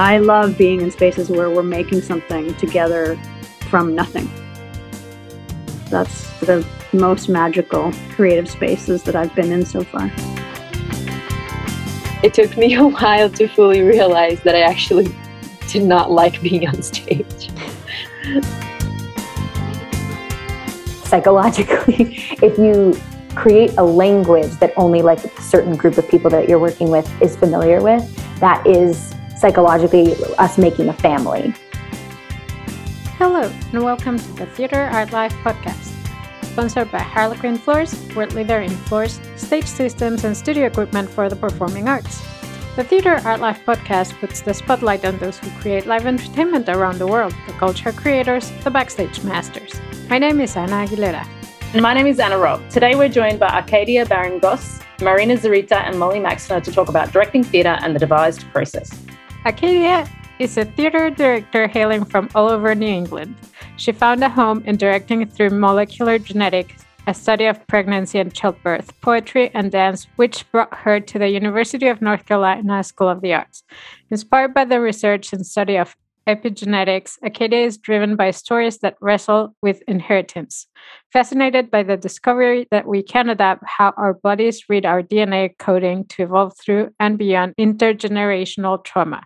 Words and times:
I 0.00 0.16
love 0.16 0.56
being 0.56 0.80
in 0.80 0.90
spaces 0.90 1.28
where 1.28 1.50
we're 1.50 1.62
making 1.62 2.00
something 2.00 2.54
together 2.54 3.20
from 3.68 3.94
nothing. 3.94 4.30
That's 5.90 6.40
the 6.40 6.66
most 6.94 7.28
magical 7.28 7.92
creative 8.12 8.48
spaces 8.48 9.02
that 9.02 9.14
I've 9.14 9.34
been 9.34 9.52
in 9.52 9.66
so 9.66 9.84
far. 9.84 10.10
It 12.24 12.32
took 12.32 12.56
me 12.56 12.72
a 12.76 12.88
while 12.88 13.28
to 13.28 13.46
fully 13.46 13.82
realize 13.82 14.40
that 14.44 14.56
I 14.56 14.62
actually 14.62 15.14
did 15.68 15.82
not 15.82 16.10
like 16.10 16.40
being 16.40 16.66
on 16.66 16.80
stage. 16.80 17.50
Psychologically, 21.04 22.14
if 22.42 22.56
you 22.56 22.98
create 23.34 23.76
a 23.76 23.84
language 23.84 24.52
that 24.60 24.72
only 24.78 25.02
like 25.02 25.22
a 25.22 25.42
certain 25.42 25.76
group 25.76 25.98
of 25.98 26.08
people 26.08 26.30
that 26.30 26.48
you're 26.48 26.58
working 26.58 26.88
with 26.88 27.06
is 27.20 27.36
familiar 27.36 27.82
with, 27.82 28.02
that 28.40 28.66
is 28.66 29.14
psychologically 29.40 30.14
us 30.36 30.58
making 30.58 30.90
a 30.90 30.92
family. 30.92 31.54
Hello, 33.16 33.50
and 33.72 33.82
welcome 33.82 34.18
to 34.18 34.32
the 34.34 34.44
Theatre 34.44 34.88
Art 34.92 35.12
Life 35.12 35.32
podcast, 35.42 35.96
sponsored 36.44 36.92
by 36.92 36.98
Harlequin 36.98 37.56
Floors, 37.56 37.94
world 38.14 38.34
leader 38.34 38.60
in 38.60 38.68
floors, 38.70 39.18
stage 39.36 39.64
systems, 39.64 40.24
and 40.24 40.36
studio 40.36 40.66
equipment 40.66 41.08
for 41.08 41.30
the 41.30 41.36
performing 41.36 41.88
arts. 41.88 42.20
The 42.76 42.84
Theatre 42.84 43.18
Art 43.24 43.40
Life 43.40 43.62
podcast 43.64 44.12
puts 44.20 44.42
the 44.42 44.52
spotlight 44.52 45.06
on 45.06 45.16
those 45.18 45.38
who 45.38 45.50
create 45.60 45.86
live 45.86 46.04
entertainment 46.04 46.68
around 46.68 46.98
the 46.98 47.06
world, 47.06 47.34
the 47.46 47.54
culture 47.54 47.92
creators, 47.92 48.50
the 48.62 48.70
backstage 48.70 49.24
masters. 49.24 49.72
My 50.10 50.18
name 50.18 50.40
is 50.40 50.54
Ana 50.54 50.86
Aguilera. 50.86 51.26
And 51.72 51.80
my 51.80 51.94
name 51.94 52.06
is 52.06 52.20
Anna 52.20 52.36
Robb. 52.36 52.68
Today 52.68 52.94
we're 52.94 53.08
joined 53.08 53.40
by 53.40 53.48
Arcadia 53.48 54.04
Baron 54.04 54.38
Goss, 54.38 54.80
Marina 55.00 55.36
Zarita, 55.36 55.82
and 55.86 55.98
Molly 55.98 56.18
Maxner 56.18 56.62
to 56.62 56.70
talk 56.70 56.90
about 56.90 57.10
directing 57.10 57.42
theatre 57.42 57.78
and 57.80 57.94
the 57.94 57.98
devised 57.98 58.44
process. 58.52 58.90
Arcadia 59.46 60.06
is 60.38 60.58
a 60.58 60.66
theatre 60.66 61.08
director 61.08 61.66
hailing 61.66 62.04
from 62.04 62.28
all 62.34 62.50
over 62.50 62.74
New 62.74 62.86
England. 62.86 63.34
She 63.78 63.90
found 63.90 64.22
a 64.22 64.28
home 64.28 64.62
in 64.66 64.76
directing 64.76 65.26
through 65.26 65.48
molecular 65.50 66.18
genetics, 66.18 66.84
a 67.06 67.14
study 67.14 67.46
of 67.46 67.66
pregnancy 67.66 68.18
and 68.18 68.34
childbirth, 68.34 68.92
poetry, 69.00 69.50
and 69.54 69.72
dance, 69.72 70.06
which 70.16 70.44
brought 70.52 70.74
her 70.74 71.00
to 71.00 71.18
the 71.18 71.30
University 71.30 71.86
of 71.86 72.02
North 72.02 72.26
Carolina 72.26 72.84
School 72.84 73.08
of 73.08 73.22
the 73.22 73.32
Arts. 73.32 73.62
Inspired 74.10 74.52
by 74.52 74.66
the 74.66 74.78
research 74.78 75.32
and 75.32 75.46
study 75.46 75.76
of 75.76 75.96
epigenetics, 76.26 77.16
Arcadia 77.24 77.64
is 77.64 77.78
driven 77.78 78.16
by 78.16 78.32
stories 78.32 78.78
that 78.80 78.98
wrestle 79.00 79.56
with 79.62 79.82
inheritance. 79.88 80.66
Fascinated 81.12 81.72
by 81.72 81.82
the 81.82 81.96
discovery 81.96 82.68
that 82.70 82.86
we 82.86 83.02
can 83.02 83.28
adapt 83.28 83.64
how 83.66 83.92
our 83.96 84.14
bodies 84.14 84.68
read 84.68 84.86
our 84.86 85.02
DNA 85.02 85.58
coding 85.58 86.04
to 86.04 86.22
evolve 86.22 86.56
through 86.56 86.94
and 87.00 87.18
beyond 87.18 87.54
intergenerational 87.58 88.84
trauma. 88.84 89.24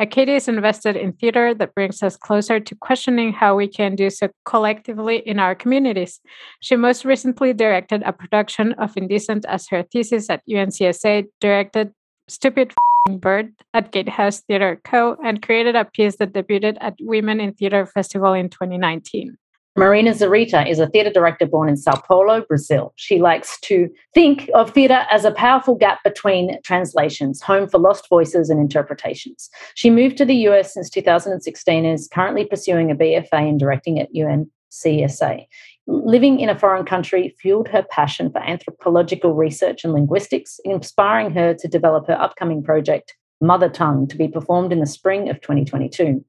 Arcadia 0.00 0.34
is 0.34 0.48
invested 0.48 0.96
in 0.96 1.12
theater 1.12 1.54
that 1.54 1.76
brings 1.76 2.02
us 2.02 2.16
closer 2.16 2.58
to 2.58 2.74
questioning 2.74 3.32
how 3.32 3.54
we 3.54 3.68
can 3.68 3.94
do 3.94 4.10
so 4.10 4.30
collectively 4.44 5.18
in 5.18 5.38
our 5.38 5.54
communities. 5.54 6.18
She 6.58 6.74
most 6.74 7.04
recently 7.04 7.52
directed 7.52 8.02
a 8.02 8.12
production 8.12 8.72
of 8.72 8.96
Indecent 8.96 9.44
as 9.44 9.68
her 9.68 9.84
thesis 9.84 10.28
at 10.28 10.42
UNCSA, 10.50 11.28
directed 11.40 11.92
Stupid 12.26 12.74
Bird 13.10 13.52
at 13.74 13.92
Gatehouse 13.92 14.40
Theatre 14.40 14.80
Co., 14.82 15.16
and 15.24 15.40
created 15.40 15.76
a 15.76 15.84
piece 15.84 16.16
that 16.16 16.32
debuted 16.32 16.78
at 16.80 16.94
Women 17.00 17.40
in 17.40 17.52
Theatre 17.52 17.86
Festival 17.86 18.32
in 18.32 18.48
2019. 18.48 19.36
Marina 19.74 20.10
Zarita 20.10 20.68
is 20.68 20.78
a 20.78 20.86
theatre 20.86 21.10
director 21.10 21.46
born 21.46 21.70
in 21.70 21.78
Sao 21.78 21.96
Paulo, 21.96 22.42
Brazil. 22.46 22.92
She 22.96 23.20
likes 23.20 23.58
to 23.60 23.88
think 24.12 24.50
of 24.54 24.70
theatre 24.70 25.06
as 25.10 25.24
a 25.24 25.30
powerful 25.30 25.76
gap 25.76 26.00
between 26.04 26.60
translations, 26.62 27.40
home 27.40 27.66
for 27.66 27.78
lost 27.78 28.06
voices 28.10 28.50
and 28.50 28.60
interpretations. 28.60 29.48
She 29.74 29.88
moved 29.88 30.18
to 30.18 30.26
the 30.26 30.36
US 30.48 30.74
since 30.74 30.90
2016 30.90 31.86
and 31.86 31.94
is 31.94 32.06
currently 32.12 32.44
pursuing 32.44 32.90
a 32.90 32.94
BFA 32.94 33.48
in 33.48 33.56
directing 33.56 33.98
at 33.98 34.12
UNCSA. 34.12 35.46
Living 35.86 36.38
in 36.38 36.50
a 36.50 36.58
foreign 36.58 36.84
country 36.84 37.34
fueled 37.40 37.68
her 37.68 37.82
passion 37.90 38.30
for 38.30 38.42
anthropological 38.42 39.32
research 39.32 39.84
and 39.84 39.94
linguistics, 39.94 40.60
inspiring 40.64 41.30
her 41.30 41.54
to 41.54 41.66
develop 41.66 42.06
her 42.08 42.20
upcoming 42.20 42.62
project, 42.62 43.16
Mother 43.40 43.70
Tongue, 43.70 44.06
to 44.08 44.16
be 44.18 44.28
performed 44.28 44.70
in 44.70 44.80
the 44.80 44.86
spring 44.86 45.30
of 45.30 45.40
2022. 45.40 46.22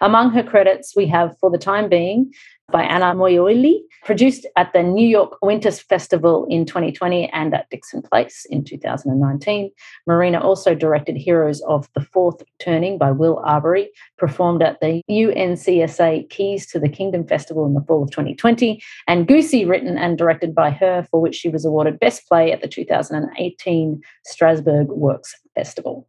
Among 0.00 0.30
her 0.30 0.42
credits, 0.42 0.94
we 0.96 1.06
have 1.06 1.36
For 1.40 1.50
the 1.50 1.58
Time 1.58 1.88
Being 1.88 2.32
by 2.72 2.82
Anna 2.82 3.14
Moyoili, 3.14 3.80
produced 4.04 4.46
at 4.56 4.72
the 4.72 4.82
New 4.82 5.06
York 5.06 5.38
Winters 5.42 5.80
Festival 5.80 6.46
in 6.50 6.64
2020 6.64 7.28
and 7.30 7.54
at 7.54 7.68
Dixon 7.70 8.02
Place 8.02 8.46
in 8.50 8.64
2019. 8.64 9.70
Marina 10.06 10.40
also 10.40 10.74
directed 10.74 11.16
Heroes 11.16 11.60
of 11.62 11.88
the 11.94 12.00
Fourth 12.00 12.42
Turning 12.58 12.98
by 12.98 13.10
Will 13.10 13.38
Arbery, 13.44 13.90
performed 14.18 14.62
at 14.62 14.80
the 14.80 15.02
UNCSA 15.10 16.28
Keys 16.30 16.66
to 16.66 16.80
the 16.80 16.88
Kingdom 16.88 17.26
Festival 17.26 17.66
in 17.66 17.74
the 17.74 17.82
fall 17.82 18.02
of 18.02 18.10
2020, 18.10 18.82
and 19.06 19.28
Goosey, 19.28 19.64
written 19.64 19.96
and 19.96 20.18
directed 20.18 20.54
by 20.54 20.70
her, 20.70 21.06
for 21.10 21.20
which 21.20 21.36
she 21.36 21.48
was 21.48 21.64
awarded 21.64 22.00
Best 22.00 22.26
Play 22.26 22.50
at 22.50 22.60
the 22.60 22.68
2018 22.68 24.00
Strasbourg 24.24 24.88
Works 24.88 25.36
Festival. 25.54 26.08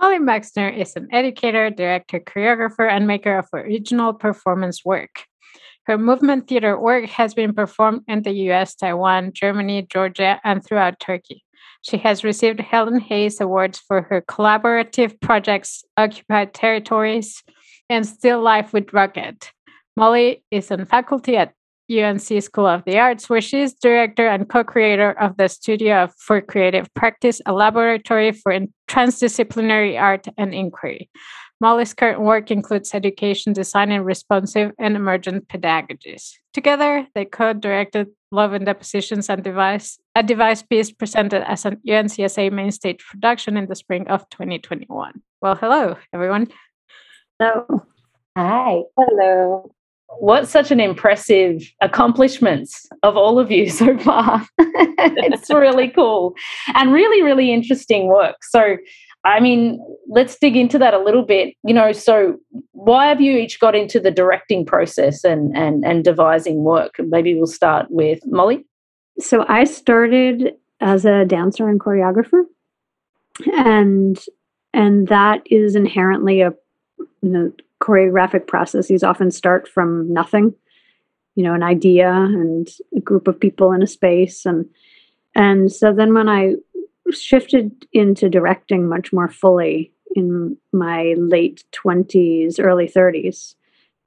Molly 0.00 0.18
Maxner 0.18 0.76
is 0.76 0.96
an 0.96 1.08
educator, 1.12 1.70
director, 1.70 2.20
choreographer, 2.20 2.90
and 2.90 3.06
maker 3.06 3.38
of 3.38 3.48
original 3.54 4.12
performance 4.12 4.84
work. 4.84 5.24
Her 5.86 5.98
movement 5.98 6.48
theater 6.48 6.78
work 6.78 7.04
has 7.10 7.34
been 7.34 7.52
performed 7.52 8.02
in 8.08 8.22
the 8.22 8.32
US, 8.50 8.74
Taiwan, 8.74 9.32
Germany, 9.32 9.82
Georgia, 9.82 10.40
and 10.42 10.64
throughout 10.64 10.98
Turkey. 10.98 11.44
She 11.82 11.98
has 11.98 12.24
received 12.24 12.60
Helen 12.60 13.00
Hayes 13.00 13.40
Awards 13.40 13.78
for 13.78 14.02
her 14.02 14.22
collaborative 14.22 15.20
projects 15.20 15.84
Occupied 15.98 16.54
Territories 16.54 17.42
and 17.90 18.06
Still 18.06 18.40
Life 18.40 18.72
with 18.72 18.94
Rocket. 18.94 19.52
Molly 19.94 20.42
is 20.50 20.70
on 20.70 20.86
faculty 20.86 21.36
at 21.36 21.52
UNC 21.90 22.42
School 22.42 22.66
of 22.66 22.82
the 22.86 22.98
Arts, 22.98 23.28
where 23.28 23.42
she 23.42 23.60
is 23.60 23.74
director 23.74 24.26
and 24.26 24.48
co 24.48 24.64
creator 24.64 25.12
of 25.12 25.36
the 25.36 25.48
Studio 25.48 26.08
for 26.18 26.40
Creative 26.40 26.88
Practice, 26.94 27.42
a 27.44 27.52
laboratory 27.52 28.32
for 28.32 28.58
transdisciplinary 28.88 30.00
art 30.00 30.26
and 30.38 30.54
inquiry. 30.54 31.10
Molly's 31.64 31.94
current 31.94 32.20
work 32.20 32.50
includes 32.50 32.94
education 32.94 33.54
design 33.54 33.90
in 33.90 34.04
responsive 34.04 34.72
and 34.78 34.96
emergent 34.96 35.48
pedagogies. 35.48 36.34
Together, 36.52 37.08
they 37.14 37.24
co-directed 37.24 38.08
Love 38.30 38.52
and 38.52 38.66
Depositions 38.66 39.30
and 39.30 39.42
Device, 39.42 39.98
a 40.14 40.22
device 40.22 40.62
piece 40.62 40.92
presented 40.92 41.42
as 41.50 41.64
an 41.64 41.80
UNCSA 41.88 42.52
main 42.52 42.70
stage 42.70 43.02
production 43.10 43.56
in 43.56 43.64
the 43.66 43.74
spring 43.74 44.06
of 44.08 44.28
2021. 44.28 45.22
Well, 45.40 45.54
hello, 45.54 45.96
everyone. 46.12 46.48
Hello. 47.38 47.86
Hi. 48.36 48.82
Hello. 48.98 49.74
What 50.18 50.46
such 50.46 50.70
an 50.70 50.80
impressive 50.80 51.62
accomplishments 51.80 52.86
of 53.02 53.16
all 53.16 53.38
of 53.38 53.50
you 53.50 53.70
so 53.70 53.96
far. 53.96 54.46
it's 54.58 55.48
really 55.48 55.88
cool 55.88 56.34
and 56.74 56.92
really, 56.92 57.22
really 57.22 57.54
interesting 57.54 58.08
work. 58.08 58.36
So 58.42 58.76
I 59.24 59.40
mean, 59.40 59.84
let's 60.08 60.38
dig 60.38 60.56
into 60.56 60.78
that 60.78 60.94
a 60.94 60.98
little 60.98 61.22
bit. 61.22 61.54
You 61.64 61.74
know, 61.74 61.92
so 61.92 62.38
why 62.72 63.06
have 63.06 63.20
you 63.20 63.36
each 63.36 63.58
got 63.58 63.74
into 63.74 63.98
the 63.98 64.10
directing 64.10 64.66
process 64.66 65.24
and 65.24 65.56
and 65.56 65.84
and 65.84 66.04
devising 66.04 66.64
work? 66.64 66.96
Maybe 66.98 67.34
we'll 67.34 67.46
start 67.46 67.86
with 67.90 68.20
Molly. 68.26 68.64
So 69.18 69.44
I 69.48 69.64
started 69.64 70.54
as 70.80 71.04
a 71.04 71.24
dancer 71.24 71.68
and 71.68 71.80
choreographer, 71.80 72.42
and 73.54 74.22
and 74.72 75.08
that 75.08 75.42
is 75.50 75.74
inherently 75.74 76.42
a 76.42 76.52
you 76.98 77.30
know, 77.30 77.52
choreographic 77.80 78.46
process. 78.46 78.88
These 78.88 79.02
often 79.02 79.30
start 79.30 79.68
from 79.68 80.12
nothing, 80.12 80.54
you 81.34 81.44
know, 81.44 81.54
an 81.54 81.62
idea 81.62 82.10
and 82.12 82.68
a 82.96 83.00
group 83.00 83.26
of 83.26 83.40
people 83.40 83.72
in 83.72 83.82
a 83.82 83.86
space, 83.86 84.44
and 84.44 84.68
and 85.34 85.72
so 85.72 85.92
then 85.92 86.12
when 86.12 86.28
I 86.28 86.54
shifted 87.20 87.86
into 87.92 88.28
directing 88.28 88.88
much 88.88 89.12
more 89.12 89.28
fully 89.28 89.92
in 90.14 90.56
my 90.72 91.14
late 91.16 91.64
20s, 91.72 92.58
early 92.58 92.88
30s. 92.88 93.54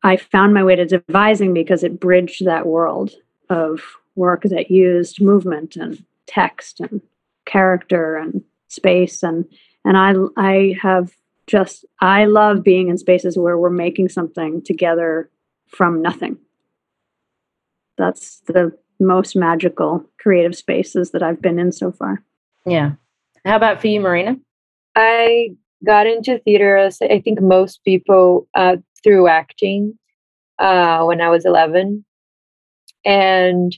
I 0.03 0.17
found 0.17 0.53
my 0.53 0.63
way 0.63 0.75
to 0.75 0.85
devising 0.85 1.53
because 1.53 1.83
it 1.83 1.99
bridged 1.99 2.45
that 2.45 2.65
world 2.65 3.11
of 3.49 3.81
work 4.15 4.43
that 4.43 4.71
used 4.71 5.21
movement 5.21 5.75
and 5.75 6.03
text 6.27 6.79
and 6.79 7.01
character 7.45 8.17
and 8.17 8.43
space 8.67 9.23
and 9.23 9.45
and 9.85 9.97
I 9.97 10.13
I 10.35 10.75
have 10.81 11.13
just 11.47 11.85
I 12.01 12.25
love 12.25 12.63
being 12.63 12.89
in 12.89 12.97
spaces 12.97 13.37
where 13.37 13.57
we're 13.57 13.69
making 13.69 14.09
something 14.09 14.61
together 14.61 15.29
from 15.67 16.01
nothing. 16.01 16.37
That's 17.97 18.41
the 18.47 18.77
most 18.99 19.35
magical 19.35 20.05
creative 20.19 20.55
spaces 20.55 21.11
that 21.11 21.23
I've 21.23 21.41
been 21.41 21.57
in 21.57 21.71
so 21.71 21.91
far. 21.91 22.23
Yeah. 22.65 22.93
How 23.45 23.55
about 23.55 23.81
for 23.81 23.87
you, 23.87 23.99
Marina? 23.99 24.37
I 24.95 25.51
got 25.85 26.07
into 26.07 26.39
theater, 26.39 26.75
as 26.77 26.97
I 27.01 27.21
think 27.21 27.41
most 27.41 27.83
people, 27.85 28.47
uh, 28.55 28.77
through 29.03 29.27
acting 29.27 29.97
uh, 30.59 31.03
when 31.03 31.21
I 31.21 31.29
was 31.29 31.45
11. 31.45 32.03
And 33.05 33.77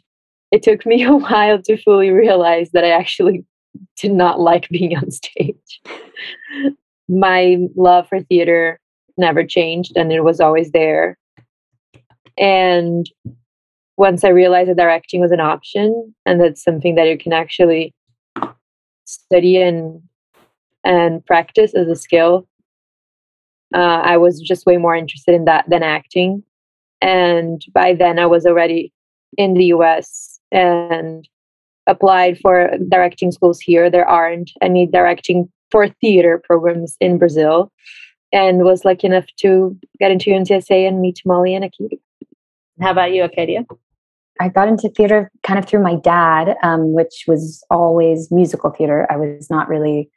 it 0.51 0.63
took 0.63 0.85
me 0.85 1.03
a 1.03 1.15
while 1.15 1.61
to 1.63 1.77
fully 1.77 2.09
realize 2.09 2.71
that 2.71 2.83
I 2.83 2.91
actually 2.91 3.45
did 3.97 4.11
not 4.11 4.39
like 4.39 4.69
being 4.69 4.97
on 4.97 5.11
stage. 5.11 5.81
my 7.07 7.57
love 7.75 8.07
for 8.07 8.21
theater 8.21 8.79
never 9.17 9.43
changed 9.43 9.93
and 9.95 10.11
it 10.11 10.21
was 10.21 10.39
always 10.39 10.71
there. 10.71 11.17
And 12.37 13.09
once 13.97 14.23
I 14.23 14.29
realized 14.29 14.69
that 14.69 14.77
directing 14.77 15.19
was 15.19 15.31
an 15.31 15.41
option 15.41 16.15
and 16.25 16.39
that's 16.39 16.63
something 16.63 16.95
that 16.95 17.07
you 17.07 17.17
can 17.17 17.33
actually 17.33 17.93
study 19.09 19.61
and 19.61 20.01
and 20.83 21.25
practice 21.25 21.73
as 21.75 21.87
a 21.87 21.95
skill, 21.95 22.47
uh, 23.75 24.01
I 24.03 24.17
was 24.17 24.39
just 24.39 24.65
way 24.65 24.77
more 24.77 24.95
interested 24.95 25.35
in 25.35 25.45
that 25.45 25.65
than 25.69 25.83
acting. 25.83 26.43
And 27.01 27.63
by 27.73 27.93
then, 27.93 28.19
I 28.19 28.25
was 28.25 28.45
already 28.45 28.93
in 29.37 29.53
the 29.53 29.65
US 29.65 30.39
and 30.51 31.27
applied 31.87 32.39
for 32.39 32.71
directing 32.89 33.31
schools 33.31 33.59
here. 33.59 33.89
There 33.89 34.07
aren't 34.07 34.51
any 34.61 34.85
directing 34.85 35.49
for 35.71 35.87
theater 35.87 36.41
programs 36.43 36.95
in 36.99 37.17
Brazil, 37.17 37.71
and 38.31 38.63
was 38.63 38.85
lucky 38.85 39.07
enough 39.07 39.27
to 39.37 39.77
get 39.99 40.11
into 40.11 40.31
UNCSA 40.31 40.87
and 40.87 41.01
meet 41.01 41.21
Molly 41.25 41.53
and 41.53 41.63
Akidi. 41.65 41.99
How 42.81 42.91
about 42.91 43.11
you, 43.11 43.23
Arcadia? 43.23 43.65
I 44.39 44.47
got 44.47 44.67
into 44.67 44.89
theater 44.89 45.31
kind 45.43 45.59
of 45.59 45.65
through 45.65 45.83
my 45.83 45.95
dad, 45.95 46.55
um, 46.63 46.93
which 46.93 47.25
was 47.27 47.63
always 47.69 48.31
musical 48.31 48.69
theater. 48.69 49.05
I 49.09 49.17
was 49.17 49.49
not 49.49 49.67
really 49.67 50.09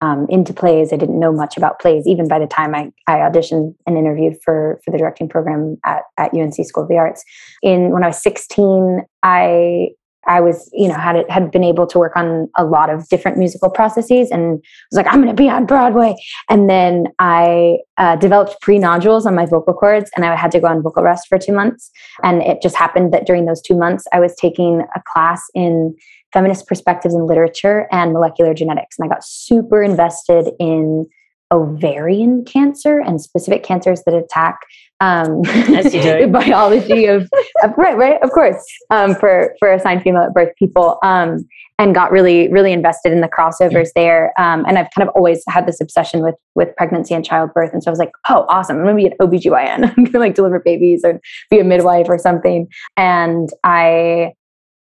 um, 0.00 0.26
into 0.28 0.52
plays. 0.52 0.92
I 0.92 0.96
didn't 0.96 1.18
know 1.18 1.32
much 1.32 1.56
about 1.56 1.78
plays, 1.78 2.06
even 2.06 2.28
by 2.28 2.38
the 2.38 2.46
time 2.46 2.74
I, 2.74 2.90
I 3.06 3.18
auditioned 3.18 3.74
and 3.86 3.96
interviewed 3.96 4.36
for 4.44 4.80
for 4.84 4.90
the 4.90 4.98
directing 4.98 5.28
program 5.28 5.78
at, 5.84 6.02
at 6.18 6.34
UNC 6.34 6.54
School 6.66 6.84
of 6.84 6.88
the 6.88 6.96
Arts. 6.96 7.24
In 7.62 7.90
when 7.90 8.04
I 8.04 8.08
was 8.08 8.22
16, 8.22 9.02
I 9.22 9.90
I 10.26 10.40
was, 10.40 10.68
you 10.72 10.88
know, 10.88 10.94
had 10.94 11.24
had 11.28 11.50
been 11.50 11.64
able 11.64 11.86
to 11.88 11.98
work 11.98 12.16
on 12.16 12.48
a 12.56 12.64
lot 12.64 12.90
of 12.90 13.08
different 13.08 13.38
musical 13.38 13.70
processes, 13.70 14.30
and 14.30 14.62
was 14.90 14.96
like, 14.96 15.06
I'm 15.06 15.22
going 15.22 15.34
to 15.34 15.40
be 15.40 15.48
on 15.48 15.66
Broadway. 15.66 16.16
And 16.50 16.68
then 16.68 17.08
I 17.18 17.78
uh, 17.96 18.16
developed 18.16 18.60
pre 18.60 18.78
nodules 18.78 19.26
on 19.26 19.34
my 19.34 19.46
vocal 19.46 19.74
cords, 19.74 20.10
and 20.16 20.24
I 20.24 20.34
had 20.34 20.50
to 20.52 20.60
go 20.60 20.66
on 20.66 20.82
vocal 20.82 21.02
rest 21.02 21.28
for 21.28 21.38
two 21.38 21.52
months. 21.52 21.90
And 22.22 22.42
it 22.42 22.62
just 22.62 22.76
happened 22.76 23.12
that 23.12 23.26
during 23.26 23.46
those 23.46 23.62
two 23.62 23.76
months, 23.76 24.06
I 24.12 24.20
was 24.20 24.34
taking 24.36 24.82
a 24.94 25.02
class 25.12 25.42
in 25.54 25.94
feminist 26.32 26.66
perspectives 26.66 27.14
in 27.14 27.26
literature 27.26 27.86
and 27.90 28.12
molecular 28.12 28.54
genetics, 28.54 28.98
and 28.98 29.06
I 29.06 29.14
got 29.14 29.24
super 29.24 29.82
invested 29.82 30.50
in 30.58 31.06
ovarian 31.52 32.44
cancer 32.44 32.98
and 32.98 33.20
specific 33.20 33.62
cancers 33.62 34.02
that 34.04 34.14
attack 34.14 34.58
um, 35.00 35.42
the 35.42 36.28
biology 36.30 37.06
of, 37.06 37.28
of, 37.62 37.72
right, 37.76 37.96
right, 37.96 38.22
of 38.22 38.30
course, 38.30 38.64
um, 38.90 39.14
for 39.14 39.54
for 39.58 39.72
assigned 39.72 40.02
female 40.02 40.22
at 40.22 40.34
birth 40.34 40.54
people, 40.58 40.98
um, 41.02 41.46
and 41.78 41.94
got 41.94 42.10
really, 42.10 42.48
really 42.48 42.72
invested 42.72 43.12
in 43.12 43.20
the 43.20 43.28
crossovers 43.28 43.90
there. 43.94 44.32
Um, 44.40 44.64
and 44.66 44.78
I've 44.78 44.88
kind 44.96 45.06
of 45.08 45.14
always 45.14 45.42
had 45.48 45.66
this 45.66 45.80
obsession 45.80 46.22
with 46.22 46.36
with 46.54 46.74
pregnancy 46.76 47.14
and 47.14 47.24
childbirth, 47.24 47.72
and 47.72 47.82
so 47.82 47.90
I 47.90 47.92
was 47.92 47.98
like, 47.98 48.12
oh, 48.28 48.46
awesome, 48.48 48.78
I'm 48.78 48.84
gonna 48.84 48.96
be 48.96 49.06
an 49.06 49.14
OBGYN. 49.20 49.92
I'm 49.96 50.04
gonna 50.04 50.18
like 50.18 50.34
deliver 50.34 50.60
babies 50.60 51.02
or 51.04 51.20
be 51.50 51.58
a 51.58 51.64
midwife 51.64 52.08
or 52.08 52.18
something. 52.18 52.68
And 52.96 53.50
I 53.64 54.32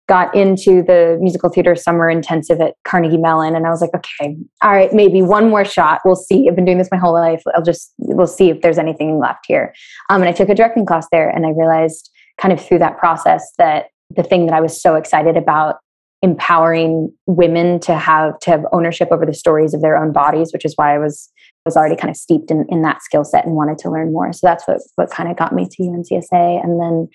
got 0.09 0.35
into 0.35 0.83
the 0.83 1.19
musical 1.21 1.51
theater 1.51 1.75
summer 1.75 2.09
intensive 2.09 2.61
at 2.61 2.75
Carnegie 2.85 3.17
Mellon. 3.17 3.57
And 3.57 3.67
I 3.67 3.71
was 3.71 3.81
like, 3.81 3.91
okay, 3.95 4.37
all 4.63 4.71
right, 4.71 4.93
maybe 4.93 5.21
one 5.21 5.51
more 5.51 5.65
shot. 5.65 6.01
We'll 6.05 6.17
see. 6.17 6.49
I've 6.49 6.55
been 6.55 6.65
doing 6.65 6.79
this 6.79 6.91
my 6.93 6.99
whole 6.99 7.13
life. 7.13 7.43
I'll 7.55 7.63
just, 7.63 7.93
we'll 7.99 8.27
see 8.27 8.51
if 8.51 8.61
there's 8.61 8.79
anything 8.79 9.19
left 9.19 9.47
here. 9.47 9.75
Um, 10.09 10.23
and 10.23 10.29
I 10.29 10.33
took 10.33 10.49
a 10.49 10.55
directing 10.55 10.87
class 10.87 11.09
there 11.11 11.29
and 11.29 11.45
I 11.45 11.51
realized 11.51 12.11
kind 12.39 12.53
of 12.53 12.65
through 12.65 12.79
that 12.79 12.99
process 12.99 13.53
that 13.59 13.87
the 14.15 14.23
thing 14.23 14.47
that 14.47 14.55
I 14.55 14.61
was 14.61 14.81
so 14.81 14.95
excited 14.95 15.37
about 15.37 15.77
empowering 16.23 17.13
women 17.27 17.79
to 17.81 17.95
have 17.95 18.39
to 18.41 18.51
have 18.51 18.65
ownership 18.73 19.09
over 19.11 19.27
the 19.27 19.35
stories 19.35 19.75
of 19.75 19.83
their 19.83 19.97
own 19.97 20.13
bodies, 20.13 20.53
which 20.53 20.65
is 20.65 20.75
why 20.77 20.95
I 20.95 20.99
was 20.99 21.31
was 21.65 21.77
already 21.77 21.97
kind 21.97 22.11
of 22.11 22.17
steeped 22.17 22.51
in, 22.51 22.65
in 22.69 22.83
that 22.83 23.03
skill 23.03 23.25
set 23.25 23.45
and 23.45 23.55
wanted 23.55 23.77
to 23.79 23.91
learn 23.91 24.13
more. 24.13 24.33
So 24.33 24.47
that's 24.47 24.67
what 24.67 24.81
what 24.95 25.11
kind 25.11 25.31
of 25.31 25.37
got 25.37 25.53
me 25.53 25.69
to 25.69 25.83
UNCSA. 25.83 26.65
And 26.65 26.81
then 26.81 27.09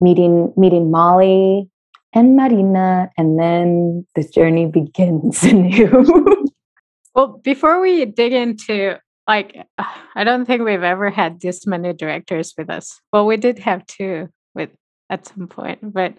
meeting 0.00 0.52
meeting 0.56 0.90
Molly 0.90 1.70
and 2.14 2.36
Marina, 2.36 3.10
and 3.16 3.38
then 3.38 4.06
this 4.14 4.30
journey 4.30 4.66
begins 4.66 5.42
anew. 5.42 6.46
well, 7.14 7.40
before 7.42 7.80
we 7.80 8.04
dig 8.04 8.32
into 8.32 8.98
like, 9.26 9.66
I 10.14 10.24
don't 10.24 10.44
think 10.44 10.62
we've 10.62 10.82
ever 10.82 11.10
had 11.10 11.40
this 11.40 11.66
many 11.66 11.92
directors 11.92 12.54
with 12.56 12.70
us. 12.70 13.00
Well, 13.12 13.26
we 13.26 13.36
did 13.36 13.58
have 13.60 13.86
two 13.86 14.28
with 14.54 14.70
at 15.10 15.26
some 15.26 15.48
point, 15.48 15.80
but 15.82 16.14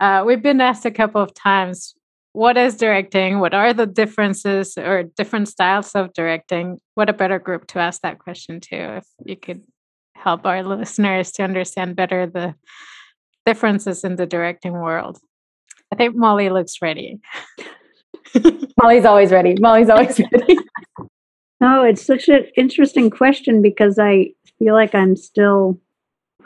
uh, 0.00 0.24
we've 0.26 0.42
been 0.42 0.60
asked 0.60 0.84
a 0.84 0.90
couple 0.90 1.20
of 1.20 1.34
times 1.34 1.94
what 2.32 2.56
is 2.56 2.76
directing 2.76 3.40
what 3.40 3.54
are 3.54 3.72
the 3.72 3.86
differences 3.86 4.76
or 4.78 5.02
different 5.02 5.48
styles 5.48 5.94
of 5.94 6.12
directing 6.14 6.78
what 6.94 7.10
a 7.10 7.12
better 7.12 7.38
group 7.38 7.66
to 7.66 7.78
ask 7.78 8.00
that 8.00 8.18
question 8.18 8.58
to 8.58 8.96
if 8.96 9.04
you 9.24 9.36
could 9.36 9.62
help 10.14 10.46
our 10.46 10.62
listeners 10.76 11.32
to 11.32 11.42
understand 11.42 11.94
better 11.94 12.26
the 12.26 12.54
differences 13.46 14.04
in 14.04 14.16
the 14.16 14.26
directing 14.26 14.72
world? 14.72 15.18
I 15.92 15.96
think 15.96 16.16
Molly 16.16 16.48
looks 16.48 16.80
ready. 16.80 17.20
Molly's 18.80 19.04
always 19.04 19.30
ready. 19.30 19.56
Molly's 19.60 19.90
always 19.90 20.18
ready. 20.32 20.58
No, 21.60 21.84
it's 21.84 22.04
such 22.04 22.28
an 22.28 22.46
interesting 22.56 23.10
question 23.10 23.62
because 23.62 23.98
I 23.98 24.32
feel 24.58 24.74
like 24.74 24.94
I'm 24.94 25.16
still 25.16 25.78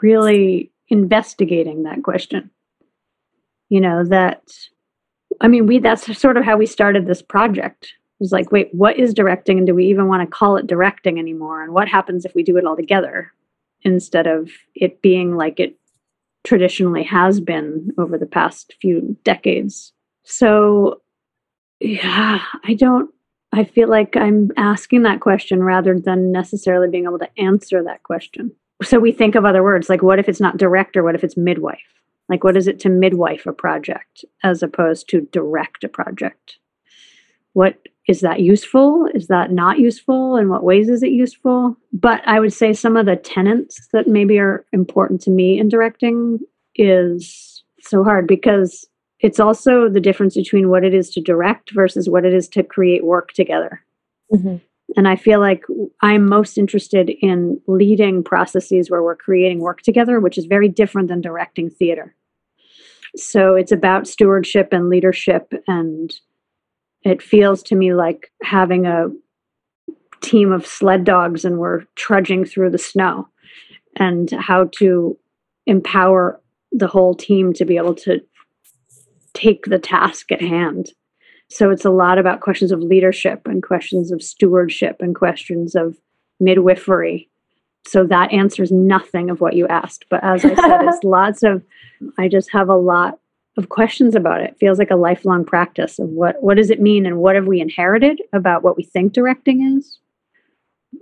really 0.01 0.71
investigating 0.89 1.83
that 1.83 2.03
question. 2.03 2.51
You 3.69 3.81
know, 3.81 4.03
that 4.05 4.43
I 5.41 5.47
mean, 5.47 5.65
we 5.65 5.79
that's 5.79 6.17
sort 6.17 6.37
of 6.37 6.43
how 6.43 6.57
we 6.57 6.65
started 6.65 7.05
this 7.05 7.21
project. 7.21 7.85
It 7.85 8.23
was 8.23 8.31
like, 8.31 8.51
wait, 8.51 8.69
what 8.73 8.97
is 8.97 9.13
directing 9.13 9.57
and 9.57 9.67
do 9.67 9.75
we 9.75 9.85
even 9.85 10.07
want 10.07 10.21
to 10.21 10.35
call 10.35 10.57
it 10.57 10.67
directing 10.67 11.19
anymore? 11.19 11.63
And 11.63 11.73
what 11.73 11.87
happens 11.87 12.25
if 12.25 12.33
we 12.33 12.43
do 12.43 12.57
it 12.57 12.65
all 12.65 12.75
together 12.75 13.31
instead 13.83 14.25
of 14.25 14.49
it 14.75 15.01
being 15.01 15.35
like 15.35 15.59
it 15.59 15.77
traditionally 16.47 17.03
has 17.03 17.41
been 17.41 17.91
over 17.97 18.17
the 18.17 18.25
past 18.25 18.73
few 18.81 19.17
decades. 19.25 19.91
So, 20.23 21.01
yeah, 21.81 22.39
I 22.63 22.73
don't, 22.73 23.09
I 23.51 23.65
feel 23.65 23.89
like 23.89 24.15
I'm 24.15 24.51
asking 24.55 25.03
that 25.03 25.19
question 25.19 25.61
rather 25.61 25.99
than 25.99 26.31
necessarily 26.31 26.89
being 26.89 27.03
able 27.03 27.19
to 27.19 27.29
answer 27.37 27.83
that 27.83 28.03
question. 28.03 28.51
So 28.81 28.97
we 28.97 29.11
think 29.11 29.35
of 29.35 29.43
other 29.43 29.61
words 29.61 29.89
like, 29.89 30.01
what 30.01 30.19
if 30.19 30.29
it's 30.29 30.39
not 30.39 30.57
director? 30.57 31.03
What 31.03 31.15
if 31.15 31.23
it's 31.23 31.35
midwife? 31.35 31.79
Like, 32.29 32.45
what 32.45 32.55
is 32.55 32.67
it 32.67 32.79
to 32.81 32.89
midwife 32.89 33.45
a 33.45 33.51
project 33.51 34.23
as 34.41 34.63
opposed 34.63 35.09
to 35.09 35.27
direct 35.31 35.83
a 35.83 35.89
project? 35.89 36.59
What 37.53 37.75
is 38.07 38.21
that 38.21 38.39
useful? 38.39 39.07
Is 39.13 39.27
that 39.27 39.51
not 39.51 39.79
useful? 39.79 40.37
In 40.37 40.49
what 40.49 40.63
ways 40.63 40.87
is 40.87 41.03
it 41.03 41.11
useful? 41.11 41.75
But 41.91 42.21
I 42.25 42.39
would 42.39 42.53
say 42.53 42.73
some 42.73 42.95
of 42.95 43.05
the 43.05 43.17
tenets 43.17 43.87
that 43.91 44.07
maybe 44.07 44.39
are 44.39 44.65
important 44.71 45.21
to 45.21 45.29
me 45.29 45.59
in 45.59 45.67
directing 45.67 46.39
is 46.75 47.63
so 47.81 48.03
hard 48.03 48.27
because 48.27 48.87
it's 49.19 49.39
also 49.39 49.89
the 49.89 49.99
difference 49.99 50.35
between 50.35 50.69
what 50.69 50.85
it 50.85 50.93
is 50.93 51.09
to 51.11 51.21
direct 51.21 51.71
versus 51.73 52.09
what 52.09 52.23
it 52.23 52.33
is 52.33 52.47
to 52.49 52.63
create 52.63 53.03
work 53.03 53.33
together. 53.33 53.81
Mm-hmm. 54.33 54.57
And 54.95 55.07
I 55.07 55.17
feel 55.17 55.39
like 55.39 55.63
I'm 56.01 56.29
most 56.29 56.57
interested 56.57 57.09
in 57.21 57.59
leading 57.67 58.23
processes 58.23 58.89
where 58.89 59.03
we're 59.03 59.17
creating 59.17 59.59
work 59.59 59.81
together, 59.81 60.19
which 60.19 60.37
is 60.37 60.45
very 60.45 60.69
different 60.69 61.09
than 61.09 61.19
directing 61.19 61.69
theater. 61.69 62.15
So 63.15 63.55
it's 63.55 63.71
about 63.71 64.07
stewardship 64.07 64.69
and 64.71 64.89
leadership 64.89 65.51
and 65.67 66.13
it 67.09 67.21
feels 67.21 67.63
to 67.63 67.75
me 67.75 67.93
like 67.93 68.31
having 68.43 68.85
a 68.85 69.07
team 70.21 70.51
of 70.51 70.65
sled 70.65 71.03
dogs 71.03 71.45
and 71.45 71.59
we're 71.59 71.83
trudging 71.95 72.45
through 72.45 72.71
the 72.71 72.77
snow 72.77 73.27
and 73.95 74.31
how 74.31 74.69
to 74.73 75.17
empower 75.65 76.39
the 76.71 76.87
whole 76.87 77.13
team 77.13 77.53
to 77.53 77.65
be 77.65 77.77
able 77.77 77.95
to 77.95 78.19
take 79.33 79.65
the 79.65 79.79
task 79.79 80.31
at 80.31 80.41
hand. 80.41 80.91
So 81.49 81.69
it's 81.69 81.85
a 81.85 81.89
lot 81.89 82.17
about 82.17 82.41
questions 82.41 82.71
of 82.71 82.81
leadership 82.81 83.41
and 83.45 83.63
questions 83.63 84.11
of 84.11 84.21
stewardship 84.21 84.97
and 84.99 85.15
questions 85.15 85.75
of 85.75 85.97
midwifery. 86.39 87.29
So 87.87 88.05
that 88.05 88.33
answers 88.33 88.71
nothing 88.71 89.29
of 89.29 89.39
what 89.39 89.55
you 89.55 89.67
asked. 89.67 90.05
But 90.09 90.23
as 90.23 90.43
I 90.43 90.55
said, 90.55 90.81
it's 90.83 90.99
lots 91.03 91.43
of, 91.43 91.63
I 92.17 92.27
just 92.27 92.51
have 92.51 92.67
a 92.67 92.75
lot 92.75 93.19
of 93.57 93.69
questions 93.69 94.15
about 94.15 94.41
it. 94.41 94.51
it. 94.51 94.59
feels 94.59 94.79
like 94.79 94.91
a 94.91 94.95
lifelong 94.95 95.43
practice 95.43 95.99
of 95.99 96.09
what 96.09 96.41
what 96.41 96.57
does 96.57 96.69
it 96.69 96.81
mean 96.81 97.05
and 97.05 97.17
what 97.17 97.35
have 97.35 97.47
we 97.47 97.59
inherited 97.59 98.21
about 98.31 98.63
what 98.63 98.77
we 98.77 98.83
think 98.83 99.13
directing 99.13 99.77
is 99.77 99.99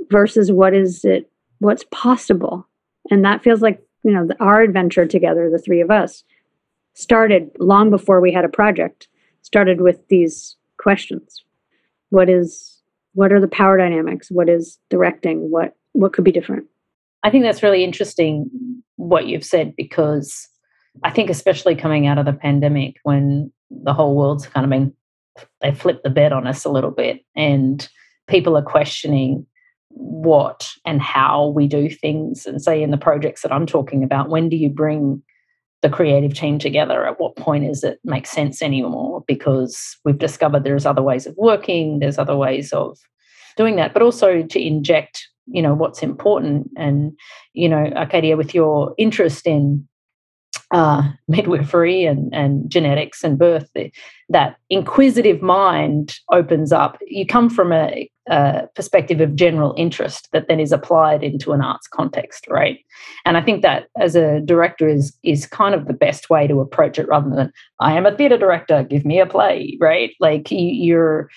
versus 0.10 0.52
what 0.52 0.74
is 0.74 1.04
it 1.04 1.30
what's 1.60 1.86
possible 1.92 2.68
and 3.12 3.24
that 3.24 3.44
feels 3.44 3.62
like 3.62 3.82
you 4.04 4.12
know 4.12 4.28
our 4.40 4.62
adventure 4.62 5.06
together 5.06 5.50
the 5.50 5.60
three 5.60 5.82
of 5.82 5.92
us 5.92 6.24
started 6.94 7.52
long 7.60 7.90
before 7.90 8.22
we 8.22 8.32
had 8.32 8.46
a 8.46 8.50
project 8.50 9.08
started 9.42 9.82
with 9.82 10.08
these 10.08 10.56
questions 10.78 11.44
what 12.10 12.30
is 12.30 12.82
what 13.14 13.32
are 13.32 13.42
the 13.42 13.48
power 13.48 13.78
dynamics 13.78 14.32
what 14.32 14.50
is 14.50 14.80
directing 14.90 15.52
what 15.52 15.76
what 15.92 16.14
could 16.14 16.24
be 16.24 16.32
different 16.32 16.66
i 17.24 17.30
think 17.30 17.44
that's 17.44 17.64
really 17.64 17.84
interesting 17.84 18.50
what 18.96 19.28
you've 19.28 19.46
said 19.46 19.76
because 19.76 20.48
I 21.04 21.12
think 21.12 21.30
especially 21.30 21.76
coming 21.76 22.08
out 22.08 22.18
of 22.18 22.26
the 22.26 22.34
pandemic 22.34 22.96
when 23.04 23.52
the 23.70 23.94
whole 23.94 24.16
world's 24.16 24.48
kind 24.48 24.64
of 24.64 24.70
been 24.70 24.94
they 25.62 25.74
flipped 25.74 26.04
the 26.04 26.10
bed 26.10 26.32
on 26.32 26.48
us 26.48 26.64
a 26.64 26.70
little 26.70 26.92
bit 26.92 27.20
and 27.36 27.88
people 28.28 28.58
are 28.58 28.64
questioning 28.64 29.46
what 29.90 30.70
and 30.86 31.02
how 31.02 31.48
we 31.48 31.68
do 31.68 31.90
things. 31.90 32.46
And 32.46 32.62
say 32.62 32.82
in 32.82 32.92
the 32.92 32.98
projects 32.98 33.42
that 33.42 33.52
I'm 33.52 33.66
talking 33.66 34.04
about, 34.04 34.30
when 34.30 34.50
do 34.50 34.56
you 34.56 34.70
bring 34.70 35.22
the 35.82 35.90
creative 35.90 36.34
team 36.34 36.60
together? 36.60 37.06
At 37.06 37.20
what 37.20 37.36
point 37.36 37.66
is 37.66 37.84
it 37.84 38.00
make 38.04 38.28
sense 38.28 38.62
anymore? 38.62 39.24
Because 39.28 39.98
we've 40.04 40.18
discovered 40.18 40.64
there's 40.64 40.86
other 40.86 41.02
ways 41.02 41.26
of 41.26 41.36
working, 41.38 42.00
there's 42.00 42.18
other 42.18 42.36
ways 42.36 42.74
of 42.74 42.98
doing 43.56 43.76
that, 43.78 43.94
but 43.94 44.02
also 44.02 44.42
to 44.44 44.60
inject, 44.60 45.28
you 45.48 45.62
know, 45.62 45.74
what's 45.74 46.04
important. 46.04 46.70
And, 46.78 47.14
you 47.54 47.70
know, 47.70 47.86
Arcadia, 47.96 48.36
with 48.36 48.54
your 48.54 48.94
interest 48.98 49.48
in 49.48 49.88
uh, 50.72 51.04
midwifery 51.28 52.06
and, 52.06 52.34
and 52.34 52.70
genetics 52.70 53.24
and 53.24 53.38
birth, 53.38 53.70
that 54.30 54.58
inquisitive 54.70 55.42
mind 55.42 56.18
opens 56.32 56.72
up. 56.72 56.98
You 57.08 57.26
come 57.26 57.50
from 57.50 57.72
a, 57.72 58.10
a, 58.28 58.64
perspective 58.76 59.22
of 59.22 59.36
general 59.36 59.74
interest 59.78 60.30
that 60.32 60.48
then 60.48 60.60
is 60.60 60.72
applied 60.72 61.24
into 61.24 61.52
an 61.52 61.62
arts 61.62 61.88
context, 61.88 62.48
right? 62.50 62.80
And 63.26 63.38
I 63.38 63.42
think 63.42 63.62
that 63.62 63.88
as 64.00 64.16
a 64.16 64.42
director 64.42 64.88
is 64.88 65.16
is 65.24 65.46
kind 65.46 65.76
of 65.76 65.88
the 65.88 65.94
best 65.94 66.30
way 66.30 66.48
to 66.48 66.62
approach 66.62 66.98
it, 66.98 67.08
rather 67.08 67.30
than 67.30 67.52
I 67.80 67.94
am 67.94 68.06
a 68.06 68.16
theatre 68.16 68.38
director, 68.38 68.84
give 68.84 69.06
me 69.06 69.20
a 69.20 69.26
play, 69.26 69.78
right? 69.80 70.12
Like 70.20 70.52
you, 70.52 70.60
you're 70.60 71.30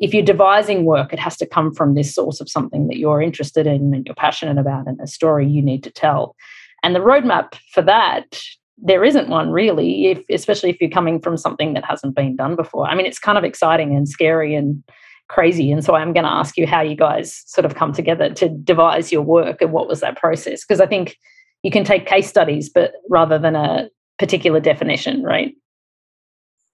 if 0.00 0.14
you're 0.14 0.22
devising 0.22 0.84
work, 0.84 1.12
it 1.12 1.18
has 1.18 1.36
to 1.36 1.46
come 1.46 1.74
from 1.74 1.94
this 1.94 2.14
source 2.14 2.40
of 2.40 2.48
something 2.48 2.88
that 2.88 2.96
you're 2.96 3.20
interested 3.20 3.66
in 3.66 3.92
and 3.94 4.06
you're 4.06 4.14
passionate 4.14 4.58
about 4.58 4.86
and 4.86 4.98
a 5.00 5.06
story 5.06 5.46
you 5.46 5.62
need 5.62 5.82
to 5.84 5.90
tell. 5.90 6.34
And 6.82 6.94
the 6.94 7.00
roadmap 7.00 7.54
for 7.72 7.82
that, 7.82 8.40
there 8.78 9.04
isn't 9.04 9.28
one 9.28 9.50
really, 9.50 10.06
if, 10.06 10.24
especially 10.30 10.70
if 10.70 10.80
you're 10.80 10.90
coming 10.90 11.20
from 11.20 11.36
something 11.36 11.74
that 11.74 11.84
hasn't 11.84 12.14
been 12.14 12.36
done 12.36 12.56
before. 12.56 12.86
I 12.86 12.94
mean, 12.94 13.06
it's 13.06 13.18
kind 13.18 13.36
of 13.36 13.44
exciting 13.44 13.94
and 13.94 14.08
scary 14.08 14.54
and 14.54 14.82
crazy. 15.28 15.70
And 15.70 15.84
so 15.84 15.94
I'm 15.94 16.12
going 16.12 16.24
to 16.24 16.30
ask 16.30 16.56
you 16.56 16.66
how 16.66 16.80
you 16.80 16.96
guys 16.96 17.42
sort 17.46 17.64
of 17.64 17.74
come 17.74 17.92
together 17.92 18.30
to 18.34 18.48
devise 18.48 19.12
your 19.12 19.22
work 19.22 19.62
and 19.62 19.72
what 19.72 19.86
was 19.86 20.00
that 20.00 20.16
process? 20.16 20.64
Because 20.64 20.80
I 20.80 20.86
think 20.86 21.16
you 21.62 21.70
can 21.70 21.84
take 21.84 22.06
case 22.06 22.28
studies, 22.28 22.68
but 22.68 22.92
rather 23.08 23.38
than 23.38 23.54
a 23.54 23.88
particular 24.18 24.60
definition, 24.60 25.22
right? 25.22 25.54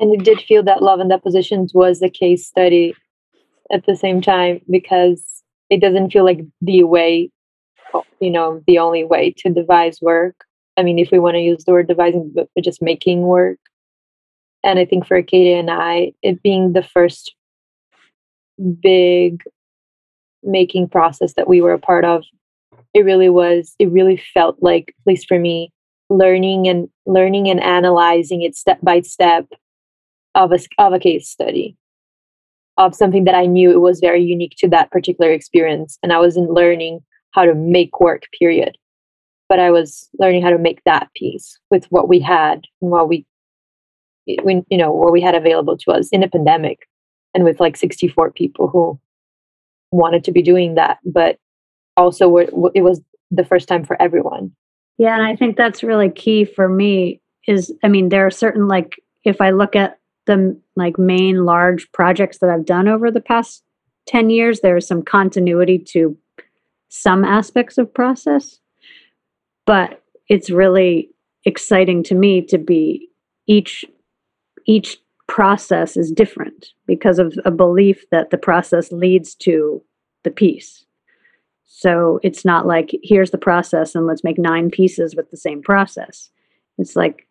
And 0.00 0.14
it 0.14 0.24
did 0.24 0.40
feel 0.40 0.62
that 0.64 0.82
Love 0.82 1.00
and 1.00 1.10
Depositions 1.10 1.72
was 1.74 2.02
a 2.02 2.10
case 2.10 2.46
study 2.46 2.94
at 3.72 3.84
the 3.86 3.96
same 3.96 4.20
time 4.20 4.60
because 4.70 5.42
it 5.70 5.80
doesn't 5.80 6.10
feel 6.10 6.24
like 6.24 6.40
the 6.60 6.84
way 6.84 7.30
you 8.20 8.30
know 8.30 8.62
the 8.66 8.78
only 8.78 9.04
way 9.04 9.32
to 9.36 9.50
devise 9.50 10.00
work 10.00 10.44
i 10.76 10.82
mean 10.82 10.98
if 10.98 11.10
we 11.10 11.18
want 11.18 11.34
to 11.34 11.40
use 11.40 11.64
the 11.64 11.72
word 11.72 11.88
devising 11.88 12.32
but 12.34 12.48
just 12.62 12.82
making 12.82 13.22
work 13.22 13.58
and 14.62 14.78
i 14.78 14.84
think 14.84 15.06
for 15.06 15.16
Arcadia 15.16 15.58
and 15.58 15.70
i 15.70 16.12
it 16.22 16.42
being 16.42 16.72
the 16.72 16.82
first 16.82 17.34
big 18.80 19.42
making 20.42 20.88
process 20.88 21.34
that 21.34 21.48
we 21.48 21.60
were 21.60 21.72
a 21.72 21.78
part 21.78 22.04
of 22.04 22.24
it 22.94 23.04
really 23.04 23.28
was 23.28 23.74
it 23.78 23.90
really 23.90 24.16
felt 24.34 24.56
like 24.60 24.94
at 24.98 25.06
least 25.06 25.26
for 25.28 25.38
me 25.38 25.72
learning 26.08 26.68
and 26.68 26.88
learning 27.04 27.48
and 27.48 27.60
analyzing 27.62 28.42
it 28.42 28.54
step 28.54 28.78
by 28.82 29.00
step 29.00 29.46
of 30.34 30.52
a, 30.52 30.58
of 30.78 30.92
a 30.92 30.98
case 30.98 31.28
study 31.28 31.76
of 32.76 32.94
something 32.94 33.24
that 33.24 33.34
I 33.34 33.46
knew 33.46 33.70
it 33.70 33.80
was 33.80 34.00
very 34.00 34.22
unique 34.22 34.54
to 34.58 34.68
that 34.68 34.90
particular 34.90 35.32
experience. 35.32 35.98
And 36.02 36.12
I 36.12 36.18
wasn't 36.18 36.50
learning 36.50 37.00
how 37.36 37.44
to 37.44 37.54
make 37.54 38.00
work, 38.00 38.24
period. 38.36 38.76
But 39.48 39.60
I 39.60 39.70
was 39.70 40.08
learning 40.18 40.42
how 40.42 40.50
to 40.50 40.58
make 40.58 40.82
that 40.84 41.08
piece 41.14 41.58
with 41.70 41.84
what 41.86 42.08
we 42.08 42.18
had 42.18 42.64
and 42.82 42.90
what 42.90 43.08
we, 43.08 43.24
when 44.42 44.64
you 44.68 44.78
know, 44.78 44.90
what 44.90 45.12
we 45.12 45.20
had 45.20 45.36
available 45.36 45.78
to 45.78 45.92
us 45.92 46.08
in 46.08 46.24
a 46.24 46.28
pandemic, 46.28 46.88
and 47.32 47.44
with 47.44 47.60
like 47.60 47.76
64 47.76 48.32
people 48.32 48.66
who 48.66 48.98
wanted 49.92 50.24
to 50.24 50.32
be 50.32 50.42
doing 50.42 50.74
that, 50.74 50.98
but 51.04 51.38
also 51.96 52.36
it 52.38 52.52
was 52.52 53.00
the 53.30 53.44
first 53.44 53.68
time 53.68 53.84
for 53.84 54.00
everyone. 54.02 54.50
Yeah, 54.98 55.14
and 55.14 55.24
I 55.24 55.36
think 55.36 55.56
that's 55.56 55.82
really 55.82 56.10
key 56.10 56.44
for 56.44 56.68
me. 56.68 57.20
Is 57.46 57.72
I 57.84 57.88
mean, 57.88 58.08
there 58.08 58.26
are 58.26 58.30
certain 58.30 58.66
like 58.66 58.96
if 59.24 59.40
I 59.40 59.50
look 59.50 59.76
at 59.76 59.98
the 60.26 60.58
like 60.74 60.98
main 60.98 61.44
large 61.44 61.90
projects 61.92 62.38
that 62.38 62.50
I've 62.50 62.64
done 62.64 62.88
over 62.88 63.10
the 63.10 63.20
past 63.20 63.62
10 64.06 64.30
years, 64.30 64.60
there's 64.60 64.86
some 64.86 65.02
continuity 65.02 65.78
to 65.78 66.16
some 66.88 67.24
aspects 67.24 67.78
of 67.78 67.92
process. 67.92 68.58
But 69.66 70.02
it's 70.28 70.50
really 70.50 71.10
exciting 71.44 72.02
to 72.04 72.14
me 72.14 72.42
to 72.42 72.58
be 72.58 73.08
each 73.46 73.84
each 74.66 74.98
process 75.28 75.96
is 75.96 76.10
different 76.10 76.72
because 76.86 77.18
of 77.18 77.36
a 77.44 77.50
belief 77.50 78.08
that 78.10 78.30
the 78.30 78.38
process 78.38 78.92
leads 78.92 79.34
to 79.34 79.82
the 80.24 80.30
piece. 80.30 80.84
So 81.64 82.20
it's 82.22 82.44
not 82.44 82.66
like 82.66 82.90
here's 83.02 83.30
the 83.30 83.38
process 83.38 83.94
and 83.94 84.06
let's 84.06 84.24
make 84.24 84.38
nine 84.38 84.70
pieces 84.70 85.14
with 85.14 85.30
the 85.30 85.36
same 85.36 85.62
process. 85.62 86.30
It's 86.78 86.96
like 86.96 87.26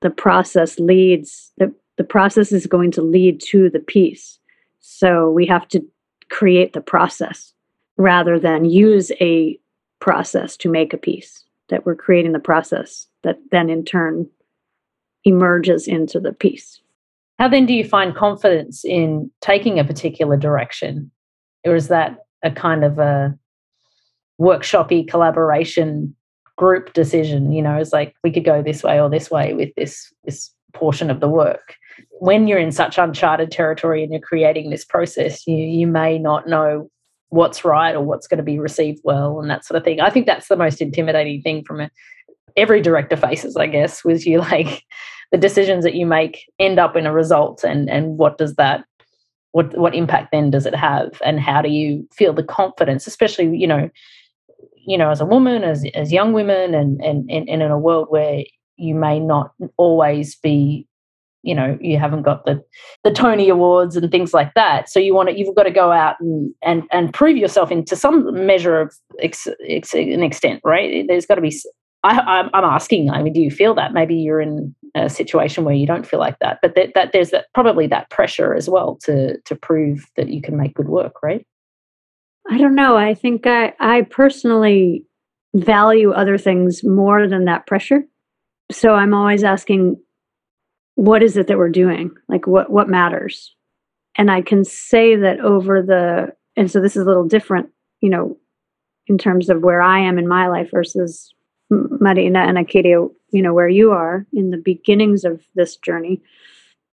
the 0.00 0.10
process 0.10 0.78
leads 0.78 1.52
the 1.58 1.72
the 1.98 2.04
process 2.04 2.52
is 2.52 2.66
going 2.66 2.90
to 2.92 3.02
lead 3.02 3.40
to 3.48 3.68
the 3.68 3.80
piece. 3.80 4.38
So 4.80 5.30
we 5.30 5.46
have 5.46 5.68
to 5.68 5.84
create 6.30 6.72
the 6.72 6.80
process 6.80 7.52
rather 8.00 8.38
than 8.38 8.64
use 8.64 9.12
a 9.20 9.58
process 10.00 10.56
to 10.56 10.70
make 10.70 10.94
a 10.94 10.98
piece, 10.98 11.44
that 11.68 11.84
we're 11.84 11.94
creating 11.94 12.32
the 12.32 12.38
process 12.38 13.06
that 13.22 13.38
then 13.50 13.68
in 13.68 13.84
turn 13.84 14.26
emerges 15.24 15.86
into 15.86 16.18
the 16.18 16.32
piece. 16.32 16.80
How 17.38 17.48
then 17.48 17.66
do 17.66 17.74
you 17.74 17.84
find 17.84 18.14
confidence 18.14 18.84
in 18.84 19.30
taking 19.40 19.78
a 19.78 19.84
particular 19.84 20.36
direction? 20.36 21.10
Or 21.66 21.74
is 21.74 21.88
that 21.88 22.24
a 22.42 22.50
kind 22.50 22.84
of 22.84 22.98
a 22.98 23.38
workshopy 24.40 25.06
collaboration 25.06 26.14
group 26.56 26.94
decision? 26.94 27.52
You 27.52 27.62
know, 27.62 27.76
it's 27.76 27.92
like 27.92 28.14
we 28.24 28.32
could 28.32 28.44
go 28.44 28.62
this 28.62 28.82
way 28.82 28.98
or 28.98 29.10
this 29.10 29.30
way 29.30 29.52
with 29.52 29.74
this 29.76 30.12
this 30.24 30.50
portion 30.72 31.10
of 31.10 31.20
the 31.20 31.28
work 31.28 31.74
when 32.20 32.46
you're 32.46 32.58
in 32.58 32.72
such 32.72 32.96
uncharted 32.96 33.50
territory 33.50 34.02
and 34.02 34.12
you're 34.12 34.20
creating 34.20 34.70
this 34.70 34.84
process, 34.84 35.46
you 35.46 35.56
you 35.56 35.86
may 35.86 36.18
not 36.18 36.46
know 36.46 36.90
what's 37.30 37.64
right 37.64 37.94
or 37.94 38.02
what's 38.02 38.26
going 38.26 38.38
to 38.38 38.44
be 38.44 38.58
received 38.58 39.00
well 39.04 39.40
and 39.40 39.50
that 39.50 39.64
sort 39.64 39.78
of 39.78 39.84
thing. 39.84 40.00
I 40.00 40.10
think 40.10 40.26
that's 40.26 40.48
the 40.48 40.56
most 40.56 40.82
intimidating 40.82 41.40
thing 41.42 41.64
from 41.64 41.80
a, 41.80 41.90
every 42.56 42.80
director 42.80 43.16
faces, 43.16 43.56
I 43.56 43.66
guess, 43.66 44.04
was 44.04 44.26
you 44.26 44.38
like 44.50 44.84
the 45.32 45.38
decisions 45.38 45.84
that 45.84 45.94
you 45.94 46.06
make 46.06 46.44
end 46.58 46.78
up 46.78 46.96
in 46.96 47.06
a 47.06 47.12
result 47.12 47.64
and 47.64 47.88
and 47.88 48.18
what 48.18 48.36
does 48.36 48.56
that 48.56 48.84
what 49.52 49.76
what 49.78 49.94
impact 49.94 50.30
then 50.32 50.50
does 50.50 50.66
it 50.66 50.74
have 50.74 51.20
and 51.24 51.40
how 51.40 51.62
do 51.62 51.68
you 51.68 52.06
feel 52.12 52.32
the 52.32 52.42
confidence, 52.42 53.06
especially, 53.06 53.56
you 53.56 53.66
know, 53.66 53.88
you 54.86 54.98
know, 54.98 55.10
as 55.10 55.20
a 55.20 55.26
woman, 55.26 55.62
as 55.62 55.84
as 55.94 56.12
young 56.12 56.32
women 56.32 56.74
and 56.74 57.00
and, 57.00 57.30
and, 57.30 57.48
and 57.48 57.62
in 57.62 57.70
a 57.70 57.78
world 57.78 58.08
where 58.10 58.44
you 58.76 58.94
may 58.94 59.20
not 59.20 59.52
always 59.76 60.36
be 60.36 60.86
you 61.42 61.54
know 61.54 61.78
you 61.80 61.98
haven't 61.98 62.22
got 62.22 62.44
the 62.44 62.62
the 63.04 63.12
Tony 63.12 63.48
awards 63.48 63.96
and 63.96 64.10
things 64.10 64.34
like 64.34 64.52
that. 64.54 64.88
So 64.88 65.00
you 65.00 65.14
want 65.14 65.28
to 65.28 65.38
you've 65.38 65.54
got 65.54 65.64
to 65.64 65.70
go 65.70 65.90
out 65.92 66.16
and 66.20 66.52
and 66.62 66.82
and 66.90 67.12
prove 67.12 67.36
yourself 67.36 67.70
into 67.70 67.96
some 67.96 68.46
measure 68.46 68.80
of 68.80 68.94
ex, 69.20 69.48
ex, 69.66 69.94
an 69.94 70.22
extent 70.22 70.60
right? 70.64 71.04
There's 71.08 71.26
got 71.26 71.36
to 71.36 71.40
be 71.40 71.54
I, 72.02 72.18
I'm, 72.18 72.50
I'm 72.54 72.64
asking 72.64 73.10
I 73.10 73.22
mean 73.22 73.32
do 73.32 73.40
you 73.40 73.50
feel 73.50 73.74
that? 73.74 73.92
Maybe 73.92 74.14
you're 74.16 74.40
in 74.40 74.74
a 74.94 75.08
situation 75.08 75.64
where 75.64 75.74
you 75.74 75.86
don't 75.86 76.06
feel 76.06 76.18
like 76.18 76.38
that 76.40 76.58
but 76.62 76.74
that, 76.74 76.94
that 76.94 77.12
there's 77.12 77.30
that 77.30 77.46
probably 77.54 77.86
that 77.86 78.10
pressure 78.10 78.54
as 78.54 78.68
well 78.68 78.98
to 79.04 79.38
to 79.42 79.54
prove 79.54 80.04
that 80.16 80.28
you 80.28 80.42
can 80.42 80.56
make 80.56 80.74
good 80.74 80.88
work 80.88 81.22
right? 81.22 81.46
I 82.50 82.58
don't 82.58 82.74
know. 82.74 82.96
I 82.96 83.14
think 83.14 83.46
I 83.46 83.74
I 83.80 84.02
personally 84.02 85.04
value 85.54 86.12
other 86.12 86.38
things 86.38 86.84
more 86.84 87.26
than 87.26 87.44
that 87.46 87.66
pressure. 87.66 88.02
So 88.70 88.94
I'm 88.94 89.14
always 89.14 89.42
asking 89.42 89.96
what 91.00 91.22
is 91.22 91.38
it 91.38 91.46
that 91.46 91.56
we're 91.56 91.70
doing? 91.70 92.10
Like 92.28 92.46
what 92.46 92.70
what 92.70 92.90
matters? 92.90 93.54
And 94.18 94.30
I 94.30 94.42
can 94.42 94.66
say 94.66 95.16
that 95.16 95.40
over 95.40 95.80
the 95.80 96.34
and 96.56 96.70
so 96.70 96.78
this 96.78 96.94
is 96.94 97.04
a 97.04 97.06
little 97.06 97.26
different, 97.26 97.70
you 98.02 98.10
know, 98.10 98.36
in 99.06 99.16
terms 99.16 99.48
of 99.48 99.62
where 99.62 99.80
I 99.80 99.98
am 100.00 100.18
in 100.18 100.28
my 100.28 100.48
life 100.48 100.70
versus 100.70 101.32
Marina 101.70 102.40
and 102.40 102.58
Arcadia, 102.58 102.98
you 103.30 103.40
know, 103.40 103.54
where 103.54 103.68
you 103.68 103.92
are 103.92 104.26
in 104.34 104.50
the 104.50 104.58
beginnings 104.58 105.24
of 105.24 105.42
this 105.54 105.76
journey. 105.76 106.20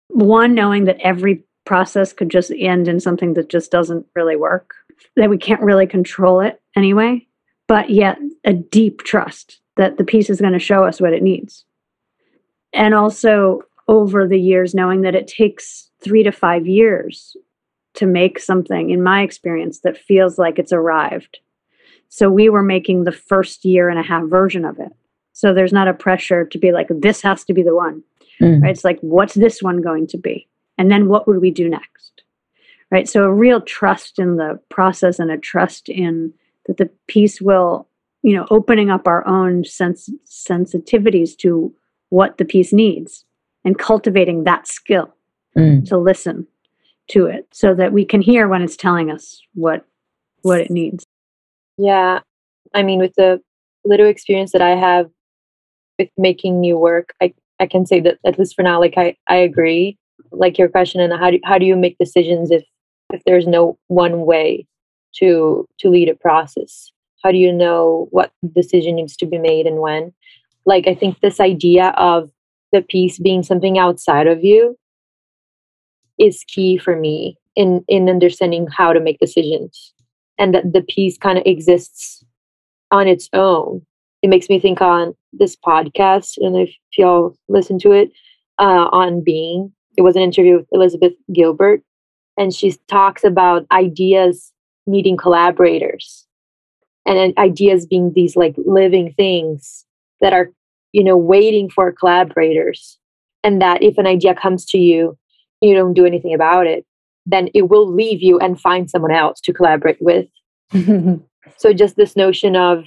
One, 0.07 0.55
knowing 0.55 0.85
that 0.85 0.99
every 1.01 1.43
process 1.65 2.11
could 2.11 2.29
just 2.29 2.51
end 2.57 2.87
in 2.87 2.99
something 2.99 3.35
that 3.35 3.49
just 3.49 3.69
doesn't 3.69 4.07
really 4.15 4.35
work, 4.35 4.73
that 5.15 5.29
we 5.29 5.37
can't 5.37 5.61
really 5.61 5.85
control 5.85 6.41
it 6.41 6.59
anyway, 6.75 7.27
but 7.67 7.91
yet 7.91 8.17
a 8.45 8.53
deep 8.53 9.03
trust 9.03 9.59
that 9.77 9.97
the 9.97 10.03
piece 10.03 10.31
is 10.31 10.41
going 10.41 10.53
to 10.53 10.59
show 10.59 10.83
us 10.83 10.99
what 10.99 11.13
it 11.13 11.21
needs. 11.21 11.65
And 12.73 12.93
also 12.93 13.61
over 13.91 14.27
the 14.27 14.39
years, 14.39 14.73
knowing 14.73 15.01
that 15.01 15.13
it 15.13 15.27
takes 15.27 15.91
three 16.01 16.23
to 16.23 16.31
five 16.31 16.65
years 16.65 17.35
to 17.93 18.07
make 18.07 18.39
something, 18.39 18.89
in 18.89 19.03
my 19.03 19.21
experience, 19.21 19.81
that 19.81 19.97
feels 19.97 20.39
like 20.39 20.57
it's 20.57 20.73
arrived. 20.73 21.39
So 22.09 22.29
we 22.29 22.49
were 22.49 22.63
making 22.63 23.03
the 23.03 23.11
first 23.11 23.63
year 23.65 23.89
and 23.89 23.99
a 23.99 24.03
half 24.03 24.27
version 24.29 24.65
of 24.65 24.79
it. 24.79 24.91
So 25.33 25.53
there's 25.53 25.73
not 25.73 25.87
a 25.87 25.93
pressure 25.93 26.45
to 26.45 26.57
be 26.57 26.71
like, 26.71 26.87
this 26.89 27.21
has 27.21 27.43
to 27.45 27.53
be 27.53 27.61
the 27.61 27.75
one, 27.75 28.03
mm. 28.41 28.61
right? 28.63 28.71
It's 28.71 28.83
like, 28.83 28.99
what's 29.01 29.35
this 29.35 29.61
one 29.61 29.81
going 29.81 30.07
to 30.07 30.17
be? 30.17 30.47
And 30.77 30.89
then 30.89 31.07
what 31.07 31.27
would 31.27 31.41
we 31.41 31.51
do 31.51 31.69
next? 31.69 32.01
right? 32.91 33.09
So 33.09 33.23
a 33.23 33.33
real 33.33 33.61
trust 33.61 34.19
in 34.19 34.35
the 34.35 34.59
process 34.69 35.17
and 35.17 35.31
a 35.31 35.37
trust 35.37 35.89
in 35.89 36.33
that 36.67 36.77
the 36.77 36.89
piece 37.07 37.41
will, 37.41 37.87
you 38.21 38.35
know, 38.35 38.45
opening 38.51 38.91
up 38.91 39.07
our 39.07 39.25
own 39.25 39.63
sense 39.63 40.09
sensitivities 40.27 41.35
to 41.37 41.73
what 42.09 42.37
the 42.37 42.45
piece 42.45 42.71
needs 42.71 43.25
and 43.63 43.77
cultivating 43.77 44.43
that 44.43 44.67
skill 44.67 45.13
Mm. 45.57 45.85
to 45.89 45.97
listen 45.97 46.47
to 47.09 47.25
it 47.25 47.45
so 47.51 47.75
that 47.75 47.91
we 47.91 48.05
can 48.05 48.21
hear 48.21 48.47
when 48.47 48.61
it's 48.61 48.77
telling 48.77 49.11
us 49.11 49.41
what 49.53 49.85
what 50.43 50.61
it 50.61 50.71
needs. 50.71 51.05
Yeah. 51.77 52.19
I 52.73 52.83
mean, 52.83 52.99
with 52.99 53.13
the 53.15 53.41
little 53.83 54.07
experience 54.07 54.53
that 54.53 54.61
I 54.61 54.75
have 54.77 55.09
with 55.99 56.07
making 56.17 56.61
new 56.61 56.77
work, 56.77 57.13
I, 57.21 57.33
I 57.59 57.67
can 57.67 57.85
say 57.85 57.99
that 57.99 58.17
at 58.25 58.39
least 58.39 58.55
for 58.55 58.63
now, 58.63 58.79
like 58.79 58.93
I, 58.97 59.17
I 59.27 59.35
agree. 59.35 59.97
Like 60.31 60.57
your 60.57 60.69
question 60.69 61.01
and 61.01 61.11
how 61.19 61.31
do 61.31 61.39
how 61.43 61.57
do 61.57 61.65
you 61.65 61.75
make 61.75 61.97
decisions 61.97 62.49
if 62.49 62.63
if 63.11 63.21
there's 63.25 63.45
no 63.45 63.77
one 63.87 64.25
way 64.25 64.65
to 65.17 65.67
to 65.79 65.89
lead 65.89 66.07
a 66.07 66.15
process? 66.15 66.93
How 67.23 67.31
do 67.31 67.37
you 67.37 67.51
know 67.51 68.07
what 68.11 68.31
decision 68.55 68.95
needs 68.95 69.17
to 69.17 69.25
be 69.25 69.37
made 69.37 69.67
and 69.67 69.79
when? 69.79 70.13
Like 70.65 70.87
I 70.87 70.95
think 70.95 71.19
this 71.19 71.41
idea 71.41 71.89
of 71.97 72.31
the 72.71 72.81
piece 72.81 73.19
being 73.19 73.43
something 73.43 73.77
outside 73.77 74.27
of 74.27 74.43
you 74.43 74.77
is 76.19 76.43
key 76.47 76.77
for 76.77 76.95
me 76.95 77.37
in 77.55 77.83
in 77.87 78.09
understanding 78.09 78.67
how 78.75 78.93
to 78.93 78.99
make 78.99 79.19
decisions 79.19 79.93
and 80.37 80.53
that 80.55 80.73
the 80.73 80.81
piece 80.81 81.17
kind 81.17 81.37
of 81.37 81.43
exists 81.45 82.23
on 82.91 83.07
its 83.07 83.29
own. 83.33 83.85
It 84.21 84.29
makes 84.29 84.49
me 84.49 84.59
think 84.59 84.81
on 84.81 85.13
this 85.33 85.55
podcast, 85.55 86.37
and 86.37 86.55
if 86.55 86.73
y'all 86.97 87.35
listen 87.47 87.79
to 87.79 87.91
it, 87.91 88.11
uh, 88.59 88.87
on 88.91 89.23
Being, 89.23 89.71
it 89.97 90.01
was 90.01 90.15
an 90.15 90.21
interview 90.21 90.57
with 90.57 90.67
Elizabeth 90.71 91.13
Gilbert, 91.33 91.81
and 92.37 92.53
she 92.53 92.75
talks 92.87 93.23
about 93.23 93.65
ideas 93.71 94.51
needing 94.87 95.17
collaborators, 95.17 96.27
and 97.05 97.37
ideas 97.37 97.85
being 97.85 98.11
these 98.13 98.35
like 98.35 98.55
living 98.65 99.13
things 99.13 99.85
that 100.21 100.33
are, 100.33 100.51
you 100.93 101.03
know, 101.03 101.17
waiting 101.17 101.69
for 101.69 101.91
collaborators, 101.91 102.97
and 103.43 103.61
that 103.61 103.83
if 103.83 103.97
an 103.97 104.07
idea 104.07 104.35
comes 104.35 104.65
to 104.65 104.77
you, 104.77 105.17
you 105.61 105.73
don't 105.73 105.93
do 105.93 106.05
anything 106.05 106.33
about 106.33 106.67
it, 106.67 106.85
then 107.25 107.49
it 107.53 107.69
will 107.69 107.91
leave 107.91 108.21
you 108.21 108.39
and 108.39 108.59
find 108.59 108.89
someone 108.89 109.11
else 109.11 109.39
to 109.41 109.53
collaborate 109.53 110.01
with. 110.01 110.27
So 111.57 111.73
just 111.73 111.95
this 111.95 112.15
notion 112.15 112.55
of 112.55 112.85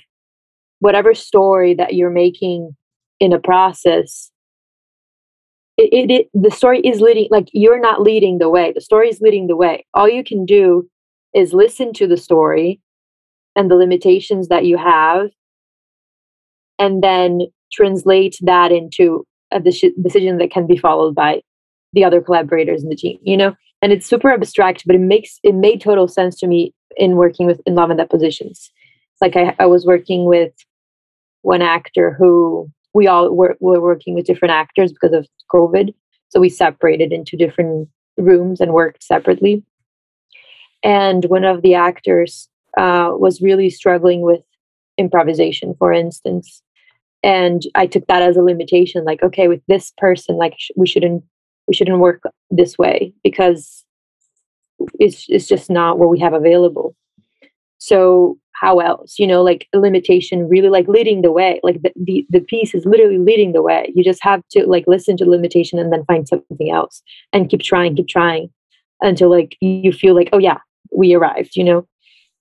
whatever 0.81 1.15
story 1.15 1.75
that 1.75 1.95
you're 1.95 2.11
making 2.11 2.77
in 3.21 3.33
a 3.33 3.39
process, 3.39 4.31
it, 5.77 5.93
it, 5.93 6.11
it 6.11 6.29
the 6.35 6.51
story 6.51 6.81
is 6.81 7.01
leading 7.01 7.29
like 7.31 7.49
you're 7.53 7.81
not 7.81 8.03
leading 8.03 8.39
the 8.39 8.49
way. 8.49 8.73
The 8.73 8.81
story 8.81 9.09
is 9.09 9.21
leading 9.21 9.47
the 9.47 9.57
way. 9.57 9.87
All 9.95 10.09
you 10.09 10.23
can 10.23 10.45
do 10.45 10.89
is 11.35 11.53
listen 11.53 11.93
to 11.95 12.07
the 12.07 12.17
story 12.17 12.81
and 13.57 13.71
the 13.71 13.77
limitations 13.77 14.49
that 14.49 14.65
you 14.65 14.77
have, 14.77 15.31
and 16.79 17.03
then 17.03 17.41
translate 17.75 18.37
that 18.43 18.73
into 18.73 19.27
a 19.51 19.61
decision 19.61 20.39
that 20.39 20.51
can 20.51 20.67
be 20.67 20.77
followed 20.77 21.15
by 21.15 21.43
the 21.93 22.05
other 22.05 22.21
collaborators 22.21 22.83
in 22.83 22.89
the 22.89 22.97
team. 22.97 23.19
You 23.23 23.37
know, 23.37 23.55
and 23.83 23.93
it's 23.93 24.07
super 24.07 24.31
abstract, 24.33 24.85
but 24.87 24.97
it 24.97 25.01
makes 25.01 25.39
it 25.43 25.55
made 25.55 25.81
total 25.81 26.09
sense 26.09 26.39
to 26.41 26.47
me 26.47 26.73
in 26.97 27.17
working 27.17 27.47
with 27.47 27.61
in 27.67 27.75
love 27.75 27.91
and 27.91 27.99
depositions. 27.99 28.71
It's 29.13 29.23
like 29.23 29.37
I, 29.37 29.55
I 29.59 29.67
was 29.67 29.87
working 29.87 30.25
with 30.25 30.53
one 31.43 31.63
actor 31.63 32.15
who 32.19 32.71
we 32.95 33.07
all 33.07 33.31
were, 33.35 33.57
were 33.61 33.81
working 33.81 34.15
with 34.15 34.25
different 34.25 34.53
actors 34.53 34.93
because 34.93 35.13
of 35.13 35.29
COVID. 35.53 35.93
So 36.31 36.41
we 36.41 36.49
separated 36.49 37.13
into 37.13 37.37
different 37.37 37.89
rooms 38.17 38.61
and 38.61 38.73
worked 38.73 39.03
separately. 39.03 39.65
And 40.83 41.25
one 41.27 41.45
of 41.45 41.63
the 41.63 41.75
actors 41.75 42.49
uh, 42.79 43.11
was 43.13 43.41
really 43.41 43.71
struggling 43.71 44.23
with 44.23 44.41
improvisation, 44.99 45.75
for 45.79 45.93
instance. 45.93 46.63
And 47.25 47.63
I 47.75 47.87
took 47.87 48.07
that 48.07 48.21
as 48.21 48.37
a 48.37 48.43
limitation, 48.43 49.03
like, 49.05 49.23
okay, 49.23 49.49
with 49.49 49.63
this 49.67 49.95
person, 49.97 50.37
like 50.37 50.55
sh- 50.59 50.71
we 50.77 50.87
shouldn't 50.87 51.25
we 51.67 51.75
shouldn't 51.75 51.99
work 51.99 52.23
this 52.51 52.77
way 52.77 53.15
because 53.25 53.83
it's 55.01 55.25
it's 55.31 55.49
just 55.49 55.71
not 55.71 55.99
what 55.99 56.11
we 56.11 56.21
have 56.21 56.35
available. 56.35 56.95
So 57.79 58.39
how 58.53 58.79
else? 58.81 59.19
You 59.19 59.27
know, 59.27 59.43
like 59.43 59.67
a 59.73 59.79
limitation 59.79 60.49
really 60.51 60.69
like 60.69 60.87
leading 60.87 61.23
the 61.23 61.33
way. 61.33 61.61
Like 61.63 61.81
the, 61.81 61.93
the 61.97 62.27
the 62.29 62.41
piece 62.41 62.75
is 62.75 62.85
literally 62.85 63.19
leading 63.19 63.53
the 63.53 63.63
way. 63.63 63.91
You 63.95 64.05
just 64.05 64.23
have 64.23 64.43
to 64.51 64.67
like 64.67 64.85
listen 64.87 65.17
to 65.17 65.25
limitation 65.25 65.79
and 65.79 65.91
then 65.91 66.05
find 66.05 66.29
something 66.29 66.71
else 66.71 67.03
and 67.33 67.49
keep 67.49 67.63
trying, 67.63 67.97
keep 67.97 68.09
trying 68.09 68.51
until 69.01 69.31
like 69.31 69.57
you 69.61 69.93
feel 69.93 70.15
like, 70.15 70.29
oh 70.35 70.39
yeah, 70.39 70.59
we 70.95 71.15
arrived, 71.15 71.57
you 71.57 71.65
know? 71.65 71.87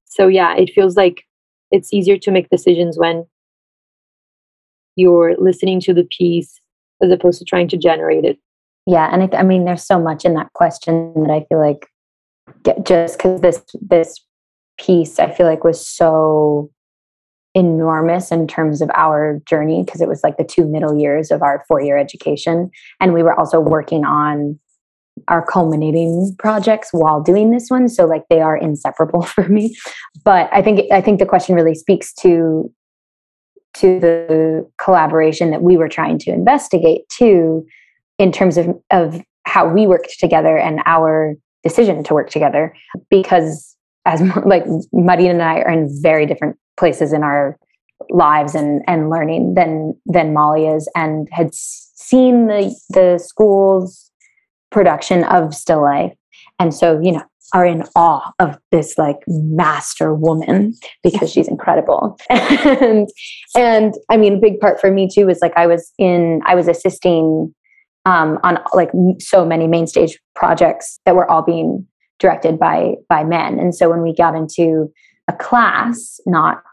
So 0.06 0.28
yeah, 0.28 0.56
it 0.58 0.72
feels 0.76 0.98
like 0.98 1.24
it's 1.72 1.94
easier 1.94 2.18
to 2.18 2.32
make 2.32 2.50
decisions 2.50 3.00
when 3.00 3.26
you're 4.96 5.36
listening 5.38 5.80
to 5.82 5.94
the 5.94 6.08
piece 6.18 6.60
as 7.02 7.12
opposed 7.12 7.40
to 7.40 7.46
trying 7.46 7.68
to 7.68 7.78
generate 7.78 8.26
it. 8.26 8.38
yeah 8.86 9.10
and 9.12 9.24
I, 9.24 9.28
th- 9.28 9.40
I 9.40 9.44
mean 9.44 9.66
there's 9.66 9.86
so 9.86 10.00
much 10.00 10.26
in 10.26 10.34
that 10.36 10.52
question 10.54 11.14
that 11.16 11.32
i 11.32 11.46
feel 11.50 11.60
like 11.60 11.88
just 12.86 13.18
because 13.18 13.42
this 13.42 13.62
this 13.82 14.20
piece 14.80 15.20
i 15.20 15.30
feel 15.30 15.46
like 15.46 15.64
was 15.64 15.86
so 15.86 16.70
enormous 17.56 18.32
in 18.32 18.48
terms 18.48 18.82
of 18.82 18.90
our 18.96 19.40
journey 19.46 19.84
because 19.84 20.02
it 20.02 20.08
was 20.08 20.24
like 20.24 20.38
the 20.38 20.44
two 20.44 20.66
middle 20.66 20.98
years 20.98 21.30
of 21.30 21.44
our 21.44 21.64
four 21.68 21.80
year 21.80 21.98
education 21.98 22.72
and 23.00 23.14
we 23.14 23.22
were 23.22 23.38
also 23.38 23.60
working 23.60 24.04
on 24.06 24.60
our 25.28 25.46
culminating 25.46 26.36
projects 26.40 26.90
while 26.92 27.22
doing 27.22 27.52
this 27.52 27.70
one 27.70 27.88
so 27.88 28.06
like 28.06 28.24
they 28.30 28.42
are 28.42 28.58
inseparable 28.58 29.22
for 29.36 29.48
me 29.48 29.76
but 30.24 30.50
i 30.52 30.62
think 30.62 30.92
i 30.92 31.00
think 31.00 31.20
the 31.20 31.26
question 31.26 31.54
really 31.56 31.76
speaks 31.76 32.12
to 32.14 32.72
to 33.76 34.00
the 34.00 34.70
collaboration 34.78 35.52
that 35.52 35.62
we 35.62 35.78
were 35.78 35.90
trying 35.90 36.20
to 36.20 36.32
investigate 36.32 37.08
too 37.10 37.66
in 38.20 38.32
terms 38.32 38.58
of 38.58 38.70
of 38.92 39.22
how 39.46 39.68
we 39.68 39.88
worked 39.88 40.20
together 40.20 40.58
and 40.58 40.82
our 40.86 41.36
decision 41.64 42.04
to 42.04 42.14
work 42.14 42.30
together. 42.30 42.76
Because 43.10 43.76
as 44.06 44.22
like 44.46 44.66
Marina 44.92 45.30
and 45.30 45.42
I 45.42 45.60
are 45.60 45.72
in 45.72 45.90
very 46.02 46.26
different 46.26 46.58
places 46.78 47.14
in 47.14 47.24
our 47.24 47.58
lives 48.10 48.56
and 48.56 48.82
and 48.88 49.10
learning 49.10 49.54
than 49.56 49.96
than 50.06 50.34
Molly 50.34 50.68
is 50.68 50.90
and 50.96 51.28
had 51.32 51.54
seen 51.54 52.48
the 52.48 52.76
the 52.90 53.18
school's 53.18 54.12
production 54.72 55.24
of 55.26 55.54
Still 55.54 55.82
Life. 55.82 56.14
And 56.60 56.74
so 56.74 57.00
you 57.02 57.14
know 57.14 57.24
are 57.54 57.66
in 57.66 57.84
awe 57.96 58.32
of 58.40 58.58
this 58.72 58.98
like 58.98 59.20
master 59.28 60.14
woman 60.14 60.74
because 61.04 61.32
she's 61.32 61.48
incredible. 61.48 62.18
And 62.30 63.10
and 63.56 63.94
I 64.10 64.18
mean 64.18 64.36
a 64.36 64.40
big 64.40 64.60
part 64.60 64.80
for 64.80 64.92
me 64.92 65.08
too 65.14 65.26
was 65.26 65.40
like 65.42 65.54
I 65.56 65.68
was 65.68 65.92
in 65.98 66.42
I 66.46 66.56
was 66.56 66.68
assisting 66.68 67.54
um, 68.06 68.40
on 68.44 68.60
like 68.74 68.92
so 69.20 69.46
many 69.46 69.68
main 69.68 69.88
stage 69.88 70.20
projects 70.36 71.00
that 71.06 71.16
were 71.16 71.30
all 71.30 71.42
being 71.42 71.88
directed 72.20 72.60
by 72.60 72.96
by 73.10 73.24
men. 73.24 73.60
And 73.60 73.76
so 73.76 73.90
when 73.90 74.02
we 74.02 74.16
got 74.16 74.36
into 74.36 74.92
a 75.28 75.34
class 75.34 76.20
not 76.26 76.64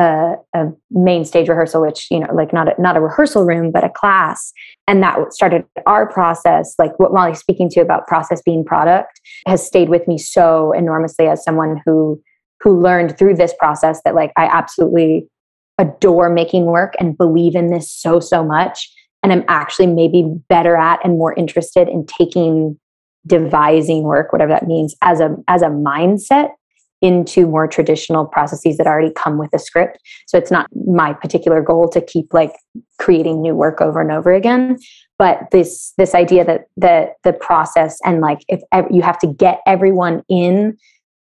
a, 0.00 0.34
a 0.54 0.64
main 0.90 1.26
stage 1.26 1.48
rehearsal 1.48 1.82
which 1.82 2.06
you 2.10 2.18
know 2.18 2.32
like 2.34 2.52
not 2.52 2.68
a, 2.68 2.80
not 2.80 2.96
a 2.96 3.00
rehearsal 3.00 3.44
room 3.44 3.70
but 3.70 3.84
a 3.84 3.90
class. 3.90 4.52
And 4.86 5.02
that 5.02 5.32
started 5.32 5.64
our 5.86 6.10
process 6.10 6.74
like 6.78 6.98
what 6.98 7.12
molly's 7.12 7.38
speaking 7.38 7.68
to 7.70 7.80
about 7.80 8.06
process 8.06 8.40
being 8.42 8.64
product 8.64 9.20
has 9.46 9.64
stayed 9.64 9.90
with 9.90 10.08
me 10.08 10.16
so 10.16 10.72
enormously 10.72 11.26
as 11.26 11.44
someone 11.44 11.82
who 11.84 12.20
who 12.60 12.80
learned 12.80 13.18
through 13.18 13.36
this 13.36 13.54
process 13.58 14.00
that 14.04 14.14
like 14.14 14.32
i 14.36 14.46
absolutely 14.46 15.28
adore 15.78 16.30
making 16.30 16.66
work 16.66 16.94
and 16.98 17.16
believe 17.16 17.54
in 17.54 17.68
this 17.68 17.90
so 17.90 18.20
so 18.20 18.42
much. 18.44 18.90
And 19.22 19.34
i'm 19.34 19.44
actually 19.48 19.86
maybe 19.86 20.24
better 20.48 20.76
at 20.76 21.00
and 21.04 21.18
more 21.18 21.34
interested 21.34 21.88
in 21.88 22.06
taking 22.06 22.78
devising 23.26 24.04
work 24.04 24.32
whatever 24.32 24.52
that 24.52 24.66
means 24.66 24.94
as 25.02 25.20
a 25.20 25.36
as 25.46 25.60
a 25.60 25.66
mindset 25.66 26.52
into 27.00 27.46
more 27.46 27.66
traditional 27.66 28.26
processes 28.26 28.76
that 28.76 28.86
already 28.86 29.12
come 29.12 29.38
with 29.38 29.50
a 29.54 29.58
script. 29.58 29.98
So 30.26 30.38
it's 30.38 30.50
not 30.50 30.66
my 30.86 31.12
particular 31.12 31.62
goal 31.62 31.88
to 31.90 32.00
keep 32.00 32.32
like 32.32 32.54
creating 32.98 33.40
new 33.40 33.54
work 33.54 33.80
over 33.80 34.00
and 34.00 34.12
over 34.12 34.32
again 34.32 34.78
but 35.20 35.50
this 35.52 35.92
this 35.98 36.14
idea 36.14 36.44
that 36.44 36.62
that 36.78 37.16
the 37.24 37.32
process 37.32 37.98
and 38.04 38.20
like 38.22 38.40
if 38.48 38.62
ev- 38.72 38.90
you 38.90 39.02
have 39.02 39.18
to 39.18 39.26
get 39.26 39.60
everyone 39.66 40.22
in 40.30 40.76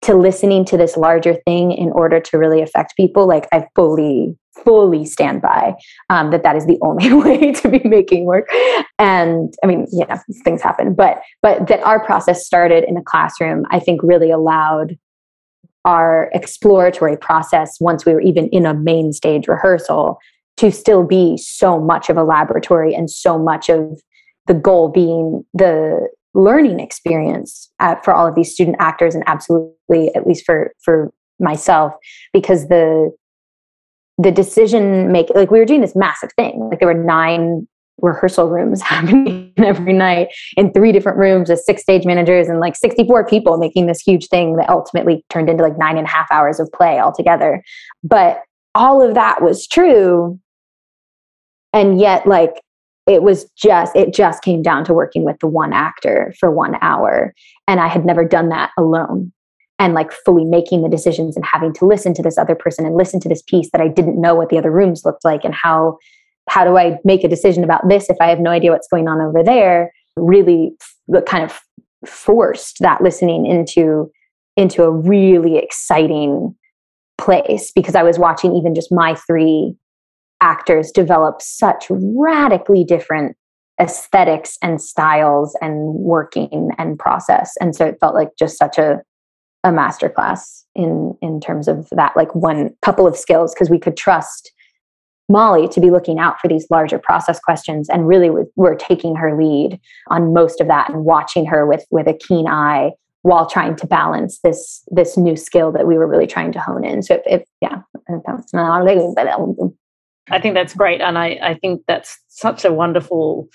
to 0.02 0.14
listening 0.14 0.64
to 0.64 0.76
this 0.76 0.96
larger 0.96 1.34
thing 1.46 1.72
in 1.72 1.90
order 1.92 2.20
to 2.20 2.36
really 2.36 2.60
affect 2.60 2.94
people 2.96 3.26
like 3.26 3.48
i 3.50 3.66
fully 3.74 4.36
fully 4.62 5.04
stand 5.06 5.40
by 5.40 5.72
um, 6.10 6.30
that 6.30 6.42
that 6.42 6.54
is 6.54 6.66
the 6.66 6.78
only 6.82 7.12
way 7.24 7.52
to 7.52 7.68
be 7.68 7.80
making 7.84 8.26
work. 8.26 8.46
And 8.98 9.54
i 9.64 9.66
mean 9.66 9.86
yeah 9.90 10.20
things 10.44 10.60
happen 10.60 10.94
but 10.94 11.22
but 11.40 11.66
that 11.68 11.80
our 11.80 12.04
process 12.04 12.44
started 12.44 12.84
in 12.84 12.96
a 12.98 13.02
classroom 13.02 13.64
i 13.70 13.80
think 13.80 14.02
really 14.02 14.30
allowed 14.30 14.98
our 15.84 16.30
exploratory 16.34 17.16
process 17.16 17.76
once 17.80 18.04
we 18.04 18.12
were 18.12 18.20
even 18.20 18.48
in 18.48 18.66
a 18.66 18.74
main 18.74 19.12
stage 19.12 19.48
rehearsal 19.48 20.18
to 20.56 20.72
still 20.72 21.04
be 21.04 21.36
so 21.36 21.80
much 21.80 22.10
of 22.10 22.16
a 22.16 22.24
laboratory 22.24 22.94
and 22.94 23.10
so 23.10 23.38
much 23.38 23.68
of 23.68 24.00
the 24.46 24.54
goal 24.54 24.88
being 24.88 25.44
the 25.54 26.08
learning 26.34 26.80
experience 26.80 27.70
uh, 27.80 27.94
for 27.96 28.12
all 28.12 28.26
of 28.26 28.34
these 28.34 28.52
student 28.52 28.76
actors 28.78 29.14
and 29.14 29.24
absolutely 29.26 30.14
at 30.14 30.26
least 30.26 30.44
for 30.44 30.72
for 30.82 31.12
myself 31.38 31.92
because 32.32 32.68
the 32.68 33.10
the 34.18 34.32
decision 34.32 35.12
make 35.12 35.30
like 35.34 35.50
we 35.50 35.58
were 35.58 35.64
doing 35.64 35.80
this 35.80 35.96
massive 35.96 36.30
thing. 36.36 36.68
Like 36.70 36.80
there 36.80 36.88
were 36.88 36.94
nine 36.94 37.68
rehearsal 38.00 38.48
rooms 38.48 38.80
happening 38.82 39.52
every 39.58 39.92
night 39.92 40.28
in 40.56 40.72
three 40.72 40.92
different 40.92 41.18
rooms 41.18 41.48
with 41.48 41.60
six 41.60 41.82
stage 41.82 42.04
managers 42.04 42.48
and 42.48 42.60
like 42.60 42.76
64 42.76 43.26
people 43.26 43.58
making 43.58 43.86
this 43.86 44.00
huge 44.00 44.28
thing 44.28 44.56
that 44.56 44.68
ultimately 44.68 45.24
turned 45.28 45.48
into 45.48 45.62
like 45.62 45.78
nine 45.78 45.98
and 45.98 46.06
a 46.06 46.10
half 46.10 46.30
hours 46.30 46.60
of 46.60 46.70
play 46.72 47.00
altogether. 47.00 47.62
But 48.02 48.42
all 48.74 49.02
of 49.02 49.14
that 49.14 49.42
was 49.42 49.66
true. 49.66 50.38
And 51.72 52.00
yet 52.00 52.26
like 52.26 52.62
it 53.06 53.22
was 53.22 53.50
just 53.56 53.96
it 53.96 54.12
just 54.12 54.42
came 54.42 54.62
down 54.62 54.84
to 54.84 54.94
working 54.94 55.24
with 55.24 55.38
the 55.40 55.46
one 55.46 55.72
actor 55.72 56.34
for 56.38 56.50
one 56.50 56.76
hour. 56.80 57.34
And 57.66 57.80
i 57.80 57.88
had 57.88 58.04
never 58.04 58.24
done 58.24 58.48
that 58.50 58.70
alone. 58.78 59.32
And 59.80 59.94
like 59.94 60.12
fully 60.12 60.44
making 60.44 60.82
the 60.82 60.88
decisions 60.88 61.36
and 61.36 61.44
having 61.44 61.72
to 61.74 61.86
listen 61.86 62.12
to 62.14 62.22
this 62.22 62.36
other 62.36 62.56
person 62.56 62.84
and 62.84 62.96
listen 62.96 63.20
to 63.20 63.28
this 63.28 63.42
piece 63.42 63.70
that 63.72 63.80
i 63.80 63.88
didn't 63.88 64.20
know 64.20 64.34
what 64.34 64.48
the 64.48 64.58
other 64.58 64.70
rooms 64.70 65.04
looked 65.04 65.24
like 65.24 65.44
and 65.44 65.54
how 65.54 65.98
how 66.48 66.64
do 66.64 66.76
i 66.76 66.96
make 67.04 67.24
a 67.24 67.28
decision 67.28 67.64
about 67.64 67.88
this 67.88 68.08
if 68.10 68.16
i 68.20 68.28
have 68.28 68.40
no 68.40 68.50
idea 68.50 68.70
what's 68.70 68.88
going 68.88 69.08
on 69.08 69.20
over 69.20 69.42
there 69.42 69.92
really 70.16 70.72
kind 71.26 71.44
of 71.44 71.60
forced 72.06 72.78
that 72.80 73.02
listening 73.02 73.46
into 73.46 74.10
into 74.56 74.82
a 74.82 74.90
really 74.90 75.58
exciting 75.58 76.54
place 77.16 77.72
because 77.74 77.94
i 77.94 78.02
was 78.02 78.18
watching 78.18 78.54
even 78.54 78.74
just 78.74 78.92
my 78.92 79.14
three 79.26 79.74
actors 80.40 80.90
develop 80.92 81.42
such 81.42 81.86
radically 81.90 82.84
different 82.84 83.36
aesthetics 83.80 84.58
and 84.62 84.80
styles 84.80 85.56
and 85.60 85.94
working 85.94 86.70
and 86.78 86.98
process. 86.98 87.54
And 87.60 87.74
so 87.74 87.86
it 87.86 87.98
felt 88.00 88.14
like 88.14 88.30
just 88.38 88.58
such 88.58 88.78
a 88.78 89.02
a 89.64 89.70
masterclass 89.70 90.62
in 90.76 91.16
in 91.20 91.40
terms 91.40 91.66
of 91.66 91.88
that 91.90 92.16
like 92.16 92.32
one 92.32 92.70
couple 92.80 93.08
of 93.08 93.16
skills 93.16 93.52
because 93.52 93.68
we 93.68 93.78
could 93.78 93.96
trust 93.96 94.52
Molly 95.28 95.68
to 95.68 95.80
be 95.80 95.90
looking 95.90 96.18
out 96.18 96.40
for 96.40 96.48
these 96.48 96.66
larger 96.70 96.98
process 96.98 97.38
questions 97.38 97.88
and 97.88 98.08
really 98.08 98.30
we're 98.56 98.74
taking 98.74 99.14
her 99.16 99.36
lead 99.36 99.80
on 100.08 100.32
most 100.32 100.60
of 100.60 100.68
that 100.68 100.88
and 100.88 101.04
watching 101.04 101.46
her 101.46 101.66
with 101.66 101.84
with 101.90 102.06
a 102.06 102.14
keen 102.14 102.46
eye 102.46 102.92
while 103.22 103.48
trying 103.48 103.76
to 103.76 103.86
balance 103.86 104.38
this 104.42 104.82
this 104.88 105.16
new 105.16 105.36
skill 105.36 105.72
that 105.72 105.86
we 105.86 105.98
were 105.98 106.06
really 106.06 106.26
trying 106.26 106.52
to 106.52 106.60
hone 106.60 106.84
in 106.84 107.02
so 107.02 107.14
if, 107.14 107.22
if 107.26 107.42
yeah 107.60 107.82
I 110.30 110.40
think 110.40 110.54
that's 110.54 110.74
great. 110.74 111.00
And 111.00 111.18
I, 111.18 111.38
I 111.42 111.54
think 111.54 111.82
that's 111.86 112.18
such 112.28 112.64
a 112.64 112.72
wonderful 112.72 113.48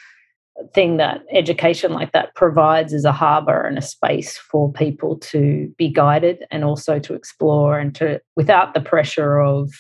thing 0.74 0.98
that 0.98 1.22
education 1.32 1.94
like 1.94 2.12
that 2.12 2.36
provides 2.36 2.94
as 2.94 3.06
a 3.06 3.12
harbor 3.12 3.62
and 3.62 3.78
a 3.78 3.82
space 3.82 4.38
for 4.38 4.72
people 4.72 5.18
to 5.18 5.74
be 5.78 5.90
guided 5.90 6.46
and 6.52 6.64
also 6.64 7.00
to 7.00 7.16
explore 7.16 7.80
and 7.80 7.96
to 7.96 8.22
without 8.36 8.74
the 8.74 8.82
pressure 8.82 9.40
of 9.40 9.72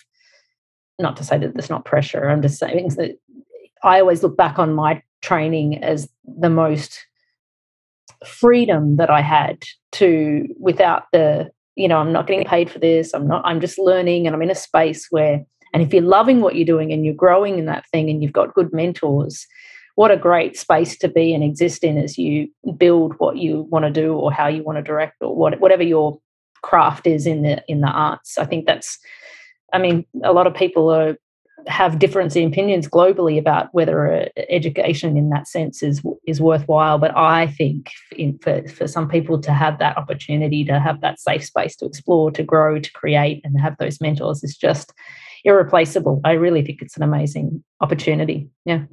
not 1.03 1.15
to 1.17 1.23
say 1.23 1.37
that 1.37 1.53
there's 1.53 1.69
not 1.69 1.85
pressure 1.85 2.29
i'm 2.29 2.41
just 2.41 2.57
saying 2.57 2.89
that 2.95 3.17
i 3.83 3.99
always 3.99 4.23
look 4.23 4.35
back 4.35 4.57
on 4.57 4.73
my 4.73 5.01
training 5.21 5.83
as 5.83 6.09
the 6.39 6.49
most 6.49 7.05
freedom 8.25 8.95
that 8.95 9.11
i 9.11 9.21
had 9.21 9.63
to 9.91 10.47
without 10.59 11.03
the 11.13 11.51
you 11.75 11.87
know 11.87 11.97
i'm 11.97 12.11
not 12.11 12.25
getting 12.25 12.45
paid 12.45 12.71
for 12.71 12.79
this 12.79 13.13
i'm 13.13 13.27
not 13.27 13.41
i'm 13.45 13.61
just 13.61 13.77
learning 13.77 14.25
and 14.25 14.35
i'm 14.35 14.41
in 14.41 14.49
a 14.49 14.55
space 14.55 15.07
where 15.11 15.45
and 15.73 15.81
if 15.81 15.91
you're 15.91 16.03
loving 16.03 16.39
what 16.39 16.55
you're 16.55 16.65
doing 16.65 16.93
and 16.93 17.03
you're 17.03 17.15
growing 17.15 17.57
in 17.57 17.65
that 17.65 17.87
thing 17.89 18.09
and 18.09 18.21
you've 18.21 18.31
got 18.31 18.53
good 18.53 18.71
mentors, 18.71 19.47
what 19.95 20.11
a 20.11 20.17
great 20.17 20.57
space 20.57 20.97
to 20.99 21.07
be 21.07 21.33
and 21.33 21.43
exist 21.43 21.83
in 21.83 21.97
as 21.97 22.17
you 22.17 22.47
build 22.77 23.13
what 23.17 23.37
you 23.37 23.63
want 23.69 23.85
to 23.85 23.91
do 23.91 24.13
or 24.13 24.31
how 24.31 24.47
you 24.47 24.63
want 24.63 24.77
to 24.77 24.83
direct 24.83 25.15
or 25.21 25.35
what, 25.35 25.59
whatever 25.59 25.83
your 25.83 26.19
craft 26.61 27.07
is 27.07 27.27
in 27.27 27.41
the 27.41 27.61
in 27.67 27.81
the 27.81 27.87
arts. 27.87 28.37
I 28.37 28.45
think 28.45 28.65
that's 28.65 28.97
I 29.73 29.79
mean, 29.79 30.05
a 30.23 30.31
lot 30.31 30.47
of 30.47 30.53
people 30.53 30.89
are 30.89 31.17
have 31.67 31.99
different 31.99 32.36
opinions 32.36 32.88
globally 32.88 33.39
about 33.39 33.69
whether 33.73 34.12
uh, 34.12 34.25
education 34.49 35.17
in 35.17 35.29
that 35.29 35.47
sense 35.47 35.81
is 35.81 36.01
is 36.27 36.41
worthwhile. 36.41 36.97
But 36.97 37.15
I 37.15 37.47
think 37.47 37.89
in, 38.15 38.38
for 38.39 38.67
for 38.67 38.88
some 38.88 39.07
people 39.07 39.39
to 39.41 39.53
have 39.53 39.79
that 39.79 39.97
opportunity 39.97 40.63
to 40.65 40.79
have 40.79 41.01
that 41.01 41.19
safe 41.19 41.45
space 41.45 41.75
to 41.77 41.86
explore, 41.86 42.31
to 42.31 42.43
grow, 42.43 42.79
to 42.79 42.91
create, 42.93 43.41
and 43.43 43.59
have 43.59 43.77
those 43.77 44.01
mentors 44.01 44.43
is 44.43 44.57
just 44.57 44.93
irreplaceable. 45.43 46.21
I 46.23 46.33
really 46.33 46.63
think 46.63 46.81
it's 46.81 46.97
an 46.97 47.03
amazing 47.03 47.63
opportunity. 47.81 48.49
Yeah. 48.65 48.83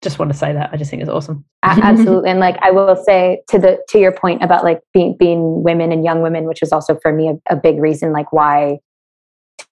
Just 0.00 0.18
want 0.18 0.30
to 0.30 0.38
say 0.38 0.52
that. 0.52 0.70
I 0.72 0.76
just 0.76 0.90
think 0.90 1.02
it's 1.02 1.10
awesome. 1.10 1.44
Absolutely. 1.64 2.30
and 2.30 2.38
like 2.38 2.56
I 2.62 2.70
will 2.70 2.94
say 2.94 3.42
to 3.48 3.58
the 3.58 3.78
to 3.88 3.98
your 3.98 4.12
point 4.12 4.44
about 4.44 4.64
like 4.64 4.80
being 4.92 5.16
being 5.18 5.62
women 5.62 5.92
and 5.92 6.04
young 6.04 6.22
women, 6.22 6.44
which 6.44 6.60
was 6.60 6.72
also 6.72 6.96
for 7.02 7.12
me 7.12 7.28
a, 7.28 7.54
a 7.54 7.56
big 7.56 7.80
reason 7.80 8.12
like 8.12 8.32
why 8.32 8.78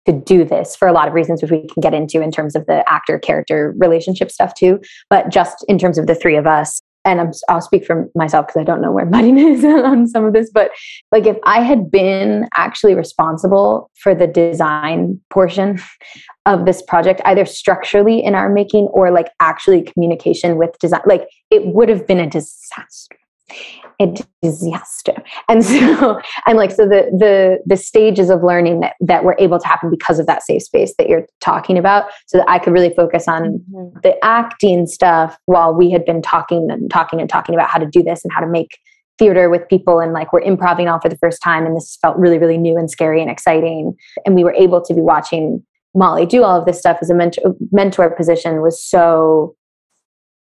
to 0.09 0.13
do 0.13 0.45
this 0.45 0.75
for 0.75 0.89
a 0.89 0.93
lot 0.93 1.07
of 1.07 1.15
reasons, 1.15 1.43
which 1.43 1.51
we 1.51 1.67
can 1.67 1.81
get 1.81 1.93
into 1.93 2.23
in 2.23 2.31
terms 2.31 2.57
of 2.57 2.65
the 2.67 2.83
actor 2.91 3.19
character 3.19 3.75
relationship 3.77 4.31
stuff 4.31 4.55
too. 4.55 4.81
But 5.11 5.29
just 5.29 5.65
in 5.69 5.79
terms 5.79 5.99
of 5.99 6.07
the 6.07 6.15
three 6.15 6.37
of 6.37 6.47
us, 6.47 6.81
and 7.05 7.21
I'm, 7.21 7.31
I'll 7.49 7.61
speak 7.61 7.85
for 7.85 8.09
myself 8.15 8.47
because 8.47 8.61
I 8.61 8.65
don't 8.65 8.81
know 8.81 8.91
where 8.91 9.07
Buddy 9.11 9.39
is 9.39 9.65
on 9.65 10.07
some 10.09 10.25
of 10.25 10.33
this, 10.33 10.51
but 10.53 10.71
like 11.13 11.27
if 11.27 11.37
I 11.45 11.61
had 11.61 11.91
been 11.91 12.49
actually 12.55 12.95
responsible 12.95 13.91
for 13.99 14.15
the 14.15 14.27
design 14.27 15.21
portion 15.31 15.79
of 16.47 16.65
this 16.65 16.83
project, 16.83 17.21
either 17.27 17.45
structurally 17.45 18.25
in 18.25 18.35
our 18.35 18.49
making 18.49 18.87
or 18.89 19.11
like 19.11 19.31
actually 19.41 19.83
communication 19.83 20.57
with 20.57 20.79
design, 20.79 21.03
like 21.07 21.29
it 21.51 21.67
would 21.67 21.91
have 21.91 22.07
been 22.07 22.21
a 22.21 22.29
disaster 22.29 23.17
a 24.01 24.15
disaster 24.43 25.15
and 25.49 25.65
so 25.65 26.21
and 26.47 26.57
like 26.57 26.71
so 26.71 26.85
the 26.85 27.11
the 27.19 27.59
the 27.67 27.77
stages 27.77 28.31
of 28.31 28.43
learning 28.43 28.81
that 28.81 28.95
that 29.01 29.25
were 29.25 29.37
able 29.39 29.59
to 29.59 29.67
happen 29.67 29.91
because 29.91 30.19
of 30.19 30.27
that 30.27 30.43
safe 30.43 30.63
space 30.63 30.95
that 30.99 31.09
you're 31.09 31.27
talking 31.41 31.77
about 31.77 32.11
so 32.27 32.39
that 32.39 32.49
i 32.49 32.59
could 32.59 32.73
really 32.73 32.95
focus 32.95 33.27
on 33.27 33.65
mm-hmm. 33.73 33.99
the 34.03 34.15
acting 34.25 34.87
stuff 34.87 35.37
while 35.47 35.75
we 35.75 35.91
had 35.91 36.05
been 36.05 36.23
talking 36.23 36.71
and 36.71 36.91
talking 36.91 37.21
and 37.21 37.29
talking 37.29 37.55
about 37.55 37.69
how 37.69 37.79
to 37.79 37.87
do 37.87 38.03
this 38.03 38.25
and 38.25 38.33
how 38.33 38.41
to 38.41 38.47
make 38.47 38.79
theater 39.19 39.51
with 39.51 39.69
people 39.69 39.99
and 39.99 40.13
like 40.13 40.33
we're 40.33 40.41
improvising 40.41 40.89
all 40.89 41.01
for 41.01 41.09
the 41.09 41.19
first 41.19 41.43
time 41.43 41.67
and 41.67 41.77
this 41.77 41.99
felt 42.01 42.17
really 42.17 42.39
really 42.39 42.57
new 42.57 42.77
and 42.77 42.91
scary 42.91 43.21
and 43.21 43.31
exciting 43.31 43.97
and 44.25 44.35
we 44.37 44.45
were 44.45 44.55
able 44.55 44.81
to 44.81 44.95
be 44.95 45.01
watching 45.01 45.61
molly 45.95 46.25
do 46.25 46.45
all 46.45 46.59
of 46.59 46.67
this 46.67 46.79
stuff 46.79 46.99
as 47.03 47.11
a 47.11 47.15
mentor 47.15 47.57
mentor 47.73 48.11
position 48.11 48.63
was 48.63 48.81
so 48.81 49.57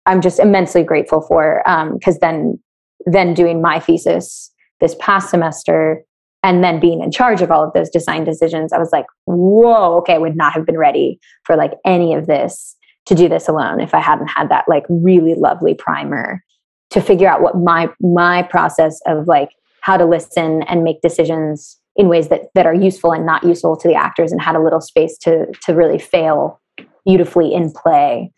i'm 0.05 0.21
just 0.21 0.37
immensely 0.37 0.83
grateful 0.83 1.21
for 1.21 1.63
because 1.95 2.15
um, 2.15 2.19
then 2.21 2.59
then 3.05 3.33
doing 3.33 3.61
my 3.61 3.79
thesis 3.79 4.51
this 4.79 4.95
past 4.99 5.29
semester 5.29 6.03
and 6.43 6.63
then 6.63 6.79
being 6.79 7.01
in 7.01 7.11
charge 7.11 7.41
of 7.41 7.51
all 7.51 7.63
of 7.63 7.73
those 7.73 7.89
design 7.89 8.23
decisions, 8.23 8.73
I 8.73 8.79
was 8.79 8.91
like, 8.91 9.05
whoa, 9.25 9.97
okay, 9.97 10.15
I 10.15 10.17
would 10.17 10.35
not 10.35 10.53
have 10.53 10.65
been 10.65 10.77
ready 10.77 11.19
for 11.43 11.55
like 11.55 11.73
any 11.85 12.13
of 12.13 12.27
this 12.27 12.75
to 13.05 13.15
do 13.15 13.27
this 13.27 13.47
alone 13.47 13.79
if 13.79 13.93
I 13.93 13.99
hadn't 13.99 14.27
had 14.27 14.49
that 14.49 14.65
like 14.67 14.85
really 14.89 15.35
lovely 15.35 15.73
primer 15.73 16.43
to 16.91 17.01
figure 17.01 17.27
out 17.27 17.41
what 17.41 17.57
my 17.57 17.89
my 17.99 18.43
process 18.43 18.99
of 19.07 19.27
like 19.27 19.49
how 19.81 19.97
to 19.97 20.05
listen 20.05 20.61
and 20.63 20.83
make 20.83 21.01
decisions 21.01 21.77
in 21.95 22.07
ways 22.07 22.29
that 22.29 22.49
that 22.53 22.65
are 22.65 22.73
useful 22.73 23.11
and 23.11 23.25
not 23.25 23.43
useful 23.43 23.75
to 23.75 23.87
the 23.87 23.95
actors 23.95 24.31
and 24.31 24.41
had 24.41 24.55
a 24.55 24.61
little 24.63 24.81
space 24.81 25.17
to 25.19 25.47
to 25.63 25.73
really 25.73 25.99
fail 25.99 26.61
beautifully 27.05 27.53
in 27.53 27.71
play 27.71 28.31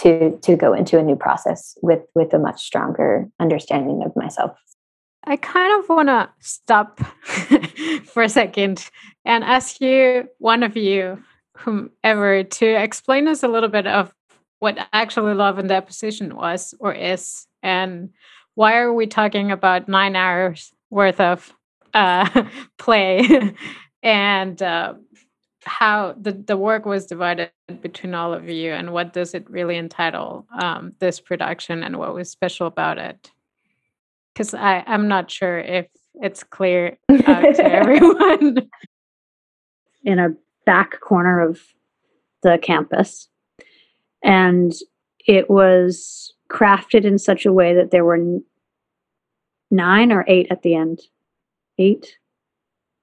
to 0.00 0.38
to 0.38 0.56
go 0.56 0.72
into 0.72 0.98
a 0.98 1.02
new 1.02 1.16
process 1.16 1.76
with 1.82 2.00
with 2.14 2.32
a 2.32 2.38
much 2.38 2.62
stronger 2.62 3.28
understanding 3.38 4.02
of 4.04 4.14
myself. 4.16 4.56
I 5.24 5.36
kind 5.36 5.82
of 5.82 5.88
want 5.88 6.08
to 6.08 6.30
stop 6.40 6.98
for 8.06 8.22
a 8.22 8.28
second 8.28 8.88
and 9.26 9.44
ask 9.44 9.80
you 9.80 10.28
one 10.38 10.62
of 10.62 10.76
you 10.76 11.22
whomever 11.58 12.42
to 12.42 12.66
explain 12.66 13.28
us 13.28 13.42
a 13.42 13.48
little 13.48 13.68
bit 13.68 13.86
of 13.86 14.14
what 14.60 14.78
actually 14.94 15.34
love 15.34 15.58
in 15.58 15.66
that 15.66 15.86
position 15.86 16.36
was 16.36 16.74
or 16.80 16.94
is 16.94 17.46
and 17.62 18.10
why 18.54 18.76
are 18.76 18.92
we 18.92 19.06
talking 19.06 19.50
about 19.50 19.88
nine 19.88 20.16
hours 20.16 20.72
worth 20.90 21.20
of 21.20 21.54
uh, 21.94 22.44
play? 22.78 23.54
And 24.02 24.62
uh, 24.62 24.94
how 25.64 26.14
the, 26.20 26.32
the 26.32 26.56
work 26.56 26.86
was 26.86 27.06
divided 27.06 27.50
between 27.80 28.14
all 28.14 28.32
of 28.32 28.48
you 28.48 28.72
and 28.72 28.92
what 28.92 29.12
does 29.12 29.34
it 29.34 29.48
really 29.50 29.76
entitle 29.76 30.46
um, 30.60 30.92
this 30.98 31.20
production 31.20 31.82
and 31.82 31.96
what 31.96 32.14
was 32.14 32.30
special 32.30 32.66
about 32.66 32.98
it? 32.98 33.30
Because 34.32 34.54
i'm 34.54 35.08
not 35.08 35.30
sure 35.30 35.58
if 35.58 35.86
it's 36.14 36.42
clear 36.42 36.96
uh, 37.08 37.52
to 37.52 37.64
everyone. 37.72 38.68
In 40.02 40.18
a 40.18 40.30
back 40.64 41.00
corner 41.00 41.40
of 41.40 41.60
the 42.42 42.58
campus. 42.62 43.28
And 44.22 44.72
it 45.26 45.50
was 45.50 46.32
crafted 46.50 47.04
in 47.04 47.18
such 47.18 47.44
a 47.44 47.52
way 47.52 47.74
that 47.74 47.90
there 47.90 48.04
were 48.04 48.38
nine 49.70 50.12
or 50.12 50.24
eight 50.28 50.48
at 50.50 50.62
the 50.62 50.74
end? 50.74 51.00
Eight 51.78 52.16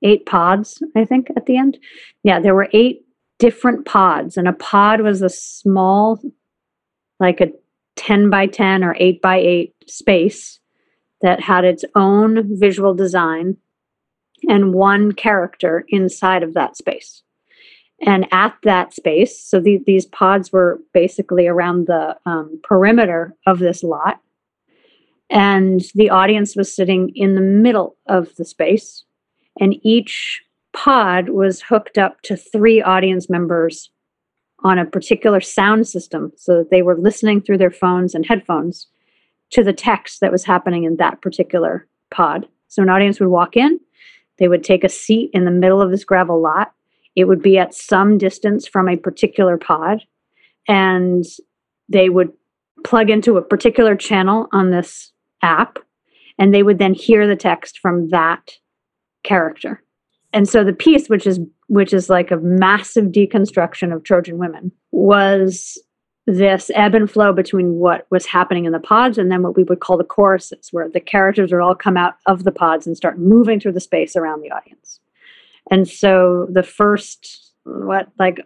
eight 0.04 0.26
pods, 0.26 0.82
I 0.96 1.06
think, 1.06 1.30
at 1.36 1.46
the 1.46 1.58
end. 1.58 1.78
Yeah, 2.24 2.40
there 2.40 2.56
were 2.56 2.70
eight 2.74 3.06
different 3.40 3.86
pods, 3.86 4.38
and 4.38 4.48
a 4.48 4.54
pod 4.54 5.02
was 5.02 5.22
a 5.22 5.30
small, 5.30 6.20
like 7.20 7.42
a 7.42 7.52
10 7.96 8.30
by 8.30 8.48
10 8.48 8.84
or 8.84 8.96
8 9.00 9.22
by 9.22 9.38
8 9.38 9.76
space 9.88 10.60
that 11.22 11.42
had 11.42 11.66
its 11.66 11.84
own 11.96 12.60
visual 12.60 12.94
design 12.94 13.58
and 14.48 14.74
one 14.74 15.12
character 15.12 15.84
inside 15.90 16.44
of 16.44 16.54
that 16.54 16.78
space. 16.78 17.24
And 18.06 18.28
at 18.32 18.56
that 18.64 18.94
space, 18.94 19.44
so 19.44 19.60
the, 19.60 19.80
these 19.88 20.06
pods 20.06 20.52
were 20.52 20.80
basically 20.94 21.48
around 21.48 21.88
the 21.88 22.16
um, 22.28 22.60
perimeter 22.64 23.36
of 23.48 23.58
this 23.58 23.82
lot. 23.82 24.20
And 25.32 25.82
the 25.96 26.12
audience 26.12 26.56
was 26.56 26.74
sitting 26.74 27.12
in 27.16 27.34
the 27.34 27.42
middle 27.42 27.98
of 28.08 28.36
the 28.36 28.46
space. 28.46 29.04
And 29.60 29.76
each 29.84 30.42
pod 30.74 31.30
was 31.30 31.62
hooked 31.62 31.98
up 31.98 32.22
to 32.22 32.38
three 32.38 32.82
audience 32.82 33.30
members 33.30 33.90
on 34.64 34.80
a 34.80 34.86
particular 34.86 35.42
sound 35.42 35.88
system 35.88 36.32
so 36.36 36.58
that 36.58 36.72
they 36.72 36.82
were 36.82 36.98
listening 36.98 37.42
through 37.42 37.58
their 37.58 37.72
phones 37.72 38.16
and 38.16 38.26
headphones 38.26 38.88
to 39.52 39.64
the 39.64 39.74
text 39.74 40.20
that 40.20 40.32
was 40.32 40.44
happening 40.44 40.84
in 40.84 40.98
that 40.98 41.22
particular 41.22 41.88
pod. 42.12 42.48
So 42.68 42.82
an 42.82 42.90
audience 42.90 43.20
would 43.20 43.30
walk 43.30 43.56
in, 43.56 43.80
they 44.38 44.48
would 44.48 44.64
take 44.64 44.84
a 44.84 44.90
seat 44.90 45.30
in 45.34 45.46
the 45.46 45.52
middle 45.52 45.82
of 45.82 45.92
this 45.92 46.04
gravel 46.04 46.42
lot. 46.42 46.74
It 47.16 47.26
would 47.26 47.42
be 47.42 47.58
at 47.58 47.74
some 47.74 48.18
distance 48.18 48.68
from 48.68 48.88
a 48.88 48.98
particular 48.98 49.58
pod, 49.58 50.04
and 50.68 51.26
they 51.90 52.10
would 52.10 52.32
plug 52.84 53.10
into 53.10 53.38
a 53.38 53.42
particular 53.42 53.96
channel 53.96 54.48
on 54.52 54.70
this 54.70 55.12
app, 55.42 55.80
and 56.38 56.54
they 56.54 56.62
would 56.62 56.78
then 56.78 56.94
hear 56.94 57.26
the 57.26 57.36
text 57.36 57.80
from 57.80 58.10
that 58.10 58.52
character. 59.24 59.84
And 60.34 60.48
so 60.48 60.64
the 60.64 60.74
piece, 60.74 61.08
which 61.08 61.26
is 61.26 61.40
which 61.68 61.94
is 61.94 62.10
like 62.10 62.32
a 62.32 62.38
massive 62.38 63.06
deconstruction 63.06 63.94
of 63.94 64.04
Trojan 64.04 64.38
women, 64.38 64.72
was 64.92 65.78
this 66.28 66.70
ebb 66.76 66.94
and 66.94 67.10
flow 67.10 67.32
between 67.32 67.76
what 67.76 68.06
was 68.12 68.26
happening 68.26 68.66
in 68.66 68.74
the 68.74 68.80
pods 68.80 69.18
and 69.18 69.32
then 69.32 69.42
what 69.42 69.56
we 69.56 69.64
would 69.64 69.80
call 69.80 69.98
the 69.98 70.04
choruses, 70.04 70.70
where 70.72 70.90
the 70.90 71.00
characters 71.00 71.52
would 71.52 71.62
all 71.62 71.76
come 71.76 71.96
out 71.96 72.16
of 72.26 72.44
the 72.44 72.52
pods 72.52 72.86
and 72.86 72.98
start 72.98 73.18
moving 73.18 73.60
through 73.60 73.72
the 73.72 73.80
space 73.80 74.16
around 74.16 74.42
the 74.42 74.52
audience. 74.52 75.00
And 75.72 75.88
so 75.88 76.48
the 76.52 76.64
first, 76.64 77.54
what, 77.64 78.10
like 78.20 78.42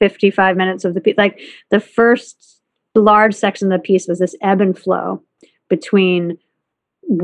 55 0.00 0.56
minutes 0.56 0.84
of 0.84 0.94
the 0.94 1.00
piece, 1.00 1.16
like 1.16 1.40
the 1.70 1.80
first 1.80 2.60
large 2.96 3.34
section 3.34 3.70
of 3.70 3.78
the 3.78 3.82
piece 3.82 4.08
was 4.08 4.18
this 4.18 4.34
ebb 4.42 4.60
and 4.60 4.76
flow 4.76 5.22
between 5.68 6.36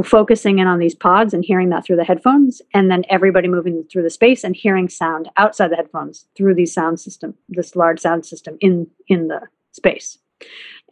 focusing 0.05 0.59
in 0.59 0.67
on 0.67 0.79
these 0.79 0.95
pods 0.95 1.33
and 1.33 1.45
hearing 1.45 1.69
that 1.69 1.85
through 1.85 1.97
the 1.97 2.05
headphones 2.05 2.61
and 2.75 2.91
then 2.91 3.05
everybody 3.09 3.47
moving 3.47 3.85
through 3.85 4.03
the 4.03 4.11
space 4.11 4.43
and 4.43 4.57
hearing 4.57 4.89
sound 4.89 5.29
outside 5.37 5.71
the 5.71 5.77
headphones 5.77 6.27
through 6.37 6.55
these 6.55 6.75
sound 6.75 6.99
system 6.99 7.35
this 7.49 7.77
large 7.77 8.01
sound 8.01 8.27
system 8.27 8.57
in 8.61 8.87
in 9.09 9.29
the 9.29 9.41
space. 9.77 10.19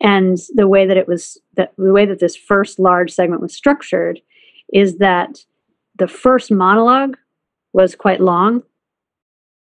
And 0.00 0.38
the 0.54 0.68
way 0.68 0.86
that 0.86 0.96
it 0.96 1.08
was 1.08 1.38
that 1.56 1.72
the 1.76 1.92
way 1.92 2.06
that 2.06 2.20
this 2.20 2.36
first 2.36 2.78
large 2.78 3.10
segment 3.10 3.42
was 3.42 3.54
structured 3.54 4.20
is 4.72 4.98
that 4.98 5.44
the 5.96 6.08
first 6.08 6.50
monologue 6.50 7.16
was 7.72 7.94
quite 7.94 8.20
long. 8.20 8.62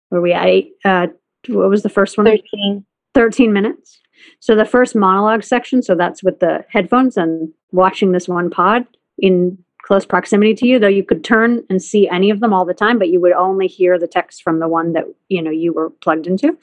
Where 0.08 0.20
we 0.20 0.32
at 0.32 0.46
eight, 0.46 0.72
uh, 0.84 1.08
what 1.48 1.70
was 1.70 1.82
the 1.82 1.88
first 1.88 2.18
one? 2.18 2.26
13. 2.26 2.84
13 3.14 3.52
minutes. 3.52 4.00
So 4.38 4.54
the 4.54 4.64
first 4.64 4.94
monologue 4.94 5.42
section, 5.42 5.82
so 5.82 5.94
that's 5.94 6.22
with 6.22 6.40
the 6.40 6.64
headphones 6.68 7.16
and 7.16 7.52
watching 7.72 8.12
this 8.12 8.28
one 8.28 8.50
pod 8.50 8.86
in 9.20 9.58
close 9.82 10.06
proximity 10.06 10.54
to 10.54 10.66
you, 10.66 10.78
though 10.78 10.88
you 10.88 11.04
could 11.04 11.24
turn 11.24 11.64
and 11.68 11.82
see 11.82 12.08
any 12.08 12.30
of 12.30 12.40
them 12.40 12.52
all 12.52 12.64
the 12.64 12.74
time, 12.74 12.98
but 12.98 13.08
you 13.08 13.20
would 13.20 13.32
only 13.32 13.66
hear 13.66 13.98
the 13.98 14.06
text 14.06 14.42
from 14.42 14.60
the 14.60 14.68
one 14.68 14.92
that 14.92 15.04
you 15.28 15.42
know 15.42 15.50
you 15.50 15.72
were 15.72 15.90
plugged 15.90 16.26
into. 16.26 16.56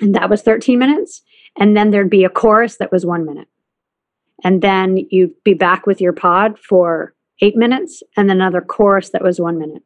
And 0.00 0.14
that 0.14 0.28
was 0.28 0.42
13 0.42 0.78
minutes. 0.78 1.22
And 1.58 1.76
then 1.76 1.90
there'd 1.90 2.10
be 2.10 2.24
a 2.24 2.28
chorus 2.28 2.76
that 2.76 2.92
was 2.92 3.06
one 3.06 3.24
minute. 3.24 3.48
And 4.44 4.62
then 4.62 4.98
you'd 5.10 5.32
be 5.44 5.54
back 5.54 5.86
with 5.86 6.00
your 6.00 6.12
pod 6.12 6.58
for 6.58 7.14
eight 7.40 7.56
minutes 7.56 8.02
and 8.16 8.28
then 8.28 8.36
another 8.36 8.60
chorus 8.60 9.10
that 9.10 9.22
was 9.22 9.40
one 9.40 9.58
minute. 9.58 9.82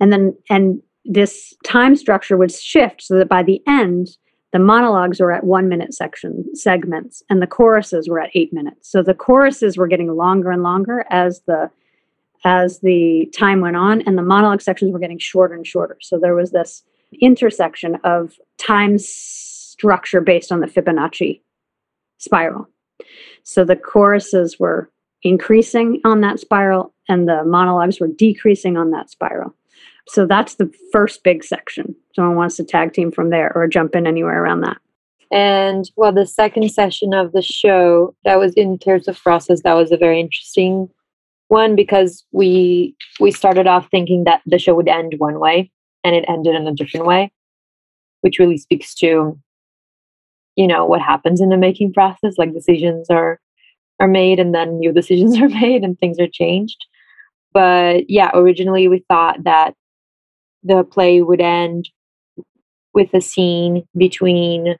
And 0.00 0.12
then, 0.12 0.36
and 0.50 0.80
this 1.04 1.54
time 1.64 1.96
structure 1.96 2.36
would 2.36 2.52
shift 2.52 3.02
so 3.02 3.16
that 3.16 3.28
by 3.28 3.42
the 3.42 3.62
end, 3.66 4.08
the 4.52 4.58
monologues 4.58 5.20
were 5.20 5.32
at 5.32 5.44
one 5.44 5.68
minute 5.68 5.92
section 5.92 6.44
segments 6.54 7.22
and 7.28 7.42
the 7.42 7.46
choruses 7.46 8.08
were 8.08 8.20
at 8.20 8.30
eight 8.34 8.52
minutes. 8.52 8.90
So 8.90 9.02
the 9.02 9.14
choruses 9.14 9.76
were 9.76 9.88
getting 9.88 10.14
longer 10.14 10.50
and 10.50 10.62
longer 10.62 11.04
as 11.10 11.40
the 11.46 11.70
as 12.44 12.78
the 12.80 13.26
time 13.36 13.60
went 13.60 13.76
on 13.76 14.02
and 14.02 14.16
the 14.16 14.22
monologue 14.22 14.60
sections 14.60 14.92
were 14.92 14.98
getting 14.98 15.18
shorter 15.18 15.54
and 15.54 15.66
shorter. 15.66 15.96
So 16.00 16.18
there 16.18 16.34
was 16.34 16.52
this 16.52 16.84
intersection 17.20 17.96
of 18.04 18.34
time 18.58 18.98
structure 18.98 20.20
based 20.20 20.52
on 20.52 20.60
the 20.60 20.66
Fibonacci 20.66 21.40
spiral. 22.18 22.68
So 23.42 23.64
the 23.64 23.76
choruses 23.76 24.60
were 24.60 24.90
increasing 25.22 26.00
on 26.04 26.20
that 26.20 26.38
spiral 26.38 26.94
and 27.08 27.28
the 27.28 27.44
monologues 27.44 28.00
were 28.00 28.08
decreasing 28.08 28.76
on 28.76 28.90
that 28.90 29.10
spiral. 29.10 29.54
So 30.08 30.26
that's 30.26 30.54
the 30.54 30.72
first 30.92 31.22
big 31.24 31.44
section. 31.44 31.94
Someone 32.14 32.36
wants 32.36 32.56
to 32.56 32.64
tag 32.64 32.92
team 32.92 33.10
from 33.10 33.30
there 33.30 33.52
or 33.54 33.66
jump 33.66 33.94
in 33.94 34.06
anywhere 34.06 34.42
around 34.42 34.60
that. 34.62 34.78
And 35.32 35.90
well, 35.96 36.12
the 36.12 36.26
second 36.26 36.70
session 36.70 37.12
of 37.12 37.32
the 37.32 37.42
show, 37.42 38.14
that 38.24 38.38
was 38.38 38.54
in 38.54 38.78
terms 38.78 39.08
of 39.08 39.20
process, 39.20 39.62
that 39.62 39.74
was 39.74 39.90
a 39.90 39.96
very 39.96 40.20
interesting 40.20 40.88
one 41.48 41.76
because 41.76 42.24
we 42.32 42.94
we 43.20 43.30
started 43.30 43.66
off 43.66 43.88
thinking 43.90 44.24
that 44.24 44.42
the 44.46 44.58
show 44.58 44.74
would 44.74 44.88
end 44.88 45.14
one 45.18 45.40
way 45.40 45.70
and 46.04 46.14
it 46.14 46.24
ended 46.28 46.54
in 46.54 46.66
a 46.66 46.74
different 46.74 47.06
way, 47.06 47.32
which 48.20 48.38
really 48.38 48.58
speaks 48.58 48.94
to 48.96 49.38
you 50.56 50.66
know 50.66 50.84
what 50.86 51.02
happens 51.02 51.40
in 51.40 51.50
the 51.50 51.56
making 51.56 51.92
process 51.92 52.34
like 52.38 52.52
decisions 52.52 53.08
are 53.10 53.38
are 54.00 54.08
made 54.08 54.40
and 54.40 54.54
then 54.54 54.78
new 54.78 54.92
decisions 55.00 55.38
are 55.38 55.48
made 55.48 55.84
and 55.84 55.98
things 55.98 56.18
are 56.18 56.28
changed 56.28 56.86
but 57.52 58.08
yeah 58.08 58.30
originally 58.34 58.88
we 58.88 59.04
thought 59.08 59.44
that 59.44 59.74
the 60.62 60.84
play 60.84 61.22
would 61.22 61.40
end 61.40 61.88
with 62.94 63.12
a 63.14 63.20
scene 63.20 63.86
between 63.96 64.76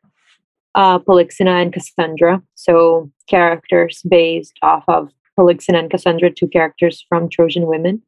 uh, 0.75 0.99
Polyxena 0.99 1.63
and 1.63 1.73
Cassandra. 1.73 2.43
So 2.55 3.11
characters 3.29 4.03
based 4.09 4.59
off 4.63 4.85
of 4.89 5.11
Polyxena 5.39 5.79
and 5.79 5.91
Cassandra, 5.91 6.31
two 6.31 6.49
characters 6.49 7.05
from 7.09 7.29
Trojan 7.29 7.67
Women. 7.67 8.03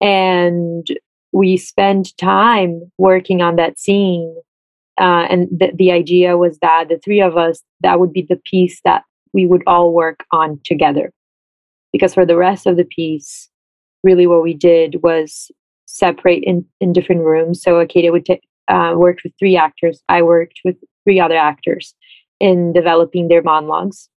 And 0.00 0.86
we 1.32 1.56
spent 1.56 2.16
time 2.18 2.90
working 2.98 3.40
on 3.40 3.56
that 3.56 3.78
scene 3.78 4.34
uh, 5.00 5.26
and 5.30 5.48
the, 5.50 5.72
the 5.74 5.90
idea 5.90 6.36
was 6.36 6.58
that 6.58 6.88
the 6.88 6.98
three 6.98 7.20
of 7.20 7.36
us 7.36 7.62
that 7.80 7.98
would 7.98 8.12
be 8.12 8.22
the 8.22 8.40
piece 8.44 8.80
that 8.84 9.02
we 9.32 9.46
would 9.46 9.62
all 9.66 9.92
work 9.92 10.24
on 10.32 10.60
together 10.64 11.12
because 11.92 12.14
for 12.14 12.26
the 12.26 12.36
rest 12.36 12.66
of 12.66 12.76
the 12.76 12.84
piece 12.84 13.48
really 14.04 14.26
what 14.26 14.42
we 14.42 14.52
did 14.52 15.02
was 15.02 15.50
separate 15.92 16.42
in, 16.44 16.64
in 16.80 16.92
different 16.92 17.22
rooms. 17.22 17.62
So 17.62 17.74
akita 17.74 18.10
would 18.10 18.24
t- 18.24 18.40
uh, 18.68 18.94
worked 18.96 19.22
with 19.24 19.32
three 19.38 19.56
actors. 19.56 20.02
I 20.08 20.22
worked 20.22 20.60
with 20.64 20.76
three 21.04 21.20
other 21.20 21.36
actors 21.36 21.94
in 22.40 22.72
developing 22.72 23.28
their 23.28 23.42
monologues. 23.42 24.08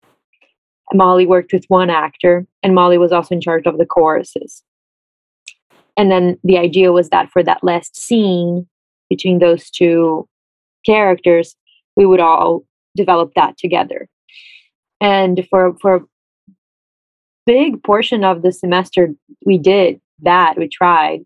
Molly 0.93 1.27
worked 1.27 1.53
with 1.53 1.65
one 1.69 1.91
actor 1.91 2.47
and 2.63 2.75
molly 2.75 2.99
was 2.99 3.11
also 3.11 3.35
in 3.35 3.41
charge 3.41 3.67
of 3.67 3.79
the 3.79 3.87
choruses. 3.87 4.63
And 5.97 6.11
then 6.11 6.39
the 6.45 6.59
idea 6.59 6.93
was 6.93 7.09
that 7.11 7.31
for 7.31 7.43
that 7.43 7.65
last 7.65 7.97
scene 7.97 8.69
between 9.09 9.39
those 9.39 9.71
two 9.71 10.29
characters, 10.87 11.57
we 11.97 12.07
would 12.07 12.21
all 12.21 12.65
develop 12.97 13.33
that 13.35 13.57
together. 13.59 14.09
And 15.01 15.47
for 15.51 15.77
for 15.81 15.95
a 15.97 16.01
big 17.47 17.83
portion 17.83 18.25
of 18.25 18.43
the 18.43 18.53
semester, 18.53 19.09
we 19.45 19.59
did 19.59 20.01
that. 20.23 20.57
We 20.57 20.69
tried, 20.69 21.21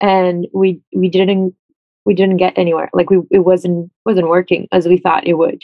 and 0.00 0.46
we 0.52 0.80
we 0.94 1.08
didn't 1.08 1.54
we 2.04 2.14
didn't 2.14 2.36
get 2.36 2.56
anywhere. 2.56 2.90
Like 2.92 3.10
we 3.10 3.18
it 3.30 3.40
wasn't 3.40 3.90
wasn't 4.04 4.28
working 4.28 4.68
as 4.72 4.86
we 4.86 4.98
thought 4.98 5.26
it 5.26 5.34
would. 5.34 5.62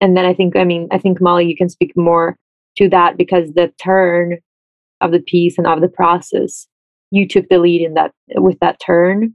And 0.00 0.16
then 0.16 0.24
I 0.24 0.34
think 0.34 0.56
I 0.56 0.64
mean 0.64 0.88
I 0.90 0.98
think 0.98 1.20
Molly, 1.20 1.46
you 1.46 1.56
can 1.56 1.68
speak 1.68 1.96
more 1.96 2.36
to 2.76 2.88
that 2.90 3.16
because 3.16 3.52
the 3.52 3.72
turn 3.82 4.38
of 5.00 5.12
the 5.12 5.20
piece 5.20 5.58
and 5.58 5.66
of 5.66 5.80
the 5.80 5.88
process, 5.88 6.66
you 7.10 7.26
took 7.26 7.48
the 7.48 7.58
lead 7.58 7.82
in 7.82 7.94
that 7.94 8.12
with 8.36 8.58
that 8.60 8.80
turn 8.84 9.34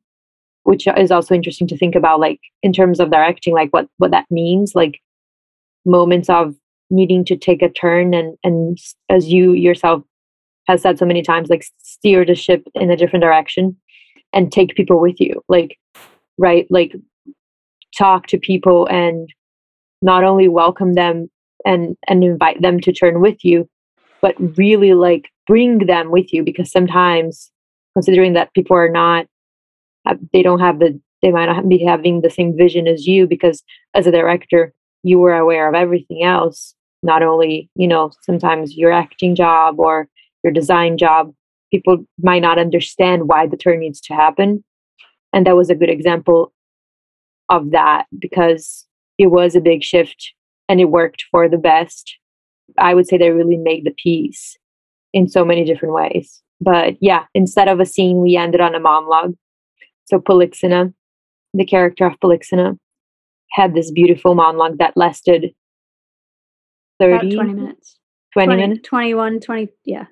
which 0.63 0.87
is 0.97 1.11
also 1.11 1.35
interesting 1.35 1.67
to 1.67 1.77
think 1.77 1.95
about 1.95 2.19
like 2.19 2.39
in 2.61 2.73
terms 2.73 2.99
of 2.99 3.11
directing 3.11 3.53
like 3.53 3.69
what 3.71 3.87
what 3.97 4.11
that 4.11 4.25
means 4.31 4.73
like 4.75 4.99
moments 5.85 6.29
of 6.29 6.55
needing 6.89 7.23
to 7.25 7.37
take 7.37 7.61
a 7.61 7.69
turn 7.69 8.13
and 8.13 8.37
and 8.43 8.77
as 9.09 9.27
you 9.27 9.53
yourself 9.53 10.03
has 10.67 10.81
said 10.81 10.97
so 10.97 11.05
many 11.05 11.21
times 11.21 11.49
like 11.49 11.65
steer 11.79 12.25
the 12.25 12.35
ship 12.35 12.63
in 12.75 12.89
a 12.89 12.97
different 12.97 13.23
direction 13.23 13.75
and 14.33 14.51
take 14.51 14.75
people 14.75 14.99
with 14.99 15.19
you 15.19 15.41
like 15.47 15.77
right 16.37 16.67
like 16.69 16.93
talk 17.97 18.27
to 18.27 18.37
people 18.37 18.87
and 18.87 19.29
not 20.01 20.23
only 20.23 20.47
welcome 20.47 20.93
them 20.93 21.29
and 21.65 21.95
and 22.07 22.23
invite 22.23 22.61
them 22.61 22.79
to 22.79 22.91
turn 22.91 23.21
with 23.21 23.43
you 23.43 23.67
but 24.21 24.35
really 24.57 24.93
like 24.93 25.29
bring 25.45 25.79
them 25.85 26.11
with 26.11 26.33
you 26.33 26.43
because 26.43 26.71
sometimes 26.71 27.51
considering 27.95 28.33
that 28.33 28.53
people 28.53 28.75
are 28.75 28.89
not 28.89 29.27
they 30.33 30.41
don't 30.41 30.59
have 30.59 30.79
the 30.79 30.99
they 31.21 31.31
might 31.31 31.45
not 31.45 31.69
be 31.69 31.83
having 31.83 32.21
the 32.21 32.29
same 32.29 32.55
vision 32.57 32.87
as 32.87 33.07
you 33.07 33.27
because 33.27 33.63
as 33.93 34.07
a 34.07 34.11
director 34.11 34.73
you 35.03 35.19
were 35.19 35.35
aware 35.35 35.69
of 35.69 35.75
everything 35.75 36.23
else 36.23 36.75
not 37.03 37.21
only 37.21 37.69
you 37.75 37.87
know 37.87 38.11
sometimes 38.21 38.75
your 38.75 38.91
acting 38.91 39.35
job 39.35 39.79
or 39.79 40.07
your 40.43 40.51
design 40.51 40.97
job 40.97 41.33
people 41.73 42.05
might 42.21 42.41
not 42.41 42.59
understand 42.59 43.27
why 43.27 43.47
the 43.47 43.57
turn 43.57 43.79
needs 43.79 43.99
to 44.01 44.13
happen 44.13 44.63
and 45.33 45.47
that 45.47 45.55
was 45.55 45.69
a 45.69 45.75
good 45.75 45.89
example 45.89 46.53
of 47.49 47.71
that 47.71 48.05
because 48.19 48.85
it 49.17 49.27
was 49.27 49.55
a 49.55 49.61
big 49.61 49.83
shift 49.83 50.33
and 50.69 50.79
it 50.79 50.85
worked 50.85 51.25
for 51.31 51.49
the 51.49 51.57
best 51.57 52.17
i 52.77 52.93
would 52.93 53.07
say 53.07 53.17
they 53.17 53.31
really 53.31 53.57
made 53.57 53.85
the 53.85 53.95
piece 54.03 54.57
in 55.13 55.27
so 55.27 55.43
many 55.43 55.63
different 55.63 55.93
ways 55.93 56.41
but 56.61 56.95
yeah 57.01 57.23
instead 57.33 57.67
of 57.67 57.79
a 57.79 57.85
scene 57.85 58.21
we 58.21 58.37
ended 58.37 58.61
on 58.61 58.75
a 58.75 58.79
monologue 58.79 59.35
so 60.05 60.19
Polixena, 60.19 60.93
the 61.53 61.65
character 61.65 62.05
of 62.05 62.19
Polixena, 62.19 62.73
had 63.51 63.73
this 63.73 63.91
beautiful 63.91 64.35
monologue 64.35 64.77
that 64.79 64.97
lasted 64.97 65.53
30 66.99 67.13
About 67.13 67.45
20 67.45 67.53
minutes. 67.53 67.99
20 68.33 68.45
20, 68.47 68.61
minutes 68.61 68.87
21, 68.87 69.39
20. 69.39 69.69
Yeah. 69.85 70.05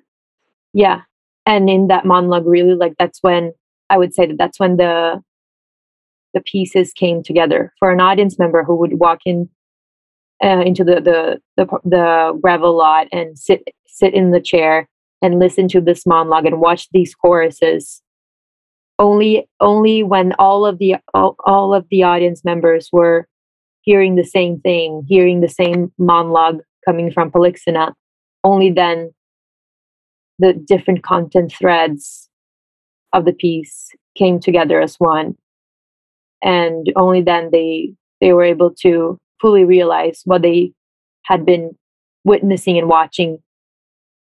yeah 0.72 1.00
and 1.46 1.68
in 1.68 1.88
that 1.88 2.04
monologue 2.04 2.46
really 2.46 2.74
like 2.74 2.94
that's 2.98 3.18
when 3.22 3.52
i 3.90 3.96
would 3.96 4.14
say 4.14 4.26
that 4.26 4.38
that's 4.38 4.60
when 4.60 4.76
the 4.76 5.20
the 6.34 6.40
pieces 6.40 6.92
came 6.92 7.22
together 7.22 7.72
for 7.78 7.90
an 7.90 8.00
audience 8.00 8.38
member 8.38 8.64
who 8.64 8.76
would 8.76 8.98
walk 8.98 9.20
in 9.26 9.48
uh, 10.42 10.60
into 10.60 10.82
the, 10.82 11.00
the 11.00 11.40
the 11.56 11.66
the 11.84 12.38
gravel 12.42 12.76
lot 12.76 13.06
and 13.12 13.38
sit 13.38 13.62
sit 13.86 14.14
in 14.14 14.30
the 14.30 14.40
chair 14.40 14.88
and 15.22 15.38
listen 15.38 15.68
to 15.68 15.80
this 15.80 16.04
monologue 16.04 16.46
and 16.46 16.60
watch 16.60 16.88
these 16.90 17.14
choruses. 17.14 18.02
Only 18.98 19.48
only 19.60 20.02
when 20.02 20.32
all 20.38 20.66
of 20.66 20.78
the 20.78 20.96
all, 21.14 21.36
all 21.44 21.74
of 21.74 21.86
the 21.90 22.02
audience 22.02 22.44
members 22.44 22.88
were 22.92 23.28
hearing 23.82 24.14
the 24.14 24.24
same 24.24 24.60
thing 24.60 25.04
hearing 25.08 25.40
the 25.40 25.48
same 25.48 25.92
monologue 25.98 26.60
coming 26.84 27.10
from 27.10 27.32
polixena 27.32 27.92
only 28.44 28.70
then 28.70 29.12
the 30.42 30.52
different 30.52 31.04
content 31.04 31.52
threads 31.52 32.28
of 33.12 33.24
the 33.24 33.32
piece 33.32 33.90
came 34.18 34.40
together 34.40 34.80
as 34.80 34.96
one. 34.96 35.36
And 36.42 36.92
only 36.96 37.22
then 37.22 37.50
they 37.52 37.94
they 38.20 38.32
were 38.32 38.42
able 38.42 38.74
to 38.82 39.18
fully 39.40 39.64
realize 39.64 40.22
what 40.24 40.42
they 40.42 40.72
had 41.24 41.46
been 41.46 41.76
witnessing 42.24 42.76
and 42.76 42.88
watching 42.88 43.38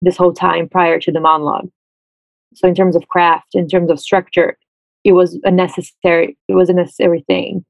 this 0.02 0.18
whole 0.18 0.34
time 0.34 0.68
prior 0.68 1.00
to 1.00 1.12
the 1.12 1.20
monologue. 1.22 1.70
So 2.56 2.68
in 2.68 2.76
terms 2.76 2.98
of 2.98 3.08
craft 3.08 3.56
in 3.56 3.70
terms 3.70 3.90
of 3.90 4.00
structure 4.00 4.58
it 5.06 5.14
was 5.14 5.40
a 5.46 5.52
necessary 5.52 6.38
it 6.50 6.56
was 6.56 6.70
a 6.70 6.74
necessary 6.74 7.24
thing 7.26 7.64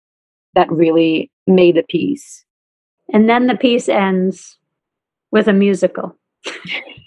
that 0.56 0.72
really 0.72 1.30
made 1.46 1.76
the 1.76 1.84
piece. 1.84 2.44
And 3.14 3.30
then 3.30 3.46
the 3.46 3.56
piece 3.56 3.88
ends 3.88 4.58
with 5.32 5.48
a 5.48 5.54
musical. 5.54 6.18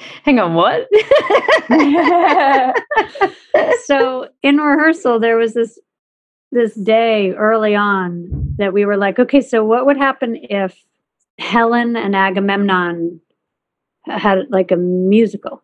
Hang 0.24 0.38
on, 0.38 0.54
what? 0.54 0.88
so 3.84 4.28
in 4.42 4.56
rehearsal 4.56 5.20
there 5.20 5.36
was 5.36 5.54
this 5.54 5.78
this 6.50 6.74
day 6.74 7.32
early 7.32 7.74
on 7.74 8.28
that 8.58 8.72
we 8.72 8.84
were 8.84 8.96
like 8.96 9.18
okay 9.18 9.40
so 9.40 9.64
what 9.64 9.86
would 9.86 9.96
happen 9.96 10.36
if 10.36 10.76
helen 11.38 11.96
and 11.96 12.14
agamemnon 12.14 13.20
had 14.06 14.46
like 14.50 14.70
a 14.70 14.76
musical 14.76 15.62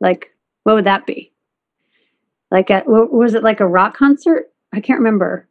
like 0.00 0.30
what 0.64 0.74
would 0.74 0.86
that 0.86 1.06
be 1.06 1.32
like 2.50 2.70
a, 2.70 2.80
what, 2.80 3.12
was 3.12 3.34
it 3.34 3.42
like 3.42 3.60
a 3.60 3.66
rock 3.66 3.96
concert 3.96 4.52
i 4.72 4.80
can't 4.80 4.98
remember 4.98 5.48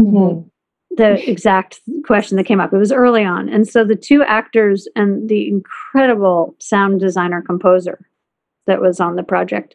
Mhm. 0.00 0.48
The 0.96 1.30
exact 1.30 1.80
question 2.04 2.36
that 2.36 2.44
came 2.44 2.60
up. 2.60 2.72
It 2.72 2.78
was 2.78 2.92
early 2.92 3.24
on. 3.24 3.48
And 3.48 3.66
so 3.68 3.84
the 3.84 3.96
two 3.96 4.22
actors 4.22 4.86
and 4.94 5.28
the 5.28 5.48
incredible 5.48 6.54
sound 6.58 7.00
designer 7.00 7.42
composer 7.42 8.06
that 8.66 8.80
was 8.80 9.00
on 9.00 9.16
the 9.16 9.22
project, 9.22 9.74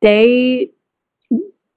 they 0.00 0.70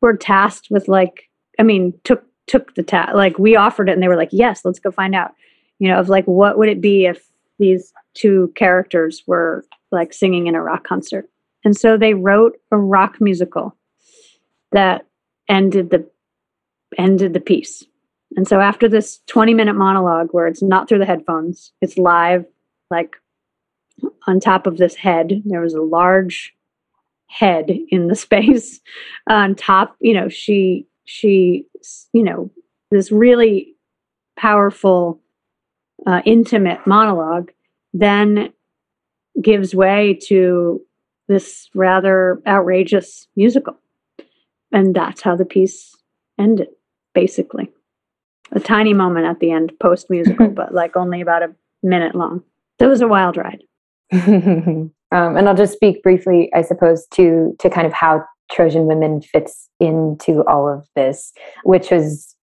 were 0.01 0.17
tasked 0.17 0.67
with 0.69 0.87
like, 0.87 1.29
I 1.59 1.63
mean, 1.63 1.93
took 2.03 2.23
took 2.47 2.75
the 2.75 2.83
task 2.83 3.15
like 3.15 3.39
we 3.39 3.55
offered 3.55 3.89
it 3.89 3.93
and 3.93 4.03
they 4.03 4.07
were 4.07 4.15
like, 4.15 4.29
yes, 4.31 4.63
let's 4.63 4.79
go 4.79 4.91
find 4.91 5.15
out. 5.15 5.31
You 5.79 5.89
know, 5.89 5.99
of 5.99 6.09
like 6.09 6.25
what 6.25 6.57
would 6.57 6.69
it 6.69 6.81
be 6.81 7.05
if 7.05 7.25
these 7.59 7.91
two 8.13 8.51
characters 8.55 9.23
were 9.27 9.65
like 9.91 10.13
singing 10.13 10.47
in 10.47 10.55
a 10.55 10.61
rock 10.61 10.83
concert. 10.83 11.29
And 11.63 11.75
so 11.75 11.97
they 11.97 12.13
wrote 12.13 12.57
a 12.71 12.77
rock 12.77 13.19
musical 13.19 13.75
that 14.71 15.05
ended 15.49 15.89
the 15.89 16.07
ended 16.97 17.33
the 17.33 17.39
piece. 17.39 17.83
And 18.35 18.47
so 18.47 18.59
after 18.59 18.87
this 18.89 19.19
20 19.27 19.53
minute 19.53 19.75
monologue 19.75 20.29
where 20.31 20.47
it's 20.47 20.61
not 20.61 20.89
through 20.89 20.99
the 20.99 21.05
headphones, 21.05 21.71
it's 21.81 21.97
live, 21.97 22.45
like 22.89 23.15
on 24.27 24.39
top 24.39 24.67
of 24.67 24.77
this 24.77 24.95
head, 24.95 25.41
there 25.45 25.61
was 25.61 25.73
a 25.73 25.81
large 25.81 26.53
head 27.27 27.69
in 27.89 28.07
the 28.07 28.15
space 28.15 28.81
on 29.29 29.55
top, 29.55 29.95
you 29.99 30.13
know, 30.13 30.29
she, 30.29 30.87
she, 31.05 31.65
you 32.13 32.23
know, 32.23 32.49
this 32.91 33.11
really 33.11 33.75
powerful, 34.37 35.21
uh, 36.05 36.21
intimate 36.25 36.85
monologue 36.85 37.51
then 37.93 38.51
gives 39.41 39.73
way 39.73 40.19
to 40.27 40.81
this 41.27 41.69
rather 41.73 42.41
outrageous 42.45 43.27
musical. 43.35 43.77
And 44.71 44.93
that's 44.93 45.21
how 45.21 45.35
the 45.35 45.45
piece 45.45 45.95
ended, 46.37 46.67
basically 47.13 47.69
a 48.55 48.59
tiny 48.59 48.93
moment 48.93 49.25
at 49.25 49.39
the 49.39 49.51
end 49.51 49.71
post 49.81 50.09
musical, 50.09 50.47
but 50.61 50.73
like 50.73 50.95
only 50.95 51.21
about 51.21 51.43
a 51.43 51.53
minute 51.83 52.15
long. 52.15 52.43
So 52.79 52.87
it 52.87 52.89
was 52.89 53.01
a 53.01 53.07
wild 53.07 53.37
ride. 53.37 53.63
um, 54.13 54.91
and 55.11 55.47
I'll 55.47 55.55
just 55.55 55.73
speak 55.73 56.01
briefly, 56.01 56.49
I 56.53 56.61
suppose, 56.61 57.05
to 57.13 57.55
to 57.59 57.69
kind 57.69 57.85
of 57.85 57.93
how 57.93 58.23
Trojan 58.51 58.85
Women 58.85 59.21
fits 59.21 59.69
into 59.79 60.43
all 60.45 60.69
of 60.69 60.87
this, 60.95 61.33
which 61.63 61.91
was 61.91 62.35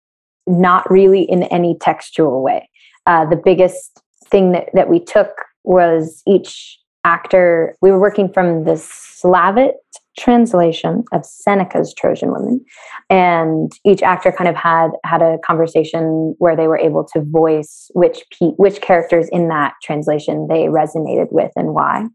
not 0.48 0.90
really 0.90 1.24
in 1.24 1.44
any 1.44 1.78
textual 1.80 2.42
way. 2.42 2.70
Uh, 3.06 3.26
the 3.26 3.36
biggest 3.36 4.02
thing 4.26 4.52
that, 4.52 4.70
that 4.74 4.90
we 4.90 5.00
took 5.00 5.30
was 5.64 6.22
each 6.28 6.80
actor, 7.04 7.76
we 7.82 7.92
were 7.92 8.00
working 8.00 8.32
from 8.32 8.64
the 8.66 8.74
Slavitt 8.74 9.74
translation 10.20 11.04
of 11.14 11.26
Seneca's 11.26 11.94
Trojan 11.94 12.32
Women. 12.32 12.64
And 13.10 13.72
each 13.86 14.02
actor 14.02 14.32
kind 14.32 14.50
of 14.50 14.56
had 14.56 14.90
had 15.06 15.22
a 15.22 15.38
conversation 15.46 16.36
where 16.38 16.56
they 16.56 16.68
were 16.68 16.78
able 16.78 17.06
to 17.14 17.22
voice 17.22 17.90
which 17.94 18.24
pe- 18.38 18.56
which 18.58 18.82
characters 18.82 19.30
in 19.32 19.48
that 19.48 19.74
translation 19.82 20.48
they 20.50 20.66
resonated 20.66 21.28
with 21.32 21.52
and 21.56 21.74
why. 21.74 22.06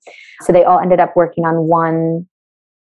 So 0.42 0.52
they 0.52 0.64
all 0.64 0.78
ended 0.78 1.00
up 1.00 1.16
working 1.16 1.44
on 1.44 1.68
one 1.68 2.26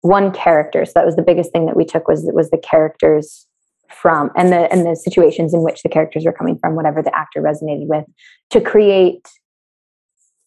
one 0.00 0.32
character. 0.32 0.84
So 0.84 0.92
that 0.96 1.06
was 1.06 1.16
the 1.16 1.22
biggest 1.22 1.52
thing 1.52 1.66
that 1.66 1.76
we 1.76 1.84
took 1.84 2.08
was 2.08 2.28
was 2.34 2.50
the 2.50 2.58
characters 2.58 3.46
from 3.90 4.30
and 4.36 4.50
the 4.50 4.70
and 4.72 4.84
the 4.84 4.96
situations 4.96 5.54
in 5.54 5.62
which 5.62 5.82
the 5.82 5.88
characters 5.88 6.24
were 6.24 6.32
coming 6.32 6.58
from, 6.58 6.74
whatever 6.74 7.02
the 7.02 7.16
actor 7.16 7.40
resonated 7.40 7.86
with, 7.86 8.04
to 8.50 8.60
create 8.60 9.28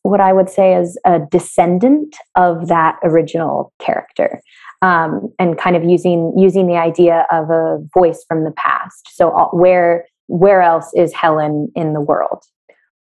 what 0.07 0.21
I 0.21 0.31
would 0.31 0.49
say 0.49 0.75
is 0.75 0.97
a 1.05 1.19
descendant 1.19 2.15
of 2.35 2.69
that 2.69 2.97
original 3.03 3.73
character, 3.79 4.41
um, 4.81 5.33
and 5.37 5.57
kind 5.57 5.75
of 5.75 5.83
using 5.83 6.33
using 6.37 6.67
the 6.67 6.77
idea 6.77 7.27
of 7.31 7.49
a 7.49 7.79
voice 7.93 8.23
from 8.27 8.43
the 8.43 8.51
past. 8.51 9.09
So 9.13 9.31
all, 9.31 9.49
where 9.51 10.05
where 10.27 10.61
else 10.61 10.91
is 10.95 11.13
Helen 11.13 11.69
in 11.75 11.93
the 11.93 12.01
world 12.01 12.43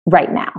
right 0.06 0.32
now? 0.32 0.52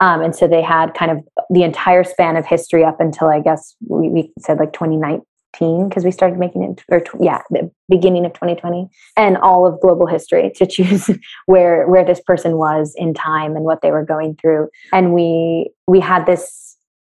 Um, 0.00 0.22
and 0.22 0.34
so 0.34 0.48
they 0.48 0.62
had 0.62 0.94
kind 0.94 1.10
of 1.10 1.18
the 1.50 1.62
entire 1.62 2.04
span 2.04 2.36
of 2.36 2.46
history 2.46 2.84
up 2.84 3.00
until 3.00 3.28
I 3.28 3.40
guess 3.40 3.74
we, 3.88 4.08
we 4.08 4.32
said 4.40 4.58
like 4.58 4.72
2019 4.72 5.22
because 5.52 6.04
we 6.04 6.10
started 6.10 6.38
making 6.38 6.62
it 6.62 6.82
or 6.90 7.02
yeah 7.20 7.42
the 7.50 7.70
beginning 7.88 8.24
of 8.24 8.32
2020 8.32 8.88
and 9.16 9.36
all 9.38 9.66
of 9.66 9.80
global 9.80 10.06
history 10.06 10.50
to 10.56 10.66
choose 10.76 11.10
where 11.46 11.86
where 11.86 12.04
this 12.04 12.20
person 12.20 12.56
was 12.56 12.94
in 12.96 13.14
time 13.14 13.56
and 13.56 13.64
what 13.64 13.82
they 13.82 13.90
were 13.90 14.04
going 14.04 14.36
through. 14.36 14.68
And 14.92 15.12
we 15.12 15.70
we 15.86 16.00
had 16.00 16.26
this 16.26 16.76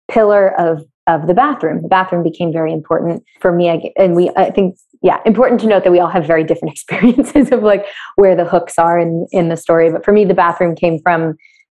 pillar 0.10 0.60
of 0.60 0.84
of 1.08 1.28
the 1.28 1.34
bathroom. 1.34 1.82
The 1.82 1.88
bathroom 1.88 2.24
became 2.24 2.52
very 2.52 2.74
important 2.74 3.24
for 3.40 3.52
me 3.52 3.94
and 3.98 4.16
we 4.16 4.32
i 4.36 4.50
think 4.52 4.76
yeah 5.02 5.20
important 5.26 5.62
to 5.62 5.68
note 5.68 5.84
that 5.84 5.92
we 5.92 6.00
all 6.00 6.10
have 6.10 6.26
very 6.26 6.44
different 6.44 6.72
experiences 6.76 7.52
of 7.52 7.64
like 7.64 7.86
where 8.16 8.36
the 8.36 8.46
hooks 8.46 8.78
are 8.78 9.00
in 9.00 9.28
in 9.32 9.50
the 9.50 9.58
story. 9.58 9.92
But 9.92 10.04
for 10.04 10.12
me 10.12 10.26
the 10.26 10.34
bathroom 10.34 10.76
came 10.76 11.00
from 11.00 11.36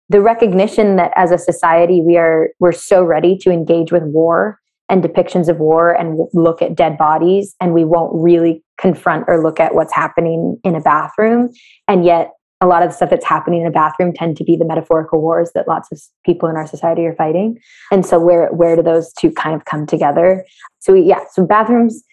the 0.09 0.21
recognition 0.21 0.95
that 0.95 1.11
as 1.15 1.31
a 1.31 1.37
society 1.37 2.01
we 2.01 2.17
are 2.17 2.49
we're 2.59 2.71
so 2.71 3.03
ready 3.03 3.37
to 3.37 3.51
engage 3.51 3.91
with 3.91 4.03
war 4.03 4.58
and 4.89 5.03
depictions 5.03 5.47
of 5.47 5.59
war 5.59 5.91
and 5.91 6.27
look 6.33 6.61
at 6.61 6.75
dead 6.75 6.97
bodies 6.97 7.55
and 7.61 7.73
we 7.73 7.85
won't 7.85 8.11
really 8.13 8.63
confront 8.79 9.25
or 9.27 9.41
look 9.41 9.59
at 9.59 9.75
what's 9.75 9.93
happening 9.93 10.59
in 10.63 10.75
a 10.75 10.81
bathroom. 10.81 11.49
And 11.87 12.03
yet 12.03 12.31
a 12.61 12.67
lot 12.67 12.83
of 12.83 12.89
the 12.89 12.95
stuff 12.95 13.11
that's 13.11 13.25
happening 13.25 13.61
in 13.61 13.67
a 13.67 13.71
bathroom 13.71 14.13
tend 14.13 14.35
to 14.37 14.43
be 14.43 14.57
the 14.57 14.65
metaphorical 14.65 15.21
wars 15.21 15.51
that 15.55 15.67
lots 15.67 15.91
of 15.91 16.01
people 16.25 16.49
in 16.49 16.55
our 16.55 16.67
society 16.67 17.05
are 17.05 17.15
fighting. 17.15 17.57
And 17.91 18.05
so 18.05 18.19
where 18.19 18.47
where 18.47 18.75
do 18.75 18.83
those 18.83 19.13
two 19.13 19.31
kind 19.31 19.55
of 19.55 19.65
come 19.65 19.85
together? 19.85 20.45
So 20.79 20.93
we, 20.93 21.01
yeah 21.01 21.21
so 21.31 21.45
bathrooms 21.45 22.03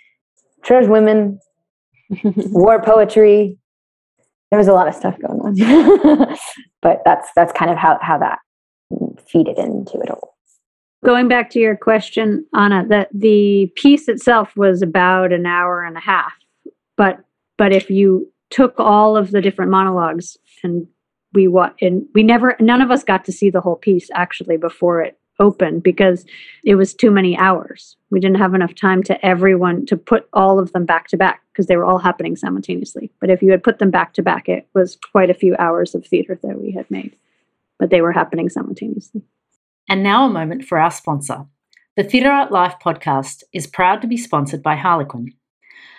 Trojan 0.63 0.91
women 0.91 1.41
war 2.25 2.81
poetry. 2.83 3.59
There 4.51 4.59
was 4.59 4.69
a 4.69 4.73
lot 4.73 4.87
of 4.87 4.95
stuff 4.95 5.17
going 5.21 5.41
on. 5.41 6.37
But 6.83 7.03
that's 7.05 7.29
that's 7.35 7.53
kind 7.53 7.69
of 7.69 7.77
how 7.77 7.99
how 8.01 8.19
that 8.19 8.39
feeded 9.35 9.59
into 9.59 9.99
it 9.99 10.09
all 10.09 10.36
going 11.07 11.29
back 11.29 11.49
to 11.51 11.61
your 11.61 11.77
question, 11.77 12.45
Anna, 12.53 12.85
that 12.89 13.09
the 13.15 13.73
piece 13.77 14.09
itself 14.09 14.57
was 14.57 14.83
about 14.83 15.33
an 15.33 15.47
hour 15.47 15.85
and 15.85 15.97
a 15.97 16.01
half. 16.01 16.35
But 16.97 17.21
but 17.57 17.73
if 17.73 17.89
you 17.89 18.31
took 18.51 18.75
all 18.79 19.17
of 19.17 19.31
the 19.31 19.41
different 19.41 19.71
monologues 19.71 20.37
and 20.65 20.87
we 21.33 21.47
what 21.47 21.77
and 21.81 22.05
we 22.13 22.25
never 22.25 22.57
none 22.59 22.83
of 22.83 22.91
us 22.91 23.05
got 23.05 23.25
to 23.27 23.33
see 23.33 23.51
the 23.51 23.61
whole 23.61 23.77
piece 23.77 24.11
actually 24.15 24.57
before 24.57 25.01
it 25.01 25.17
opened 25.39 25.85
because 25.85 26.25
it 26.65 26.75
was 26.75 26.93
too 26.93 27.13
many 27.13 27.39
hours. 27.39 27.97
We 28.11 28.19
didn't 28.19 28.39
have 28.39 28.55
enough 28.55 28.75
time 28.75 29.03
to 29.05 29.25
everyone 29.25 29.87
to 29.87 29.97
put 29.97 30.29
all 30.33 30.59
of 30.59 30.73
them 30.73 30.87
back 30.87 31.07
to 31.09 31.17
back 31.17 31.43
because 31.53 31.67
they 31.67 31.77
were 31.77 31.85
all 31.85 31.99
happening 31.99 32.35
simultaneously. 32.35 33.13
But 33.21 33.31
if 33.31 33.43
you 33.43 33.53
had 33.53 33.63
put 33.63 33.79
them 33.79 33.91
back 33.91 34.15
to 34.15 34.23
back, 34.23 34.49
it 34.49 34.67
was 34.75 34.99
quite 35.13 35.31
a 35.31 35.35
few 35.35 35.55
hours 35.59 35.95
of 35.95 36.05
theater 36.05 36.39
that 36.43 36.61
we 36.61 36.73
had 36.73 36.91
made, 36.91 37.15
but 37.79 37.91
they 37.91 38.01
were 38.01 38.13
happening 38.13 38.49
simultaneously. 38.49 39.23
And 39.89 40.03
now 40.03 40.27
a 40.27 40.29
moment 40.29 40.65
for 40.65 40.79
our 40.79 40.91
sponsor. 40.91 41.47
The 41.97 42.03
Theatre 42.03 42.31
Art 42.31 42.51
Life 42.51 42.75
podcast 42.85 43.45
is 43.53 43.69
proud 43.69 44.03
to 44.03 44.09
be 44.09 44.17
sponsored 44.17 44.61
by 44.61 44.75
Harlequin. 44.75 45.33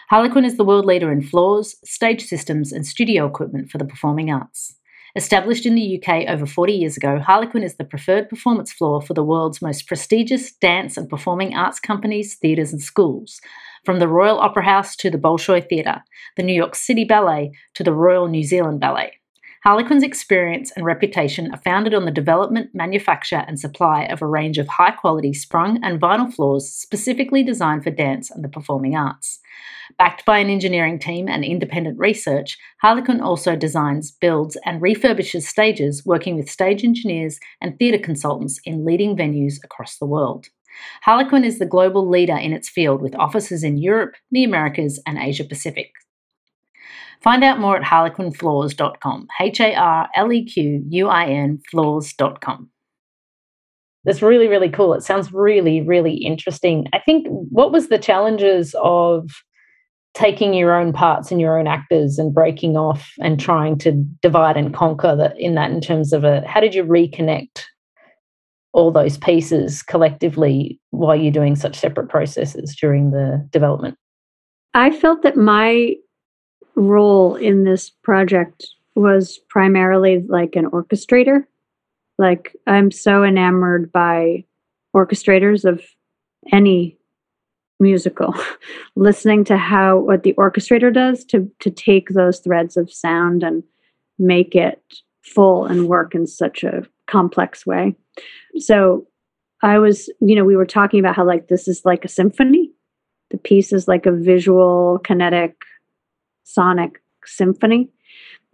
Harlequin 0.09 0.43
is 0.43 0.57
the 0.57 0.65
world 0.65 0.85
leader 0.85 1.09
in 1.09 1.21
floors, 1.21 1.75
stage 1.85 2.25
systems, 2.25 2.73
and 2.73 2.85
studio 2.85 3.25
equipment 3.25 3.69
for 3.69 3.77
the 3.77 3.85
performing 3.85 4.29
arts. 4.29 4.75
Established 5.15 5.65
in 5.65 5.75
the 5.75 5.97
UK 6.03 6.27
over 6.27 6.45
40 6.45 6.73
years 6.73 6.97
ago, 6.97 7.17
Harlequin 7.17 7.63
is 7.63 7.75
the 7.75 7.85
preferred 7.85 8.29
performance 8.29 8.73
floor 8.73 9.01
for 9.01 9.13
the 9.13 9.23
world's 9.23 9.61
most 9.61 9.87
prestigious 9.87 10.51
dance 10.51 10.97
and 10.97 11.09
performing 11.09 11.55
arts 11.55 11.79
companies, 11.79 12.35
theatres, 12.35 12.73
and 12.73 12.81
schools. 12.81 13.39
From 13.85 13.99
the 13.99 14.07
Royal 14.09 14.39
Opera 14.39 14.65
House 14.65 14.97
to 14.97 15.09
the 15.09 15.17
Bolshoi 15.17 15.67
Theatre, 15.67 16.03
the 16.35 16.43
New 16.43 16.53
York 16.53 16.75
City 16.75 17.05
Ballet 17.05 17.51
to 17.75 17.85
the 17.85 17.93
Royal 17.93 18.27
New 18.27 18.43
Zealand 18.43 18.81
Ballet. 18.81 19.13
Harlequin's 19.67 20.01
experience 20.01 20.71
and 20.77 20.85
reputation 20.85 21.51
are 21.51 21.59
founded 21.59 21.93
on 21.93 22.05
the 22.05 22.09
development, 22.11 22.69
manufacture, 22.73 23.43
and 23.49 23.59
supply 23.59 24.03
of 24.03 24.21
a 24.21 24.25
range 24.25 24.57
of 24.57 24.69
high 24.69 24.91
quality 24.91 25.33
sprung 25.33 25.83
and 25.83 25.99
vinyl 25.99 26.33
floors 26.33 26.71
specifically 26.71 27.43
designed 27.43 27.83
for 27.83 27.89
dance 27.89 28.31
and 28.31 28.45
the 28.45 28.47
performing 28.47 28.95
arts. 28.95 29.39
Backed 29.97 30.23
by 30.23 30.37
an 30.37 30.49
engineering 30.49 30.99
team 30.99 31.27
and 31.27 31.43
independent 31.43 31.99
research, 31.99 32.57
Harlequin 32.81 33.19
also 33.19 33.57
designs, 33.57 34.09
builds, 34.09 34.55
and 34.63 34.81
refurbishes 34.81 35.41
stages, 35.41 36.05
working 36.05 36.37
with 36.37 36.49
stage 36.49 36.85
engineers 36.85 37.37
and 37.59 37.77
theatre 37.77 38.01
consultants 38.01 38.61
in 38.63 38.85
leading 38.85 39.17
venues 39.17 39.55
across 39.65 39.97
the 39.97 40.05
world. 40.05 40.47
Harlequin 41.01 41.43
is 41.43 41.59
the 41.59 41.65
global 41.65 42.07
leader 42.07 42.37
in 42.37 42.53
its 42.53 42.69
field 42.69 43.01
with 43.01 43.17
offices 43.17 43.65
in 43.65 43.75
Europe, 43.75 44.15
the 44.31 44.45
Americas, 44.45 44.97
and 45.05 45.17
Asia 45.17 45.43
Pacific. 45.43 45.91
Find 47.21 47.43
out 47.43 47.59
more 47.59 47.77
at 47.77 47.83
harlequinfloors.com, 47.83 49.27
H 49.41 49.59
A 49.59 49.75
R 49.75 50.09
L 50.15 50.31
E 50.31 50.45
Q 50.45 50.83
U 50.87 51.07
I 51.07 51.25
N 51.25 51.59
floors.com. 51.69 52.69
That's 54.05 54.21
really, 54.21 54.47
really 54.47 54.69
cool. 54.69 54.93
It 54.93 55.03
sounds 55.03 55.33
really, 55.33 55.81
really 55.81 56.15
interesting. 56.15 56.87
I 56.93 56.99
think 56.99 57.27
what 57.27 57.73
was 57.73 57.89
the 57.89 57.97
challenges 57.97 58.73
of 58.81 59.29
taking 60.17 60.53
your 60.53 60.73
own 60.73 60.93
parts 60.93 61.31
and 61.31 61.39
your 61.39 61.59
own 61.59 61.67
actors 61.67 62.17
and 62.17 62.33
breaking 62.33 62.75
off 62.75 63.11
and 63.19 63.39
trying 63.39 63.77
to 63.77 63.91
divide 64.21 64.57
and 64.57 64.73
conquer 64.73 65.15
that 65.15 65.39
in 65.39 65.53
that 65.53 65.69
in 65.69 65.79
terms 65.79 66.11
of 66.11 66.23
a 66.23 66.41
how 66.47 66.59
did 66.59 66.73
you 66.73 66.83
reconnect 66.83 67.65
all 68.73 68.91
those 68.91 69.15
pieces 69.15 69.83
collectively 69.83 70.79
while 70.89 71.15
you're 71.15 71.31
doing 71.31 71.55
such 71.55 71.75
separate 71.75 72.09
processes 72.09 72.75
during 72.81 73.11
the 73.11 73.47
development 73.51 73.95
i 74.73 74.89
felt 74.89 75.21
that 75.21 75.37
my 75.37 75.93
role 76.77 77.35
in 77.35 77.63
this 77.63 77.89
project 77.89 78.67
was 78.95 79.39
primarily 79.49 80.23
like 80.27 80.55
an 80.55 80.69
orchestrator. 80.69 81.43
Like 82.17 82.55
i'm 82.65 82.89
so 82.91 83.23
enamored 83.23 83.91
by 83.91 84.45
orchestrators 84.95 85.65
of 85.65 85.83
any 86.51 86.97
musical 87.79 88.33
listening 88.95 89.43
to 89.43 89.57
how 89.57 89.99
what 89.99 90.23
the 90.23 90.33
orchestrator 90.33 90.91
does 90.91 91.23
to 91.25 91.51
to 91.59 91.69
take 91.69 92.09
those 92.09 92.39
threads 92.39 92.77
of 92.77 92.91
sound 92.91 93.43
and 93.43 93.63
make 94.17 94.55
it 94.55 94.81
full 95.21 95.65
and 95.65 95.87
work 95.87 96.15
in 96.15 96.25
such 96.25 96.63
a 96.63 96.83
complex 97.07 97.65
way. 97.65 97.95
So 98.57 99.07
i 99.63 99.79
was 99.79 100.09
you 100.21 100.35
know 100.35 100.45
we 100.45 100.55
were 100.55 100.65
talking 100.65 100.99
about 100.99 101.15
how 101.15 101.25
like 101.25 101.47
this 101.47 101.67
is 101.67 101.81
like 101.85 102.05
a 102.05 102.09
symphony. 102.09 102.71
The 103.29 103.37
piece 103.37 103.73
is 103.73 103.87
like 103.87 104.05
a 104.05 104.11
visual 104.11 104.99
kinetic 105.03 105.55
sonic 106.47 107.01
symphony 107.25 107.89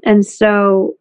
and 0.04 0.26
so 0.26 0.96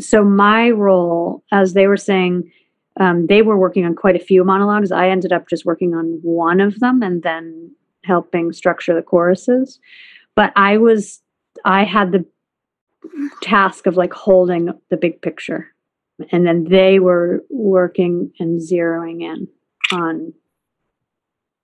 so 0.00 0.22
my 0.22 0.70
role 0.70 1.42
as 1.50 1.72
they 1.72 1.86
were 1.86 1.96
saying 1.96 2.50
um, 2.98 3.26
they 3.26 3.42
were 3.42 3.56
working 3.56 3.84
on 3.84 3.94
quite 3.94 4.16
a 4.16 4.24
few 4.24 4.44
monologues. 4.44 4.90
I 4.90 5.08
ended 5.08 5.32
up 5.32 5.48
just 5.48 5.64
working 5.64 5.94
on 5.94 6.18
one 6.22 6.60
of 6.60 6.80
them 6.80 7.02
and 7.02 7.22
then 7.22 7.70
helping 8.04 8.52
structure 8.52 8.94
the 8.94 9.02
choruses. 9.02 9.78
But 10.34 10.52
I 10.56 10.78
was, 10.78 11.22
I 11.64 11.84
had 11.84 12.12
the 12.12 12.24
task 13.42 13.86
of 13.86 13.96
like 13.96 14.12
holding 14.12 14.70
the 14.90 14.96
big 14.96 15.22
picture. 15.22 15.68
And 16.32 16.44
then 16.46 16.64
they 16.64 16.98
were 16.98 17.44
working 17.50 18.32
and 18.40 18.60
zeroing 18.60 19.22
in 19.22 19.46
on 19.92 20.32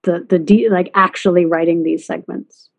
the, 0.05 0.25
the, 0.29 0.39
de- 0.39 0.69
like 0.69 0.91
actually 0.95 1.45
writing 1.45 1.83
these 1.83 2.07
segments. 2.07 2.71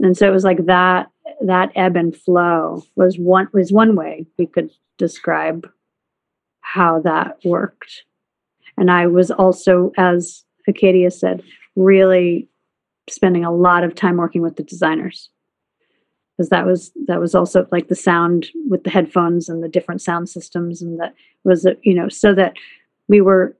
And 0.00 0.16
so 0.16 0.26
it 0.26 0.32
was 0.32 0.44
like 0.44 0.66
that, 0.66 1.10
that 1.42 1.72
ebb 1.74 1.96
and 1.96 2.16
flow 2.16 2.82
was 2.96 3.18
one, 3.18 3.48
was 3.52 3.72
one 3.72 3.96
way 3.96 4.26
we 4.38 4.46
could 4.46 4.70
describe 4.98 5.70
how 6.60 7.00
that 7.00 7.38
worked. 7.44 8.04
And 8.76 8.90
I 8.90 9.06
was 9.06 9.30
also, 9.30 9.92
as 9.96 10.44
Arcadia 10.66 11.10
said, 11.10 11.42
really 11.76 12.48
spending 13.08 13.44
a 13.44 13.54
lot 13.54 13.84
of 13.84 13.94
time 13.94 14.16
working 14.16 14.42
with 14.42 14.56
the 14.56 14.62
designers 14.62 15.30
because 16.40 16.48
that 16.48 16.64
was 16.64 16.90
that 17.06 17.20
was 17.20 17.34
also 17.34 17.66
like 17.70 17.88
the 17.88 17.94
sound 17.94 18.48
with 18.68 18.84
the 18.84 18.90
headphones 18.90 19.48
and 19.48 19.62
the 19.62 19.68
different 19.68 20.00
sound 20.00 20.28
systems 20.28 20.80
and 20.80 20.98
that 20.98 21.12
was 21.44 21.66
you 21.82 21.94
know 21.94 22.08
so 22.08 22.34
that 22.34 22.54
we 23.08 23.20
were 23.20 23.54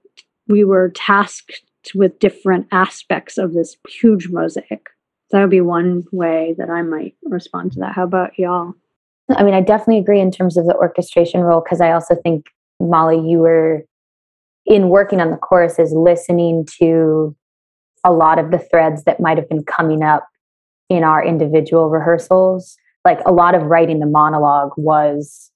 we 0.47 0.63
were 0.63 0.89
tasked 0.95 1.61
with 1.93 2.17
different 2.17 2.67
aspects 2.71 3.37
of 3.37 3.53
this 3.53 3.75
huge 3.87 4.29
mosaic 4.29 4.87
that 5.31 5.41
would 5.41 5.49
be 5.49 5.61
one 5.61 6.03
way 6.11 6.55
that 6.57 6.69
i 6.69 6.81
might 6.81 7.15
respond 7.23 7.71
to 7.71 7.79
that 7.79 7.93
how 7.93 8.03
about 8.03 8.37
y'all 8.37 8.73
i 9.29 9.43
mean 9.43 9.53
i 9.53 9.61
definitely 9.61 9.99
agree 9.99 10.19
in 10.19 10.31
terms 10.31 10.57
of 10.57 10.65
the 10.65 10.75
orchestration 10.75 11.41
role 11.41 11.61
because 11.61 11.81
i 11.81 11.91
also 11.91 12.15
think 12.15 12.47
Molly, 12.81 13.17
you 13.17 13.39
were 13.39 13.85
in 14.65 14.89
working 14.89 15.21
on 15.21 15.31
the 15.31 15.37
chorus 15.37 15.79
is 15.79 15.93
listening 15.93 16.65
to 16.79 17.35
a 18.03 18.11
lot 18.11 18.39
of 18.39 18.51
the 18.51 18.59
threads 18.59 19.03
that 19.03 19.19
might 19.19 19.37
have 19.37 19.49
been 19.49 19.63
coming 19.63 20.03
up 20.03 20.27
in 20.89 21.03
our 21.03 21.23
individual 21.23 21.89
rehearsals. 21.89 22.75
Like 23.05 23.19
a 23.25 23.31
lot 23.31 23.55
of 23.55 23.63
writing 23.63 23.99
the 23.99 24.05
monologue 24.05 24.71
was 24.77 25.51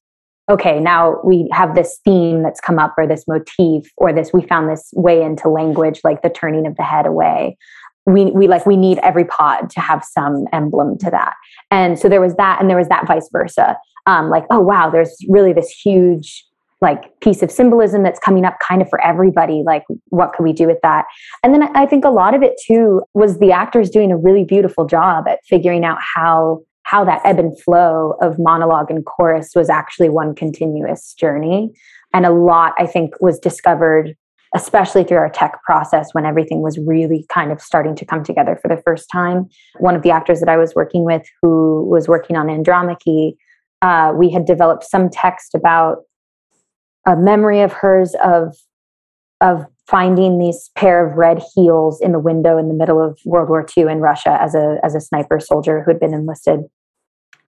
okay, 0.48 0.80
now 0.80 1.20
we 1.24 1.50
have 1.52 1.74
this 1.74 2.00
theme 2.06 2.44
that's 2.44 2.62
come 2.62 2.78
up, 2.78 2.94
or 3.00 3.08
this 3.08 3.28
motif, 3.28 3.92
or 3.98 4.14
this, 4.14 4.32
we 4.32 4.44
found 4.44 4.70
this 4.70 4.92
way 4.94 5.24
into 5.24 5.50
language, 5.50 6.02
like 6.04 6.22
the 6.22 6.30
turning 6.30 6.68
of 6.68 6.76
the 6.76 6.84
head 6.84 7.08
away. 7.08 7.58
We, 8.06 8.26
we 8.32 8.48
like 8.48 8.66
we 8.66 8.78
need 8.78 9.00
every 9.00 9.26
pod 9.26 9.70
to 9.72 9.80
have 9.80 10.04
some 10.04 10.46
emblem 10.54 10.98
to 11.00 11.10
that. 11.10 11.34
And 11.72 11.98
so 11.98 12.08
there 12.08 12.22
was 12.22 12.36
that 12.36 12.62
and 12.62 12.70
there 12.70 12.78
was 12.78 12.88
that 12.90 13.08
vice 13.08 13.30
versa. 13.32 13.78
Um, 14.06 14.30
like 14.30 14.46
oh 14.52 14.60
wow 14.60 14.90
there's 14.92 15.16
really 15.28 15.54
this 15.54 15.70
huge 15.70 16.46
like 16.82 17.20
piece 17.20 17.42
of 17.42 17.50
symbolism 17.50 18.04
that's 18.04 18.20
coming 18.20 18.46
up 18.46 18.58
kind 18.60 18.82
of 18.82 18.90
for 18.90 19.02
everybody. 19.02 19.64
Like 19.66 19.84
what 20.10 20.34
could 20.34 20.44
we 20.44 20.54
do 20.54 20.68
with 20.68 20.80
that? 20.84 21.06
And 21.44 21.54
then 21.54 21.64
i 21.76 21.86
think 21.86 22.06
a 22.06 22.10
lot 22.10 22.36
of 22.36 22.44
it 22.44 22.54
too 22.66 23.02
was 23.14 23.40
the 23.40 23.52
actors 23.52 23.90
doing 23.90 24.12
a 24.12 24.18
really 24.18 24.44
beautiful 24.44 24.86
job 24.86 25.28
at 25.28 25.40
figuring 25.46 25.84
out 25.84 25.98
how 26.00 26.62
how 26.84 27.04
that 27.04 27.22
ebb 27.26 27.40
and 27.40 27.60
flow 27.60 28.16
of 28.22 28.38
monologue 28.38 28.92
and 28.92 29.06
chorus 29.06 29.54
was 29.56 29.72
actually 29.72 30.10
one 30.10 30.36
continuous 30.36 31.16
journey. 31.16 31.74
And 32.14 32.26
a 32.26 32.32
lot 32.32 32.74
i 32.78 32.86
think 32.86 33.20
was 33.20 33.40
discovered 33.40 34.16
especially 34.56 35.04
through 35.04 35.18
our 35.18 35.30
tech 35.30 35.62
process 35.64 36.10
when 36.14 36.26
everything 36.26 36.62
was 36.62 36.80
really 36.80 37.26
kind 37.30 37.52
of 37.52 37.62
starting 37.62 37.94
to 37.94 38.06
come 38.06 38.24
together 38.24 38.58
for 38.62 38.70
the 38.70 38.82
first 38.84 39.08
time. 39.12 39.48
One 39.80 39.96
of 39.96 40.02
the 40.02 40.12
actors 40.12 40.40
that 40.40 40.50
i 40.50 40.58
was 40.58 40.74
working 40.74 41.04
with 41.04 41.24
who 41.42 41.86
was 41.88 42.08
working 42.08 42.36
on 42.38 42.50
andromache 42.50 43.36
uh, 43.82 44.14
we 44.16 44.32
had 44.32 44.46
developed 44.46 44.84
some 44.84 45.10
text 45.10 45.54
about 45.54 45.98
a 47.06 47.16
memory 47.16 47.62
of 47.62 47.72
hers 47.72 48.16
of 48.24 48.56
of 49.42 49.66
finding 49.88 50.40
these 50.40 50.72
pair 50.76 51.06
of 51.06 51.18
red 51.18 51.44
heels 51.54 52.02
in 52.02 52.12
the 52.12 52.20
window 52.20 52.58
in 52.58 52.68
the 52.68 52.74
middle 52.74 53.04
of 53.04 53.20
World 53.26 53.50
War 53.50 53.66
II 53.78 53.84
in 53.84 54.00
Russia 54.00 54.38
as 54.42 54.56
a 54.56 54.78
as 54.84 54.96
a 54.96 55.02
sniper 55.02 55.40
soldier 55.40 55.84
who 55.84 55.92
had 55.92 56.00
been 56.00 56.14
enlisted, 56.14 56.62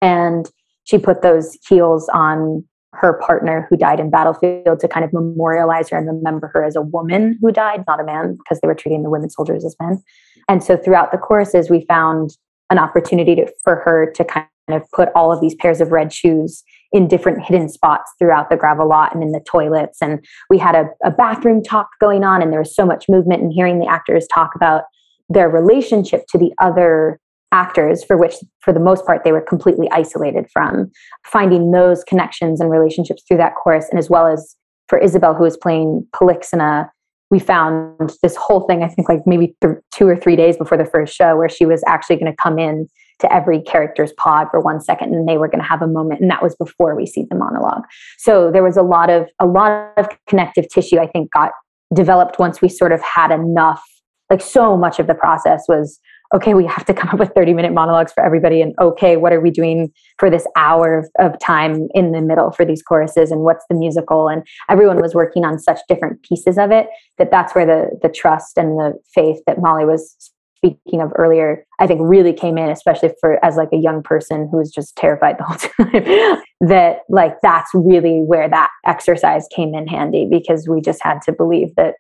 and 0.02 0.50
she 0.84 0.98
put 0.98 1.22
those 1.22 1.58
heels 1.68 2.10
on 2.14 2.66
her 2.94 3.20
partner 3.26 3.68
who 3.70 3.78
died 3.78 4.00
in 4.00 4.10
battlefield 4.10 4.80
to 4.80 4.88
kind 4.88 5.04
of 5.04 5.14
memorialize 5.14 5.90
her 5.90 5.98
and 5.98 6.08
remember 6.08 6.50
her 6.54 6.64
as 6.64 6.76
a 6.76 6.82
woman 6.82 7.38
who 7.42 7.52
died, 7.52 7.84
not 7.88 8.00
a 8.00 8.04
man, 8.04 8.38
because 8.38 8.60
they 8.62 8.68
were 8.68 8.76
treating 8.76 9.04
the 9.04 9.10
women 9.10 9.30
soldiers 9.30 9.66
as 9.66 9.76
men. 9.82 10.02
And 10.48 10.64
so 10.64 10.78
throughout 10.78 11.12
the 11.12 11.18
courses, 11.18 11.70
we 11.70 11.86
found 11.86 12.32
an 12.70 12.80
opportunity 12.80 13.36
to, 13.36 13.52
for 13.64 13.78
her 13.78 14.12
to 14.16 14.24
kind 14.24 14.48
of 14.70 14.84
put 14.92 15.10
all 15.16 15.32
of 15.32 15.42
these 15.42 15.56
pairs 15.56 15.80
of 15.80 15.92
red 15.92 16.12
shoes 16.12 16.64
in 16.92 17.08
different 17.08 17.44
hidden 17.44 17.70
spots 17.70 18.12
throughout 18.18 18.50
the 18.50 18.58
gravel 18.58 18.88
lot 18.88 19.14
and 19.14 19.24
in 19.24 19.32
the 19.32 19.42
toilets. 19.42 20.02
And 20.02 20.26
we 20.50 20.58
had 20.58 20.76
a, 20.76 20.86
a 21.04 21.12
bathroom 21.12 21.64
talk 21.64 21.88
going 22.00 22.24
on, 22.24 22.42
and 22.42 22.52
there 22.52 22.60
was 22.60 22.76
so 22.76 22.86
much 22.86 23.06
movement 23.10 23.42
and 23.42 23.54
hearing 23.54 23.80
the 23.80 23.88
actors 23.88 24.28
talk 24.34 24.56
about 24.56 24.84
their 25.30 25.50
relationship 25.50 26.26
to 26.30 26.38
the 26.38 26.52
other 26.60 27.20
actors 27.52 28.04
for 28.04 28.18
which 28.18 28.36
for 28.60 28.74
the 28.74 28.80
most 28.80 29.06
part 29.06 29.24
they 29.24 29.32
were 29.32 29.42
completely 29.42 29.88
isolated 29.92 30.46
from 30.52 30.92
finding 31.26 31.72
those 31.72 32.04
connections 32.04 32.60
and 32.60 32.70
relationships 32.70 33.24
through 33.28 33.38
that 33.38 33.56
chorus 33.56 33.88
and 33.90 33.98
as 33.98 34.10
well 34.10 34.28
as 34.28 34.56
for 34.90 34.98
isabel 35.00 35.34
who 35.34 35.44
was 35.44 35.56
playing 35.58 36.06
polixena 36.14 36.92
we 37.30 37.40
found 37.40 38.14
this 38.22 38.36
whole 38.36 38.68
thing 38.68 38.84
i 38.84 38.88
think 38.88 39.08
like 39.08 39.22
maybe 39.26 39.56
th- 39.62 39.78
two 39.94 40.08
or 40.08 40.16
three 40.16 40.36
days 40.36 40.58
before 40.58 40.78
the 40.78 40.86
first 40.86 41.16
show 41.16 41.38
where 41.38 41.50
she 41.50 41.66
was 41.66 41.84
actually 41.88 42.18
going 42.18 42.32
to 42.32 42.36
come 42.36 42.60
in 42.60 42.88
to 43.20 43.34
every 43.34 43.62
character's 43.62 44.12
pod 44.14 44.48
for 44.52 44.60
one 44.60 44.80
second 44.80 45.14
and 45.14 45.28
they 45.28 45.38
were 45.38 45.48
going 45.48 45.62
to 45.62 45.68
have 45.68 45.82
a 45.82 45.88
moment 45.88 46.22
and 46.22 46.30
that 46.30 46.44
was 46.44 46.56
before 46.56 46.96
we 46.96 47.06
see 47.06 47.26
the 47.30 47.36
monologue. 47.36 47.84
So 48.20 48.52
there 48.52 48.64
was 48.64 48.78
a 48.78 48.84
lot 48.84 49.10
of 49.10 49.28
a 49.40 49.48
lot 49.48 49.92
of 49.98 50.08
connective 50.28 50.68
tissue 50.70 51.00
i 51.00 51.08
think 51.08 51.32
got 51.32 51.52
developed 51.94 52.38
once 52.38 52.62
we 52.62 52.70
sort 52.70 52.92
of 52.92 53.02
had 53.02 53.32
enough 53.32 53.82
like 54.30 54.42
so 54.42 54.76
much 54.76 55.00
of 55.00 55.08
the 55.08 55.16
process 55.16 55.64
was 55.68 56.00
okay, 56.34 56.54
we 56.54 56.66
have 56.66 56.86
to 56.86 56.94
come 56.94 57.10
up 57.10 57.20
with 57.20 57.32
30 57.34 57.54
minute 57.54 57.74
monologues 57.74 58.12
for 58.12 58.24
everybody. 58.24 58.62
And 58.62 58.74
okay, 58.80 59.18
what 59.18 59.34
are 59.34 59.40
we 59.40 59.52
doing 59.52 59.92
for 60.18 60.30
this 60.30 60.46
hour 60.56 61.00
of, 61.00 61.10
of, 61.20 61.40
time 61.40 61.88
in 61.94 62.12
the 62.12 62.22
middle 62.22 62.52
for 62.52 62.66
these 62.66 62.82
choruses 62.82 63.32
and 63.32 63.42
what's 63.42 63.66
the 63.70 63.76
musical? 63.76 64.28
And 64.28 64.46
everyone 64.70 65.02
was 65.02 65.16
working 65.16 65.46
on 65.46 65.60
such 65.60 65.80
different 65.88 66.22
pieces 66.24 66.58
of 66.58 66.72
it 66.72 66.88
that 67.18 67.32
that's 67.32 67.56
where 67.56 67.66
the, 67.66 67.98
the 68.02 68.10
trust 68.10 68.58
and 68.58 68.78
the 68.78 68.94
faith 69.14 69.40
that 69.48 69.62
Molly 69.62 69.86
was 69.86 70.34
speaking 70.58 71.02
of 71.02 71.12
earlier, 71.16 71.66
I 71.80 71.88
think 71.88 72.02
really 72.04 72.34
came 72.34 72.58
in, 72.58 72.70
especially 72.70 73.12
for 73.22 73.44
as 73.46 73.56
like 73.56 73.70
a 73.72 73.78
young 73.78 74.02
person 74.02 74.48
who 74.52 74.58
was 74.58 74.72
just 74.72 74.96
terrified 74.96 75.38
the 75.38 75.44
whole 75.44 75.58
time. 75.58 76.42
that 76.62 77.02
like 77.10 77.36
that's 77.42 77.70
really 77.74 78.22
where 78.22 78.50
that 78.50 78.70
exercise 78.86 79.48
came 79.56 79.76
in 79.76 79.88
handy 79.88 80.28
because 80.30 80.68
we 80.68 80.82
just 80.82 81.04
had 81.04 81.22
to 81.24 81.32
believe 81.32 81.76
that 81.76 81.96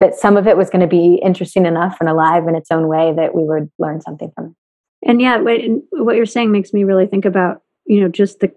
that 0.00 0.14
some 0.14 0.36
of 0.36 0.46
it 0.46 0.56
was 0.56 0.70
going 0.70 0.80
to 0.80 0.86
be 0.86 1.20
interesting 1.24 1.66
enough 1.66 1.96
and 2.00 2.08
alive 2.08 2.46
in 2.46 2.54
its 2.54 2.70
own 2.70 2.86
way 2.88 3.12
that 3.16 3.34
we 3.34 3.44
would 3.44 3.70
learn 3.78 4.00
something 4.00 4.30
from 4.34 4.46
it. 4.46 5.08
And 5.08 5.20
yeah, 5.20 5.38
what, 5.38 5.60
what 5.92 6.16
you're 6.16 6.26
saying 6.26 6.52
makes 6.52 6.72
me 6.72 6.84
really 6.84 7.06
think 7.06 7.24
about, 7.24 7.62
you 7.86 8.00
know, 8.00 8.08
just 8.08 8.40
the 8.40 8.52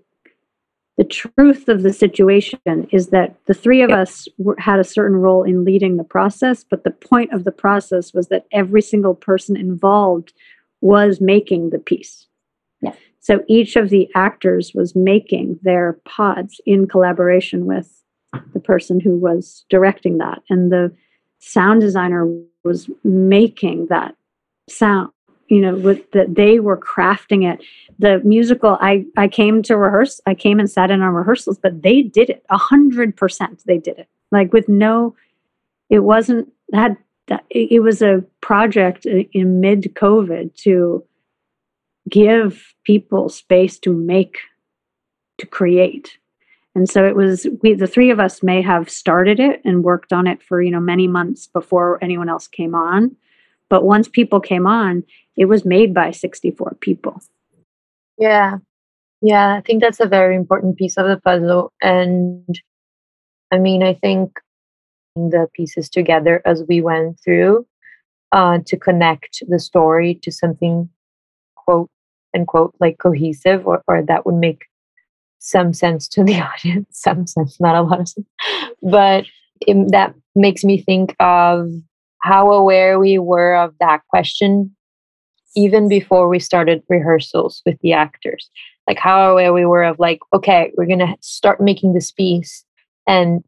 the 0.97 1.05
truth 1.05 1.69
of 1.69 1.81
the 1.81 1.93
situation 1.93 2.59
is 2.91 3.07
that 3.07 3.33
the 3.45 3.53
three 3.53 3.81
of 3.81 3.89
us 3.89 4.27
were, 4.37 4.57
had 4.59 4.81
a 4.81 4.83
certain 4.83 5.15
role 5.15 5.43
in 5.43 5.63
leading 5.63 5.95
the 5.95 6.03
process, 6.03 6.65
but 6.69 6.83
the 6.83 6.91
point 6.91 7.31
of 7.31 7.45
the 7.45 7.53
process 7.53 8.13
was 8.13 8.27
that 8.27 8.45
every 8.51 8.81
single 8.81 9.15
person 9.15 9.55
involved 9.55 10.33
was 10.81 11.21
making 11.21 11.69
the 11.69 11.79
piece. 11.79 12.27
Yeah. 12.81 12.91
So 13.21 13.45
each 13.47 13.77
of 13.77 13.89
the 13.89 14.09
actors 14.13 14.73
was 14.75 14.93
making 14.93 15.59
their 15.61 15.97
pods 16.03 16.59
in 16.65 16.85
collaboration 16.85 17.65
with 17.65 18.03
the 18.53 18.59
person 18.59 18.99
who 18.99 19.17
was 19.17 19.63
directing 19.69 20.17
that. 20.17 20.41
And 20.49 20.69
the 20.69 20.93
sound 21.39 21.81
designer 21.81 22.27
was 22.63 22.89
making 23.03 23.87
that 23.87 24.15
sound 24.69 25.09
you 25.47 25.59
know 25.61 25.75
with 25.75 26.11
that 26.11 26.35
they 26.35 26.59
were 26.59 26.77
crafting 26.77 27.51
it. 27.51 27.63
The 27.97 28.19
musical 28.23 28.77
i 28.81 29.05
i 29.17 29.27
came 29.27 29.63
to 29.63 29.77
rehearse 29.77 30.21
i 30.25 30.35
came 30.35 30.59
and 30.59 30.69
sat 30.69 30.91
in 30.91 31.01
on 31.01 31.13
rehearsals 31.13 31.57
but 31.57 31.81
they 31.81 32.01
did 32.01 32.29
it 32.29 32.45
a 32.49 32.57
hundred 32.57 33.15
percent 33.15 33.63
they 33.65 33.77
did 33.77 33.97
it. 33.97 34.07
Like 34.31 34.53
with 34.53 34.69
no 34.69 35.15
it 35.89 35.99
wasn't 35.99 36.51
that 36.69 36.97
it 37.49 37.81
was 37.81 38.01
a 38.01 38.23
project 38.41 39.05
in 39.05 39.61
mid 39.61 39.83
covid 39.95 40.55
to 40.55 41.03
give 42.09 42.73
people 42.83 43.29
space 43.29 43.77
to 43.79 43.93
make 43.93 44.37
to 45.37 45.45
create 45.45 46.17
and 46.75 46.89
so 46.89 47.05
it 47.05 47.15
was 47.15 47.47
we 47.61 47.73
the 47.73 47.87
three 47.87 48.11
of 48.11 48.19
us 48.19 48.43
may 48.43 48.61
have 48.61 48.89
started 48.89 49.39
it 49.39 49.61
and 49.65 49.83
worked 49.83 50.13
on 50.13 50.27
it 50.27 50.41
for, 50.41 50.61
you 50.61 50.71
know, 50.71 50.79
many 50.79 51.07
months 51.07 51.47
before 51.47 51.97
anyone 52.03 52.29
else 52.29 52.47
came 52.47 52.75
on. 52.75 53.15
But 53.69 53.83
once 53.83 54.07
people 54.07 54.39
came 54.39 54.65
on, 54.65 55.03
it 55.35 55.45
was 55.45 55.65
made 55.65 55.93
by 55.93 56.11
64 56.11 56.77
people. 56.81 57.21
Yeah. 58.17 58.57
Yeah, 59.21 59.55
I 59.55 59.61
think 59.61 59.81
that's 59.81 59.99
a 59.99 60.07
very 60.07 60.35
important 60.35 60.77
piece 60.77 60.97
of 60.97 61.07
the 61.07 61.17
puzzle. 61.17 61.73
And 61.81 62.61
I 63.51 63.57
mean, 63.57 63.83
I 63.83 63.93
think 63.93 64.39
the 65.15 65.47
pieces 65.53 65.89
together 65.89 66.41
as 66.45 66.63
we 66.69 66.81
went 66.81 67.19
through 67.23 67.65
uh, 68.31 68.59
to 68.65 68.77
connect 68.77 69.43
the 69.47 69.59
story 69.59 70.15
to 70.23 70.31
something, 70.31 70.89
quote 71.55 71.89
unquote, 72.33 72.75
like 72.79 72.99
cohesive 72.99 73.67
or, 73.67 73.83
or 73.87 74.03
that 74.03 74.25
would 74.25 74.35
make 74.35 74.68
some 75.39 75.73
sense 75.73 76.07
to 76.09 76.23
the 76.23 76.35
audience, 76.41 76.87
some 76.91 77.25
sense, 77.25 77.59
not 77.59 77.75
a 77.75 77.81
lot 77.81 77.99
of 77.99 78.07
sense. 78.07 78.27
But 78.81 79.25
it, 79.61 79.91
that 79.91 80.13
makes 80.35 80.63
me 80.63 80.81
think 80.81 81.15
of 81.19 81.69
how 82.21 82.51
aware 82.51 82.99
we 82.99 83.17
were 83.17 83.55
of 83.55 83.73
that 83.79 84.01
question 84.09 84.75
even 85.55 85.89
before 85.89 86.29
we 86.29 86.39
started 86.39 86.83
rehearsals 86.89 87.61
with 87.65 87.77
the 87.81 87.93
actors. 87.93 88.49
Like 88.87 88.99
how 88.99 89.31
aware 89.31 89.53
we 89.53 89.65
were 89.65 89.83
of 89.83 89.99
like, 89.99 90.19
okay, 90.33 90.71
we're 90.77 90.85
gonna 90.85 91.15
start 91.21 91.59
making 91.59 91.93
this 91.93 92.11
piece 92.11 92.63
and 93.07 93.43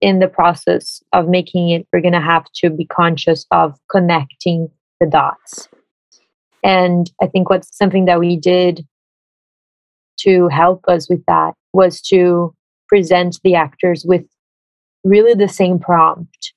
in 0.00 0.18
the 0.18 0.28
process 0.28 1.02
of 1.12 1.28
making 1.28 1.70
it, 1.70 1.86
we're 1.92 2.02
gonna 2.02 2.20
have 2.20 2.44
to 2.56 2.70
be 2.70 2.84
conscious 2.84 3.46
of 3.50 3.78
connecting 3.90 4.68
the 5.00 5.06
dots. 5.06 5.68
And 6.62 7.10
I 7.22 7.26
think 7.26 7.48
what's 7.48 7.76
something 7.76 8.06
that 8.06 8.20
we 8.20 8.36
did 8.36 8.86
to 10.26 10.48
help 10.48 10.84
us 10.88 11.08
with 11.08 11.24
that 11.26 11.54
was 11.72 12.00
to 12.00 12.54
present 12.88 13.38
the 13.44 13.54
actors 13.54 14.04
with 14.04 14.24
really 15.04 15.34
the 15.34 15.48
same 15.48 15.78
prompt, 15.78 16.52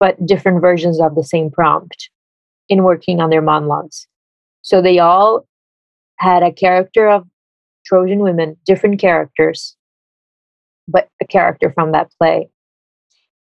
but 0.00 0.24
different 0.26 0.60
versions 0.60 1.00
of 1.00 1.14
the 1.14 1.24
same 1.24 1.50
prompt 1.50 2.10
in 2.68 2.82
working 2.82 3.20
on 3.20 3.30
their 3.30 3.42
monologues. 3.42 4.06
So 4.62 4.80
they 4.80 4.98
all 4.98 5.46
had 6.16 6.42
a 6.42 6.52
character 6.52 7.08
of 7.08 7.24
Trojan 7.84 8.20
women, 8.20 8.56
different 8.66 9.00
characters, 9.00 9.76
but 10.88 11.08
a 11.20 11.26
character 11.26 11.70
from 11.70 11.92
that 11.92 12.10
play. 12.18 12.48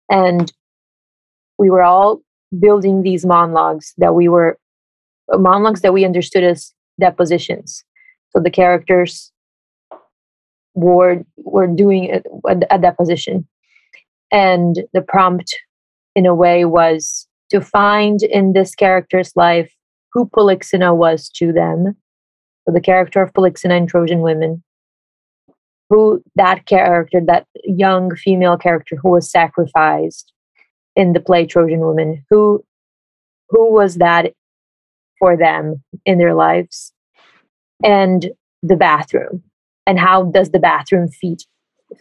And 0.09 0.51
we 1.57 1.69
were 1.69 1.83
all 1.83 2.21
building 2.59 3.03
these 3.03 3.25
monologues 3.25 3.93
that 3.97 4.13
we 4.13 4.27
were 4.27 4.59
monologues 5.31 5.81
that 5.81 5.93
we 5.93 6.05
understood 6.05 6.43
as 6.43 6.73
depositions 6.99 7.83
so 8.35 8.41
the 8.41 8.51
characters 8.51 9.31
were 10.73 11.23
were 11.37 11.67
doing 11.67 12.05
it 12.05 12.25
at 12.69 12.81
that 12.81 12.97
position, 12.97 13.47
and 14.31 14.83
the 14.93 15.01
prompt, 15.01 15.55
in 16.15 16.25
a 16.25 16.33
way, 16.33 16.65
was 16.65 17.27
to 17.51 17.61
find 17.61 18.23
in 18.23 18.53
this 18.53 18.73
character's 18.73 19.31
life 19.35 19.71
who 20.13 20.27
Polixena 20.33 20.93
was 20.93 21.29
to 21.29 21.53
them. 21.53 21.95
So 22.65 22.73
the 22.73 22.81
character 22.81 23.21
of 23.21 23.33
Polixena 23.33 23.75
in 23.75 23.87
Trojan 23.87 24.21
Women, 24.21 24.63
who 25.89 26.23
that 26.35 26.65
character, 26.65 27.19
that 27.25 27.45
young 27.63 28.15
female 28.15 28.57
character 28.57 28.95
who 28.95 29.11
was 29.11 29.29
sacrificed 29.29 30.31
in 30.95 31.13
the 31.13 31.19
play 31.19 31.45
Trojan 31.45 31.81
Women, 31.81 32.25
who 32.29 32.63
who 33.49 33.71
was 33.71 33.95
that 33.95 34.33
for 35.19 35.37
them 35.37 35.83
in 36.05 36.17
their 36.17 36.33
lives 36.33 36.92
and 37.83 38.29
the 38.61 38.75
bathroom 38.75 39.43
and 39.85 39.99
how 39.99 40.23
does 40.23 40.51
the 40.51 40.59
bathroom 40.59 41.07
fit 41.07 41.43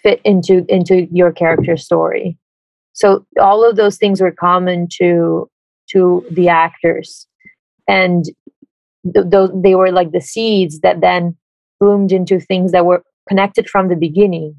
fit 0.03 0.21
into 0.25 0.65
into 0.69 1.07
your 1.13 1.33
character 1.33 1.77
story? 1.77 2.39
So 2.95 3.27
all 3.41 3.69
of 3.69 3.77
those 3.77 3.97
things 3.97 4.21
were 4.21 4.33
common 4.33 4.89
to 4.99 5.49
to 5.91 6.25
the 6.31 6.49
actors 6.49 7.27
and 7.89 8.25
th- 9.13 9.27
those 9.29 9.51
they 9.55 9.75
were 9.75 9.91
like 9.91 10.13
the 10.13 10.21
seeds 10.21 10.81
that 10.81 11.01
then 11.01 11.37
bloomed 11.81 12.13
into 12.13 12.39
things 12.39 12.73
that 12.73 12.87
were 12.87 13.03
connected 13.29 13.69
from 13.69 13.89
the 13.89 13.97
beginning 13.97 14.57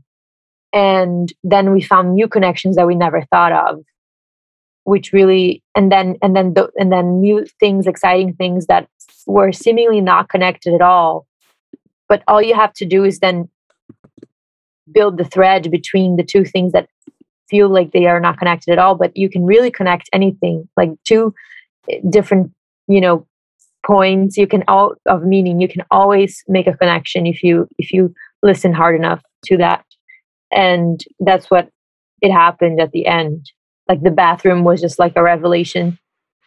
and 0.74 1.32
then 1.44 1.72
we 1.72 1.82
found 1.82 2.14
new 2.14 2.28
connections 2.28 2.76
that 2.76 2.88
we 2.88 2.96
never 2.96 3.22
thought 3.32 3.52
of 3.52 3.84
which 4.84 5.14
really 5.14 5.64
and 5.76 5.92
then 5.92 6.18
and 6.22 6.36
then 6.36 6.54
the, 6.54 6.70
and 6.78 6.92
then 6.92 7.20
new 7.20 7.46
things 7.60 7.88
exciting 7.88 8.34
things 8.34 8.68
that 8.68 8.88
were 9.26 9.52
seemingly 9.52 10.02
not 10.02 10.30
connected 10.30 10.74
at 10.74 10.82
all. 10.82 11.26
But 12.10 12.24
all 12.28 12.42
you 12.42 12.56
have 12.56 12.74
to 12.74 12.86
do 12.86 13.04
is 13.04 13.20
then 13.20 13.50
build 14.92 15.18
the 15.18 15.24
thread 15.24 15.72
between 15.72 16.18
the 16.18 16.24
two 16.24 16.44
things 16.44 16.74
that 16.74 16.90
feel 17.50 17.70
like 17.70 17.92
they 17.92 18.06
are 18.06 18.20
not 18.20 18.38
connected 18.38 18.72
at 18.72 18.80
all 18.80 18.96
but 18.96 19.16
you 19.16 19.30
can 19.30 19.46
really 19.46 19.70
connect 19.70 20.10
anything 20.12 20.68
like 20.76 20.90
two 21.06 21.34
eh, 21.90 22.00
different 22.10 22.52
you 22.88 23.00
know 23.00 23.26
points. 23.86 24.38
You 24.38 24.48
can 24.48 24.64
all 24.68 24.96
of 25.06 25.24
meaning 25.24 25.62
you 25.62 25.68
can 25.68 25.84
always 25.92 26.44
make 26.48 26.68
a 26.68 26.78
connection 26.78 27.28
if 27.28 27.44
you 27.44 27.68
if 27.78 27.92
you 27.92 28.14
listen 28.42 28.74
hard 28.74 28.96
enough 28.96 29.22
to 29.46 29.58
that. 29.58 29.86
And 30.52 31.04
that's 31.20 31.50
what 31.52 31.70
it 32.22 32.32
happened 32.32 32.80
at 32.80 32.92
the 32.92 33.06
end 33.06 33.52
like 33.88 34.02
the 34.02 34.12
bathroom 34.12 34.64
was 34.64 34.82
just 34.82 35.00
like 35.00 35.14
a 35.16 35.24
revelation 35.24 35.98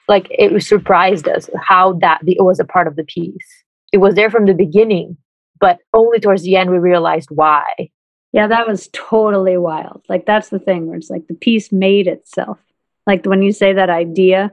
like 0.08 0.28
it 0.30 0.62
surprised 0.62 1.28
us 1.28 1.50
how 1.60 1.94
that 1.94 2.20
it 2.26 2.44
was 2.44 2.60
a 2.60 2.64
part 2.64 2.86
of 2.86 2.96
the 2.96 3.04
piece 3.04 3.64
it 3.92 3.98
was 3.98 4.14
there 4.14 4.30
from 4.30 4.46
the 4.46 4.54
beginning 4.54 5.16
but 5.60 5.78
only 5.94 6.20
towards 6.20 6.42
the 6.42 6.56
end 6.56 6.70
we 6.70 6.78
realized 6.78 7.30
why. 7.30 7.90
Yeah, 8.32 8.48
that 8.48 8.66
was 8.66 8.88
totally 8.92 9.56
wild. 9.56 10.04
Like 10.08 10.26
that's 10.26 10.50
the 10.50 10.58
thing 10.58 10.86
where 10.86 10.96
it's 10.96 11.10
like 11.10 11.26
the 11.26 11.34
piece 11.34 11.72
made 11.72 12.06
itself. 12.06 12.58
Like 13.06 13.24
when 13.24 13.42
you 13.42 13.52
say 13.52 13.72
that 13.72 13.90
idea, 13.90 14.52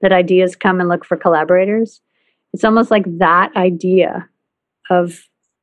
that 0.00 0.12
ideas 0.12 0.56
come 0.56 0.80
and 0.80 0.88
look 0.88 1.04
for 1.04 1.16
collaborators, 1.16 2.00
it's 2.52 2.64
almost 2.64 2.90
like 2.90 3.04
that 3.18 3.54
idea 3.56 4.28
of 4.90 5.22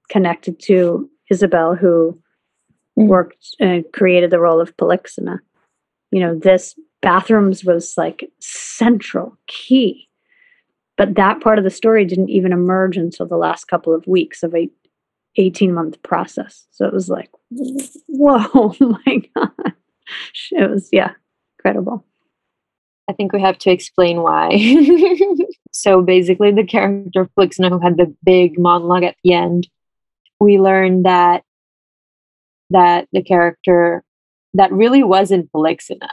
connected 0.09 0.59
to 0.61 1.09
Isabel, 1.29 1.75
who 1.75 2.19
mm. 2.97 3.07
worked 3.07 3.55
and 3.59 3.83
created 3.93 4.31
the 4.31 4.39
role 4.39 4.61
of 4.61 4.75
Polyxena. 4.77 5.39
You 6.11 6.21
know, 6.21 6.35
this 6.35 6.75
bathrooms 7.01 7.63
was 7.63 7.93
like 7.97 8.29
central, 8.39 9.37
key. 9.47 10.07
But 10.97 11.15
that 11.15 11.39
part 11.39 11.57
of 11.57 11.63
the 11.63 11.69
story 11.69 12.03
didn't 12.03 12.29
even 12.29 12.51
emerge 12.51 12.97
until 12.97 13.25
the 13.25 13.37
last 13.37 13.65
couple 13.65 13.93
of 13.95 14.05
weeks 14.05 14.43
of 14.43 14.53
a 14.53 14.69
18 15.37 15.73
month 15.73 16.01
process. 16.03 16.67
So 16.71 16.85
it 16.85 16.93
was 16.93 17.09
like, 17.09 17.29
whoa, 17.49 18.45
oh 18.53 18.75
my 18.79 19.21
God. 19.35 19.73
It 20.51 20.69
was, 20.69 20.89
yeah, 20.91 21.13
incredible. 21.57 22.05
I 23.09 23.13
think 23.13 23.33
we 23.33 23.41
have 23.41 23.57
to 23.59 23.71
explain 23.71 24.21
why. 24.21 24.51
so 25.71 26.01
basically, 26.01 26.51
the 26.51 26.63
character 26.63 27.21
of 27.21 27.29
Polyxena, 27.37 27.69
who 27.69 27.79
had 27.79 27.97
the 27.97 28.13
big 28.23 28.59
monologue 28.59 29.03
at 29.03 29.15
the 29.23 29.33
end, 29.33 29.67
we 30.39 30.59
learned 30.59 31.05
that 31.05 31.43
that 32.71 33.07
the 33.11 33.23
character 33.23 34.03
that 34.53 34.71
really 34.71 35.03
wasn't 35.03 35.51
Polyxena. 35.51 36.09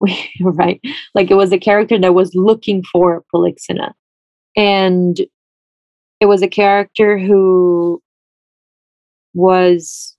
right? 0.40 0.80
Like 1.14 1.30
it 1.30 1.36
was 1.36 1.52
a 1.52 1.58
character 1.58 1.98
that 1.98 2.14
was 2.14 2.34
looking 2.34 2.82
for 2.92 3.24
Polyxena. 3.34 3.92
And 4.56 5.18
it 6.20 6.26
was 6.26 6.42
a 6.42 6.48
character 6.48 7.18
who 7.18 8.00
was 9.34 10.16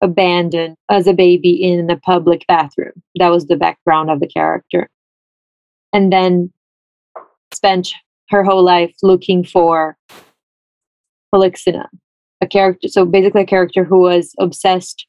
abandoned 0.00 0.76
as 0.88 1.06
a 1.06 1.12
baby 1.12 1.62
in 1.62 1.90
a 1.90 1.96
public 1.96 2.44
bathroom. 2.46 3.02
That 3.16 3.30
was 3.30 3.46
the 3.46 3.56
background 3.56 4.10
of 4.10 4.20
the 4.20 4.28
character. 4.28 4.88
And 5.92 6.12
then 6.12 6.52
spent 7.52 7.92
her 8.30 8.44
whole 8.44 8.62
life 8.62 8.94
looking 9.02 9.44
for 9.44 9.96
Polyxena, 11.34 11.86
a 12.40 12.46
character. 12.46 12.88
So 12.88 13.04
basically, 13.04 13.42
a 13.42 13.46
character 13.46 13.84
who 13.84 14.00
was 14.00 14.34
obsessed, 14.38 15.06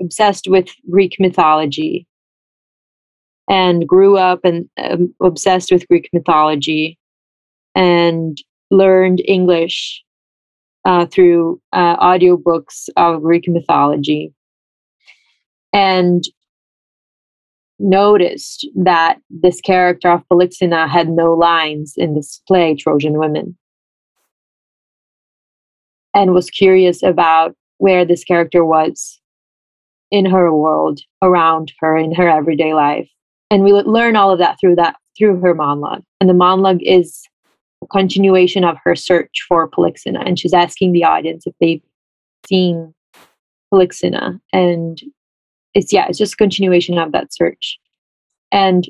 obsessed 0.00 0.48
with 0.48 0.68
Greek 0.90 1.16
mythology, 1.18 2.06
and 3.48 3.86
grew 3.86 4.16
up 4.16 4.40
and 4.44 4.68
um, 4.78 5.14
obsessed 5.22 5.70
with 5.70 5.88
Greek 5.88 6.08
mythology, 6.12 6.98
and 7.74 8.38
learned 8.70 9.22
English 9.26 10.02
uh, 10.84 11.06
through 11.06 11.60
uh, 11.72 11.96
audiobooks 11.96 12.88
of 12.96 13.22
Greek 13.22 13.44
mythology 13.48 14.32
and 15.72 16.24
noticed 17.78 18.66
that 18.74 19.18
this 19.30 19.60
character 19.60 20.10
of 20.10 20.26
Polyxena 20.28 20.88
had 20.88 21.08
no 21.08 21.34
lines 21.34 21.94
in 21.96 22.14
this 22.14 22.40
play, 22.48 22.74
Trojan 22.74 23.18
Women, 23.18 23.56
and 26.14 26.34
was 26.34 26.50
curious 26.50 27.02
about 27.02 27.54
where 27.76 28.04
this 28.04 28.24
character 28.24 28.64
was 28.64 29.20
in 30.10 30.26
her 30.26 30.52
world, 30.52 31.00
around 31.22 31.72
her, 31.80 31.96
in 31.96 32.14
her 32.14 32.28
everyday 32.28 32.74
life. 32.74 33.08
And 33.50 33.62
we 33.64 33.72
learn 33.72 34.16
all 34.16 34.30
of 34.30 34.38
that 34.38 34.58
through 34.60 34.76
that 34.76 34.96
through 35.16 35.40
her 35.40 35.54
monologue. 35.54 36.02
And 36.20 36.30
the 36.30 36.34
monologue 36.34 36.82
is 36.82 37.22
a 37.82 37.86
continuation 37.86 38.64
of 38.64 38.76
her 38.84 38.94
search 38.94 39.44
for 39.48 39.66
Polixena. 39.66 40.20
And 40.24 40.38
she's 40.38 40.54
asking 40.54 40.92
the 40.92 41.04
audience 41.04 41.46
if 41.46 41.54
they've 41.60 41.82
seen 42.46 42.94
Polixena. 43.70 44.40
And 44.52 45.00
it's, 45.74 45.92
yeah, 45.92 46.06
it's 46.08 46.18
just 46.18 46.34
a 46.34 46.36
continuation 46.36 46.98
of 46.98 47.12
that 47.12 47.34
search. 47.34 47.78
And 48.52 48.88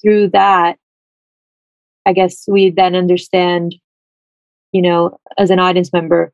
through 0.00 0.28
that, 0.28 0.78
I 2.04 2.12
guess 2.12 2.44
we 2.48 2.70
then 2.70 2.94
understand, 2.94 3.74
you 4.72 4.82
know, 4.82 5.18
as 5.38 5.50
an 5.50 5.60
audience 5.60 5.92
member, 5.92 6.32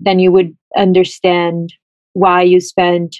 then 0.00 0.18
you 0.18 0.32
would 0.32 0.56
understand 0.76 1.72
why 2.12 2.42
you 2.42 2.60
spent 2.60 3.16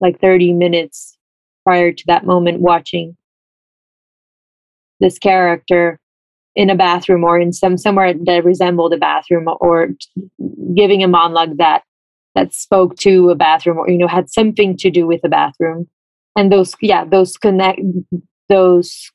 like 0.00 0.20
30 0.20 0.52
minutes 0.52 1.16
prior 1.64 1.92
to 1.92 2.04
that 2.06 2.24
moment 2.24 2.60
watching 2.60 3.16
this 5.00 5.18
character 5.18 5.98
in 6.54 6.70
a 6.70 6.74
bathroom 6.74 7.24
or 7.24 7.38
in 7.38 7.52
some 7.52 7.76
somewhere 7.76 8.14
that 8.24 8.44
resembled 8.44 8.92
a 8.92 8.96
bathroom 8.96 9.46
or 9.60 9.88
giving 10.74 11.02
a 11.02 11.08
monologue 11.08 11.58
that 11.58 11.82
that 12.34 12.54
spoke 12.54 12.96
to 12.96 13.30
a 13.30 13.34
bathroom 13.34 13.78
or 13.78 13.90
you 13.90 13.98
know 13.98 14.08
had 14.08 14.30
something 14.30 14.76
to 14.76 14.90
do 14.90 15.06
with 15.06 15.20
a 15.24 15.28
bathroom. 15.28 15.86
And 16.36 16.50
those 16.50 16.74
yeah 16.80 17.04
those 17.04 17.36
connect 17.36 17.80
those 18.48 19.10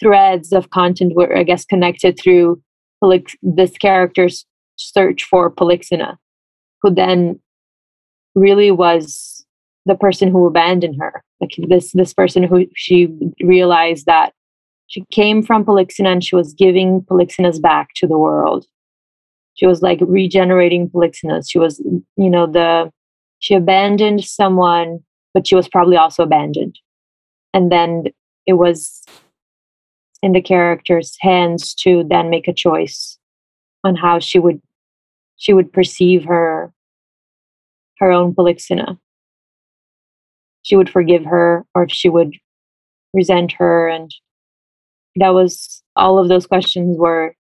threads 0.00 0.52
of 0.52 0.70
content 0.70 1.14
were 1.14 1.34
i 1.34 1.42
guess 1.42 1.64
connected 1.64 2.18
through 2.22 2.60
like 3.00 3.30
this 3.42 3.70
character's 3.78 4.44
search 4.76 5.24
for 5.24 5.50
Polixena, 5.50 6.18
who 6.82 6.94
then 6.94 7.40
really 8.34 8.70
was 8.70 9.44
the 9.86 9.94
person 9.94 10.30
who 10.30 10.46
abandoned 10.46 10.96
her 11.00 11.22
like 11.40 11.50
this 11.68 11.92
this 11.92 12.12
person 12.12 12.42
who 12.42 12.66
she 12.74 13.08
realized 13.42 14.06
that 14.06 14.32
she 14.86 15.04
came 15.12 15.42
from 15.42 15.64
Polixena 15.64 16.10
and 16.10 16.24
she 16.24 16.36
was 16.36 16.54
giving 16.54 17.04
Polixena's 17.08 17.58
back 17.58 17.88
to 17.96 18.06
the 18.06 18.18
world. 18.18 18.66
She 19.54 19.66
was 19.66 19.82
like 19.82 19.98
regenerating 20.02 20.88
Polyxenas. 20.88 21.50
She 21.50 21.58
was, 21.58 21.78
you 22.16 22.30
know, 22.30 22.46
the 22.46 22.90
she 23.38 23.54
abandoned 23.54 24.24
someone, 24.24 25.00
but 25.34 25.46
she 25.46 25.54
was 25.54 25.68
probably 25.68 25.96
also 25.96 26.22
abandoned. 26.22 26.78
And 27.52 27.72
then 27.72 28.04
it 28.46 28.54
was 28.54 29.02
in 30.22 30.32
the 30.32 30.42
character's 30.42 31.16
hands 31.20 31.74
to 31.74 32.04
then 32.08 32.30
make 32.30 32.48
a 32.48 32.54
choice 32.54 33.18
on 33.84 33.96
how 33.96 34.18
she 34.18 34.38
would 34.38 34.60
she 35.36 35.52
would 35.52 35.72
perceive 35.72 36.24
her 36.24 36.72
her 37.98 38.12
own 38.12 38.34
Polyxena. 38.34 38.98
She 40.62 40.76
would 40.76 40.90
forgive 40.90 41.24
her 41.24 41.64
or 41.74 41.84
if 41.84 41.90
she 41.90 42.08
would 42.08 42.34
resent 43.14 43.52
her 43.52 43.88
and 43.88 44.14
that 45.16 45.30
was 45.30 45.82
all 45.94 46.18
of 46.18 46.28
those 46.28 46.46
questions 46.46 46.98
were 46.98 47.34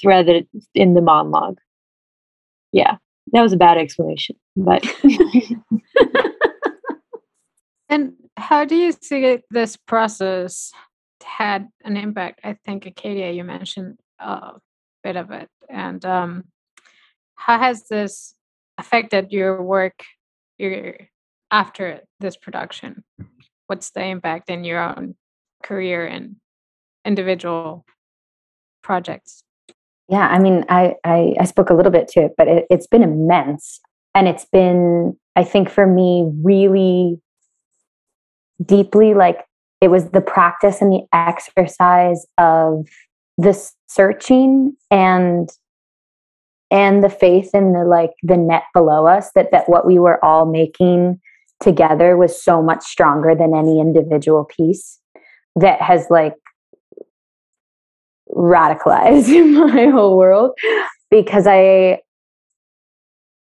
threaded 0.00 0.48
in 0.74 0.94
the 0.94 1.02
monologue. 1.02 1.58
Yeah, 2.72 2.96
that 3.32 3.42
was 3.42 3.52
a 3.52 3.58
bad 3.58 3.78
explanation, 3.78 4.36
but. 4.56 4.84
and 7.88 8.14
how 8.36 8.64
do 8.64 8.74
you 8.74 8.92
see 8.92 9.38
this 9.50 9.76
process 9.76 10.72
had 11.22 11.68
an 11.84 11.96
impact? 11.96 12.40
I 12.42 12.56
think 12.64 12.86
Arcadia, 12.86 13.30
you 13.30 13.44
mentioned 13.44 13.98
a 14.18 14.52
bit 15.04 15.16
of 15.16 15.30
it, 15.30 15.48
and 15.68 16.04
um, 16.06 16.44
how 17.44 17.58
has 17.58 17.88
this 17.88 18.34
affected 18.78 19.32
your 19.32 19.62
work 19.62 20.04
your, 20.58 20.96
after 21.50 22.00
this 22.20 22.36
production? 22.36 23.02
What's 23.66 23.90
the 23.90 24.04
impact 24.04 24.48
in 24.48 24.64
your 24.64 24.80
own 24.80 25.16
career 25.62 26.06
and 26.06 26.36
individual 27.04 27.84
projects? 28.82 29.42
Yeah, 30.08 30.28
I 30.28 30.38
mean, 30.38 30.64
I, 30.68 30.94
I, 31.04 31.34
I 31.40 31.44
spoke 31.44 31.70
a 31.70 31.74
little 31.74 31.90
bit 31.90 32.06
to 32.08 32.20
it, 32.20 32.32
but 32.36 32.46
it, 32.46 32.66
it's 32.70 32.86
been 32.86 33.02
immense. 33.02 33.80
And 34.14 34.28
it's 34.28 34.44
been, 34.44 35.16
I 35.34 35.42
think 35.42 35.68
for 35.68 35.86
me, 35.86 36.30
really 36.44 37.18
deeply 38.64 39.14
like 39.14 39.38
it 39.80 39.88
was 39.88 40.10
the 40.10 40.20
practice 40.20 40.80
and 40.80 40.92
the 40.92 41.02
exercise 41.12 42.24
of 42.38 42.86
the 43.38 43.58
searching 43.88 44.76
and 44.90 45.50
and 46.72 47.04
the 47.04 47.10
faith 47.10 47.50
in 47.54 47.74
the 47.74 47.84
like 47.84 48.12
the 48.22 48.36
net 48.36 48.64
below 48.72 49.06
us 49.06 49.30
that 49.34 49.52
that 49.52 49.68
what 49.68 49.86
we 49.86 49.98
were 49.98 50.22
all 50.24 50.46
making 50.46 51.20
together 51.60 52.16
was 52.16 52.42
so 52.42 52.62
much 52.62 52.82
stronger 52.82 53.34
than 53.34 53.54
any 53.54 53.78
individual 53.78 54.44
piece 54.44 54.98
that 55.54 55.80
has 55.80 56.06
like 56.10 56.34
radicalized 58.30 59.28
my 59.74 59.86
whole 59.86 60.16
world. 60.16 60.52
Because 61.10 61.46
I 61.46 62.00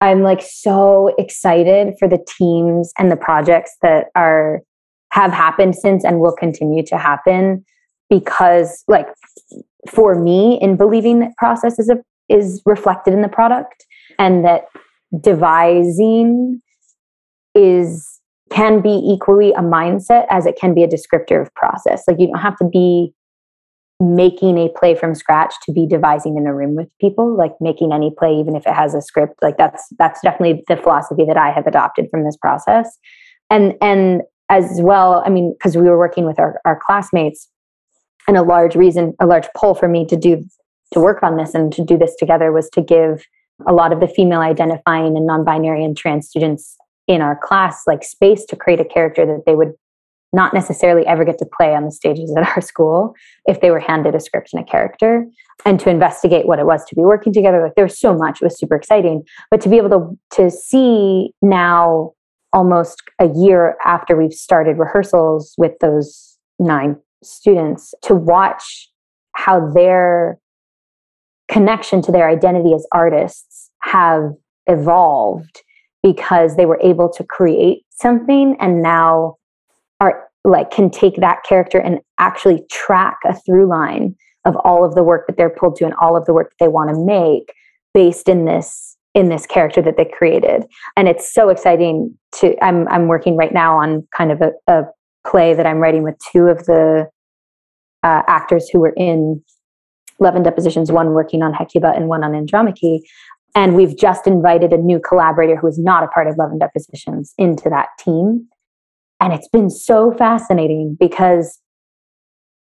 I'm 0.01 0.23
like 0.23 0.41
so 0.41 1.13
excited 1.19 1.93
for 1.99 2.07
the 2.07 2.25
teams 2.37 2.91
and 2.97 3.11
the 3.11 3.17
projects 3.17 3.75
that 3.83 4.07
are 4.15 4.61
have 5.11 5.31
happened 5.31 5.75
since 5.75 6.03
and 6.03 6.19
will 6.19 6.35
continue 6.35 6.83
to 6.83 6.97
happen 6.97 7.63
because 8.09 8.83
like 8.87 9.07
for 9.87 10.15
me 10.15 10.59
in 10.61 10.77
believing 10.77 11.19
that 11.19 11.35
process 11.37 11.79
is 11.79 11.89
a, 11.89 11.97
is 12.29 12.61
reflected 12.65 13.13
in 13.13 13.21
the 13.21 13.29
product 13.29 13.85
and 14.17 14.45
that 14.45 14.65
devising 15.21 16.61
is 17.55 18.19
can 18.51 18.81
be 18.81 18.89
equally 18.89 19.51
a 19.53 19.61
mindset 19.61 20.25
as 20.29 20.45
it 20.45 20.55
can 20.59 20.73
be 20.73 20.83
a 20.83 20.87
descriptor 20.87 21.41
of 21.41 21.53
process. 21.53 22.03
Like 22.07 22.19
you 22.19 22.27
don't 22.27 22.39
have 22.39 22.57
to 22.57 22.65
be 22.65 23.13
making 23.99 24.57
a 24.57 24.69
play 24.69 24.95
from 24.95 25.13
scratch 25.13 25.53
to 25.63 25.73
be 25.73 25.85
devising 25.85 26.37
in 26.37 26.47
a 26.47 26.55
room 26.55 26.73
with 26.73 26.87
people 27.01 27.35
like 27.35 27.51
making 27.59 27.91
any 27.91 28.11
play 28.17 28.33
even 28.33 28.55
if 28.55 28.65
it 28.65 28.73
has 28.73 28.93
a 28.93 29.01
script. 29.01 29.35
Like 29.41 29.57
that's 29.57 29.87
that's 29.97 30.21
definitely 30.21 30.63
the 30.67 30.77
philosophy 30.77 31.25
that 31.25 31.37
i 31.37 31.51
have 31.51 31.67
adopted 31.67 32.07
from 32.09 32.23
this 32.23 32.37
process. 32.37 32.97
And 33.49 33.75
and 33.81 34.21
as 34.49 34.79
well 34.81 35.23
i 35.25 35.29
mean 35.29 35.53
because 35.53 35.77
we 35.77 35.83
were 35.83 35.97
working 35.97 36.25
with 36.25 36.39
our, 36.39 36.59
our 36.65 36.79
classmates 36.85 37.47
and 38.27 38.35
a 38.35 38.41
large 38.41 38.75
reason 38.75 39.13
a 39.19 39.25
large 39.25 39.47
pull 39.55 39.75
for 39.75 39.87
me 39.87 40.05
to 40.05 40.15
do 40.15 40.43
to 40.91 40.99
work 40.99 41.23
on 41.23 41.37
this 41.37 41.53
and 41.53 41.71
to 41.73 41.83
do 41.83 41.97
this 41.97 42.15
together 42.15 42.51
was 42.51 42.69
to 42.71 42.81
give 42.81 43.25
a 43.67 43.73
lot 43.73 43.91
of 43.91 43.99
the 43.99 44.07
female 44.07 44.39
identifying 44.39 45.17
and 45.17 45.25
non-binary 45.25 45.83
and 45.83 45.97
trans 45.97 46.27
students 46.27 46.77
in 47.07 47.21
our 47.21 47.35
class 47.35 47.83
like 47.87 48.03
space 48.03 48.45
to 48.45 48.55
create 48.55 48.79
a 48.79 48.85
character 48.85 49.25
that 49.25 49.43
they 49.45 49.55
would 49.55 49.73
not 50.31 50.53
necessarily 50.53 51.05
ever 51.07 51.25
get 51.25 51.39
to 51.39 51.45
play 51.57 51.73
on 51.75 51.85
the 51.85 51.91
stages 51.91 52.33
at 52.37 52.47
our 52.55 52.61
school 52.61 53.15
if 53.47 53.61
they 53.61 53.71
were 53.71 53.79
handed 53.79 54.13
a 54.13 54.19
script 54.19 54.51
and 54.53 54.61
a 54.61 54.69
character 54.69 55.25
and 55.65 55.79
to 55.79 55.89
investigate 55.89 56.45
what 56.45 56.59
it 56.59 56.65
was 56.65 56.85
to 56.85 56.95
be 56.95 57.01
working 57.01 57.33
together. 57.33 57.61
Like 57.63 57.75
there 57.75 57.85
was 57.85 57.99
so 57.99 58.13
much 58.13 58.41
it 58.41 58.45
was 58.45 58.57
super 58.57 58.75
exciting. 58.75 59.23
But 59.49 59.61
to 59.61 59.69
be 59.69 59.77
able 59.77 59.89
to 59.89 60.43
to 60.43 60.51
see 60.51 61.33
now 61.41 62.13
almost 62.53 63.01
a 63.19 63.27
year 63.27 63.75
after 63.83 64.15
we've 64.15 64.33
started 64.33 64.77
rehearsals 64.77 65.53
with 65.57 65.73
those 65.79 66.37
nine 66.57 66.97
students 67.23 67.93
to 68.03 68.15
watch 68.15 68.89
how 69.35 69.71
their 69.71 70.39
connection 71.49 72.01
to 72.03 72.11
their 72.11 72.29
identity 72.29 72.73
as 72.73 72.87
artists 72.91 73.71
have 73.81 74.33
evolved 74.67 75.63
because 76.03 76.55
they 76.55 76.65
were 76.65 76.79
able 76.81 77.09
to 77.09 77.23
create 77.23 77.83
something 77.89 78.55
and 78.59 78.81
now 78.81 79.35
are 79.99 80.29
like 80.45 80.71
can 80.71 80.89
take 80.89 81.17
that 81.17 81.43
character 81.47 81.79
and 81.79 81.99
actually 82.17 82.63
track 82.71 83.17
a 83.25 83.35
through 83.41 83.67
line 83.67 84.15
of 84.45 84.55
all 84.63 84.85
of 84.85 84.95
the 84.95 85.03
work 85.03 85.27
that 85.27 85.35
they're 85.35 85.49
pulled 85.49 85.75
to 85.75 85.83
and 85.83 85.93
all 85.95 86.15
of 86.15 86.25
the 86.25 86.33
work 86.33 86.51
that 86.51 86.65
they 86.65 86.69
want 86.69 86.89
to 86.89 87.05
make 87.05 87.53
based 87.93 88.29
in 88.29 88.45
this 88.45 88.95
in 89.15 89.27
this 89.27 89.45
character 89.45 89.81
that 89.81 89.97
they 89.97 90.05
created. 90.05 90.65
And 90.95 91.07
it's 91.07 91.33
so 91.33 91.49
exciting 91.49 92.17
to 92.33 92.55
i'm 92.63 92.87
i'm 92.89 93.07
working 93.07 93.35
right 93.35 93.53
now 93.53 93.77
on 93.77 94.07
kind 94.15 94.31
of 94.31 94.41
a, 94.41 94.51
a 94.67 94.83
play 95.27 95.53
that 95.53 95.65
i'm 95.65 95.79
writing 95.79 96.03
with 96.03 96.15
two 96.31 96.45
of 96.45 96.65
the 96.65 97.09
uh, 98.03 98.21
actors 98.27 98.69
who 98.69 98.79
were 98.79 98.93
in 98.95 99.43
love 100.19 100.35
and 100.35 100.43
depositions 100.43 100.91
one 100.91 101.13
working 101.13 101.41
on 101.41 101.53
hecuba 101.53 101.93
and 101.95 102.07
one 102.07 102.23
on 102.23 102.35
andromache. 102.35 103.01
And 103.55 103.75
we've 103.75 103.97
just 103.97 104.27
invited 104.27 104.73
a 104.73 104.77
new 104.77 104.99
collaborator 104.99 105.55
who 105.55 105.67
is 105.67 105.79
not 105.79 106.03
a 106.03 106.07
part 106.07 106.27
of 106.27 106.37
love 106.37 106.51
and 106.51 106.59
depositions 106.59 107.33
into 107.37 107.69
that 107.69 107.89
team. 107.99 108.47
And 109.19 109.33
it's 109.33 109.47
been 109.49 109.69
so 109.69 110.11
fascinating 110.11 110.95
because 110.99 111.59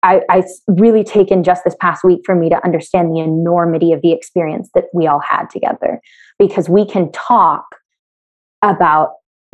I, 0.04 0.22
I 0.30 0.44
really 0.68 1.04
taken 1.04 1.44
just 1.44 1.64
this 1.64 1.76
past 1.82 2.04
week 2.04 2.22
for 2.26 2.36
me 2.36 2.50
to 2.50 2.64
understand 2.64 3.14
the 3.14 3.20
enormity 3.20 3.92
of 3.92 4.02
the 4.02 4.12
experience 4.12 4.70
that 4.74 4.86
we 4.94 5.08
all 5.08 5.20
had 5.20 5.50
together. 5.50 6.00
Because 6.40 6.70
we 6.70 6.86
can 6.86 7.12
talk 7.12 7.66
about 8.62 9.12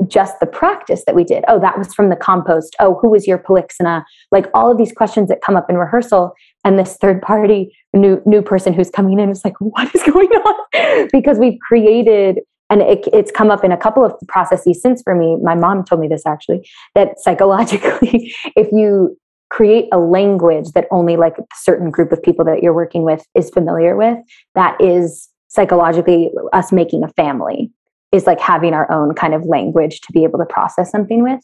just 0.08 0.40
the 0.40 0.46
practice 0.46 1.04
that 1.06 1.16
we 1.16 1.24
did. 1.24 1.44
Oh, 1.48 1.60
that 1.60 1.78
was 1.78 1.94
from 1.94 2.10
the 2.10 2.16
compost. 2.16 2.76
Oh, 2.80 2.98
who 3.02 3.10
was 3.10 3.28
your 3.28 3.38
polyxena? 3.38 4.04
Like 4.32 4.48
all 4.54 4.72
of 4.72 4.78
these 4.78 4.92
questions 4.92 5.30
that 5.30 5.42
come 5.42 5.56
up 5.56 5.70
in 5.70 5.78
rehearsal. 5.78 6.34
And 6.66 6.80
this 6.80 6.98
third 6.98 7.22
party 7.22 7.76
new 7.94 8.22
new 8.26 8.42
person 8.42 8.74
who's 8.74 8.90
coming 8.90 9.20
in 9.20 9.30
is 9.30 9.46
like, 9.46 9.60
what 9.60 9.94
is 9.94 10.04
going 10.12 10.30
on? 10.30 11.08
because 11.12 11.38
we've 11.38 11.60
created 11.60 12.40
and 12.70 12.82
it, 12.82 13.08
it's 13.14 13.32
come 13.32 13.52
up 13.52 13.64
in 13.64 13.72
a 13.72 13.78
couple 13.78 14.04
of 14.04 14.14
processes 14.28 14.82
since 14.82 15.02
for 15.02 15.16
me 15.16 15.38
my 15.42 15.56
mom 15.56 15.84
told 15.84 16.02
me 16.02 16.08
this 16.08 16.26
actually 16.26 16.68
that 16.96 17.20
psychologically 17.20 18.34
if 18.56 18.72
you 18.72 19.18
create 19.50 19.88
a 19.92 20.00
language 20.00 20.72
that 20.74 20.88
only 20.90 21.16
like 21.16 21.38
a 21.38 21.44
certain 21.54 21.92
group 21.92 22.12
of 22.12 22.22
people 22.24 22.44
that 22.44 22.64
you're 22.64 22.74
working 22.74 23.04
with 23.04 23.26
is 23.36 23.50
familiar 23.52 23.96
with 23.96 24.18
that 24.56 24.80
is 24.82 25.30
psychologically 25.48 26.32
us 26.54 26.72
making 26.72 27.04
a 27.04 27.10
family 27.10 27.72
is 28.14 28.28
like 28.28 28.40
having 28.40 28.74
our 28.74 28.90
own 28.92 29.14
kind 29.16 29.34
of 29.34 29.44
language 29.46 30.00
to 30.02 30.14
be 30.14 30.24
able 30.24 30.40
to 30.40 30.46
process 30.46 30.92
something 30.92 31.24
with. 31.24 31.42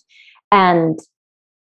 And 0.52 1.00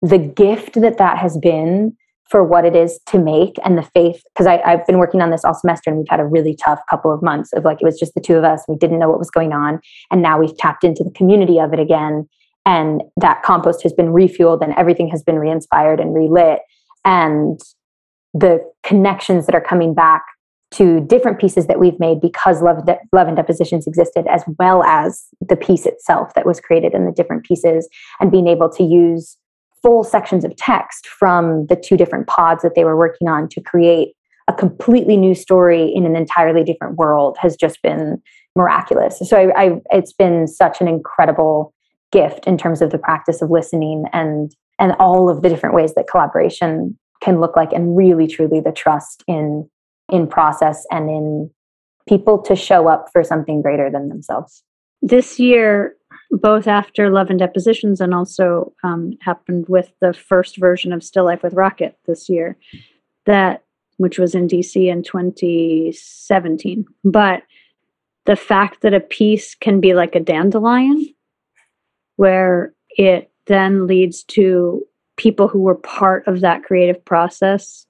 the 0.00 0.18
gift 0.18 0.80
that 0.80 0.98
that 0.98 1.18
has 1.18 1.36
been 1.38 1.96
for 2.30 2.42
what 2.42 2.64
it 2.64 2.74
is 2.74 2.98
to 3.06 3.18
make 3.18 3.56
and 3.64 3.76
the 3.76 3.82
faith 3.82 4.22
because 4.32 4.46
i've 4.46 4.86
been 4.86 4.98
working 4.98 5.20
on 5.20 5.30
this 5.30 5.44
all 5.44 5.54
semester 5.54 5.90
and 5.90 5.98
we've 5.98 6.08
had 6.08 6.20
a 6.20 6.24
really 6.24 6.56
tough 6.56 6.80
couple 6.88 7.12
of 7.12 7.22
months 7.22 7.52
of 7.52 7.64
like 7.64 7.78
it 7.80 7.84
was 7.84 7.98
just 7.98 8.14
the 8.14 8.20
two 8.20 8.36
of 8.36 8.44
us 8.44 8.64
we 8.66 8.76
didn't 8.76 8.98
know 8.98 9.08
what 9.08 9.18
was 9.18 9.30
going 9.30 9.52
on 9.52 9.78
and 10.10 10.22
now 10.22 10.38
we've 10.38 10.56
tapped 10.56 10.84
into 10.84 11.04
the 11.04 11.10
community 11.10 11.58
of 11.58 11.72
it 11.72 11.78
again 11.78 12.26
and 12.66 13.02
that 13.18 13.42
compost 13.42 13.82
has 13.82 13.92
been 13.92 14.06
refueled 14.06 14.62
and 14.62 14.74
everything 14.76 15.08
has 15.08 15.22
been 15.22 15.38
re-inspired 15.38 16.00
and 16.00 16.14
relit 16.14 16.60
and 17.04 17.60
the 18.32 18.58
connections 18.82 19.46
that 19.46 19.54
are 19.54 19.60
coming 19.60 19.94
back 19.94 20.24
to 20.72 21.00
different 21.00 21.38
pieces 21.38 21.66
that 21.66 21.78
we've 21.78 21.98
made 22.00 22.20
because 22.20 22.62
love, 22.62 22.84
De- 22.86 22.98
love 23.12 23.28
and 23.28 23.36
depositions 23.36 23.86
existed 23.86 24.26
as 24.28 24.42
well 24.58 24.82
as 24.84 25.24
the 25.40 25.56
piece 25.56 25.86
itself 25.86 26.34
that 26.34 26.46
was 26.46 26.60
created 26.60 26.94
in 26.94 27.06
the 27.06 27.12
different 27.12 27.44
pieces 27.44 27.88
and 28.20 28.30
being 28.30 28.48
able 28.48 28.68
to 28.68 28.82
use 28.82 29.36
full 29.82 30.02
sections 30.02 30.44
of 30.44 30.56
text 30.56 31.06
from 31.06 31.66
the 31.66 31.76
two 31.76 31.96
different 31.96 32.26
pods 32.26 32.62
that 32.62 32.74
they 32.74 32.84
were 32.84 32.96
working 32.96 33.28
on 33.28 33.48
to 33.48 33.60
create 33.60 34.14
a 34.48 34.52
completely 34.52 35.16
new 35.16 35.34
story 35.34 35.92
in 35.94 36.04
an 36.04 36.16
entirely 36.16 36.64
different 36.64 36.96
world 36.96 37.36
has 37.40 37.56
just 37.56 37.80
been 37.82 38.20
miraculous. 38.56 39.20
So 39.20 39.36
I, 39.36 39.62
I, 39.62 39.80
it's 39.90 40.12
been 40.12 40.46
such 40.46 40.80
an 40.80 40.88
incredible 40.88 41.72
gift 42.12 42.46
in 42.46 42.56
terms 42.56 42.80
of 42.80 42.90
the 42.90 42.98
practice 42.98 43.42
of 43.42 43.50
listening 43.50 44.04
and 44.12 44.54
and 44.78 44.92
all 44.98 45.30
of 45.30 45.42
the 45.42 45.48
different 45.48 45.74
ways 45.74 45.94
that 45.94 46.08
collaboration 46.08 46.98
can 47.22 47.40
look 47.40 47.56
like 47.56 47.72
and 47.72 47.96
really 47.96 48.26
truly 48.26 48.60
the 48.60 48.72
trust 48.72 49.22
in 49.26 49.68
in 50.14 50.26
process 50.26 50.86
and 50.90 51.10
in 51.10 51.50
people 52.08 52.38
to 52.38 52.54
show 52.54 52.88
up 52.88 53.08
for 53.12 53.24
something 53.24 53.62
greater 53.62 53.90
than 53.90 54.08
themselves. 54.08 54.62
This 55.02 55.38
year, 55.38 55.96
both 56.30 56.66
after 56.66 57.10
Love 57.10 57.30
and 57.30 57.38
Depositions 57.38 58.00
and 58.00 58.14
also 58.14 58.72
um, 58.82 59.12
happened 59.20 59.66
with 59.68 59.92
the 60.00 60.12
first 60.12 60.56
version 60.56 60.92
of 60.92 61.02
Still 61.02 61.24
Life 61.24 61.42
with 61.42 61.54
Rocket 61.54 61.98
this 62.06 62.28
year, 62.28 62.56
that 63.26 63.64
which 63.96 64.18
was 64.18 64.34
in 64.34 64.48
DC 64.48 64.86
in 64.90 65.02
2017. 65.02 66.84
But 67.04 67.42
the 68.26 68.36
fact 68.36 68.82
that 68.82 68.94
a 68.94 69.00
piece 69.00 69.54
can 69.54 69.80
be 69.80 69.94
like 69.94 70.14
a 70.14 70.20
dandelion, 70.20 71.06
where 72.16 72.72
it 72.90 73.30
then 73.46 73.86
leads 73.86 74.24
to 74.24 74.86
people 75.16 75.48
who 75.48 75.60
were 75.60 75.74
part 75.74 76.26
of 76.26 76.40
that 76.40 76.64
creative 76.64 77.04
process, 77.04 77.86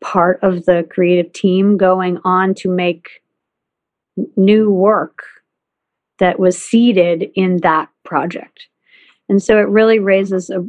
part 0.00 0.38
of 0.42 0.64
the 0.64 0.86
creative 0.90 1.32
team 1.32 1.76
going 1.76 2.18
on 2.24 2.54
to 2.54 2.68
make 2.68 3.22
new 4.36 4.70
work 4.70 5.24
that 6.18 6.38
was 6.38 6.60
seeded 6.60 7.30
in 7.34 7.58
that 7.58 7.88
project. 8.04 8.68
And 9.28 9.42
so 9.42 9.58
it 9.58 9.68
really 9.68 9.98
raises 9.98 10.50
a 10.50 10.64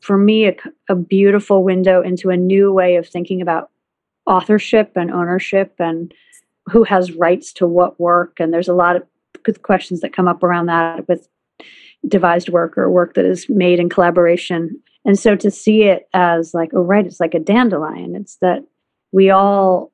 for 0.00 0.16
me 0.16 0.46
a, 0.46 0.54
a, 0.88 0.94
beautiful 0.94 1.64
window 1.64 2.00
into 2.02 2.30
a 2.30 2.36
new 2.36 2.72
way 2.72 2.96
of 2.96 3.06
thinking 3.06 3.42
about 3.42 3.70
authorship 4.26 4.92
and 4.94 5.10
ownership 5.10 5.74
and 5.80 6.14
who 6.66 6.84
has 6.84 7.12
rights 7.12 7.52
to 7.52 7.66
what 7.66 7.98
work 7.98 8.38
and 8.38 8.52
there's 8.52 8.68
a 8.68 8.74
lot 8.74 8.94
of 8.94 9.02
good 9.42 9.62
questions 9.62 10.00
that 10.00 10.12
come 10.12 10.28
up 10.28 10.42
around 10.42 10.66
that 10.66 11.06
with 11.08 11.28
devised 12.06 12.48
work 12.48 12.78
or 12.78 12.90
work 12.90 13.14
that 13.14 13.24
is 13.24 13.48
made 13.48 13.80
in 13.80 13.88
collaboration 13.88 14.80
and 15.08 15.18
so 15.18 15.34
to 15.34 15.50
see 15.50 15.84
it 15.84 16.06
as 16.12 16.52
like 16.52 16.70
oh 16.74 16.82
right 16.82 17.06
it's 17.06 17.18
like 17.18 17.34
a 17.34 17.40
dandelion. 17.40 18.14
It's 18.14 18.36
that 18.42 18.62
we 19.10 19.30
all 19.30 19.90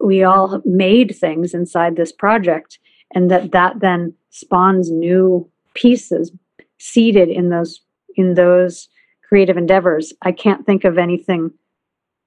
we 0.00 0.24
all 0.24 0.62
made 0.64 1.14
things 1.14 1.52
inside 1.52 1.94
this 1.94 2.10
project 2.10 2.78
and 3.14 3.30
that 3.30 3.52
that 3.52 3.80
then 3.80 4.14
spawns 4.30 4.90
new 4.90 5.46
pieces 5.74 6.32
seeded 6.78 7.28
in 7.28 7.50
those 7.50 7.82
in 8.16 8.32
those 8.32 8.88
creative 9.28 9.58
endeavors. 9.58 10.14
I 10.22 10.32
can't 10.32 10.64
think 10.64 10.84
of 10.84 10.96
anything 10.96 11.50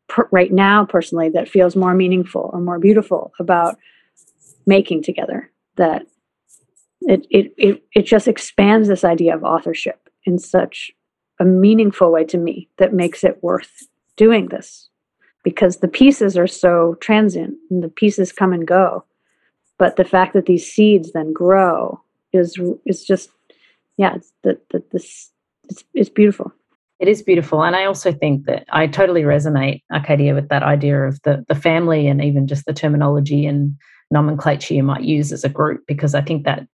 per, 0.08 0.30
right 0.32 0.52
now 0.52 0.86
personally 0.86 1.30
that 1.30 1.50
feels 1.50 1.76
more 1.76 1.96
meaningful 1.96 2.52
or 2.54 2.62
more 2.62 2.78
beautiful 2.78 3.34
about 3.40 3.76
making 4.68 5.02
together 5.02 5.50
that 5.78 6.06
it 7.02 7.26
it 7.32 7.54
it, 7.58 7.84
it 7.96 8.04
just 8.04 8.28
expands 8.28 8.88
this 8.88 9.04
idea 9.04 9.36
of 9.36 9.44
authorship 9.44 10.10
in 10.26 10.38
such 10.38 10.92
a 11.40 11.46
meaningful 11.46 12.12
way 12.12 12.24
to 12.26 12.38
me 12.38 12.70
that 12.78 12.94
makes 12.94 13.24
it 13.24 13.44
worth 13.44 13.88
doing 14.16 14.48
this. 14.48 14.90
Because 15.44 15.78
the 15.78 15.88
pieces 15.88 16.38
are 16.38 16.48
so 16.48 16.96
transient 17.02 17.56
and 17.70 17.84
the 17.84 17.90
pieces 17.90 18.32
come 18.32 18.52
and 18.52 18.68
go 18.68 19.06
but 19.78 19.96
the 19.96 20.06
fact 20.06 20.34
that 20.34 20.46
these 20.46 20.70
seeds 20.72 21.12
then 21.12 21.34
grow 21.34 22.02
is 22.34 22.60
is 22.86 23.04
just 23.04 23.30
yeah 23.98 24.16
it's 24.16 24.32
that 24.44 24.68
that 24.70 24.92
this 24.92 25.32
it's, 25.70 25.84
it's 25.94 26.10
beautiful. 26.10 26.52
It 27.00 27.10
is 27.10 27.22
beautiful 27.22 27.62
and 27.62 27.76
i 27.76 27.84
also 27.84 28.14
think 28.14 28.46
that 28.46 28.66
i 28.70 28.88
totally 28.88 29.24
resonate 29.24 29.82
arcadia 29.92 30.34
with 30.34 30.48
that 30.48 30.64
idea 30.64 31.04
of 31.04 31.22
the 31.24 31.44
the 31.50 31.54
family 31.56 32.08
and 32.08 32.24
even 32.24 32.48
just 32.48 32.66
the 32.66 32.74
terminology 32.74 33.46
and 33.46 33.76
nomenclature 34.12 34.74
you 34.74 34.84
might 34.84 35.04
use 35.04 35.34
as 35.34 35.44
a 35.44 35.50
group 35.50 35.84
because 35.88 36.16
i 36.16 36.22
think 36.22 36.46
that 36.46 36.66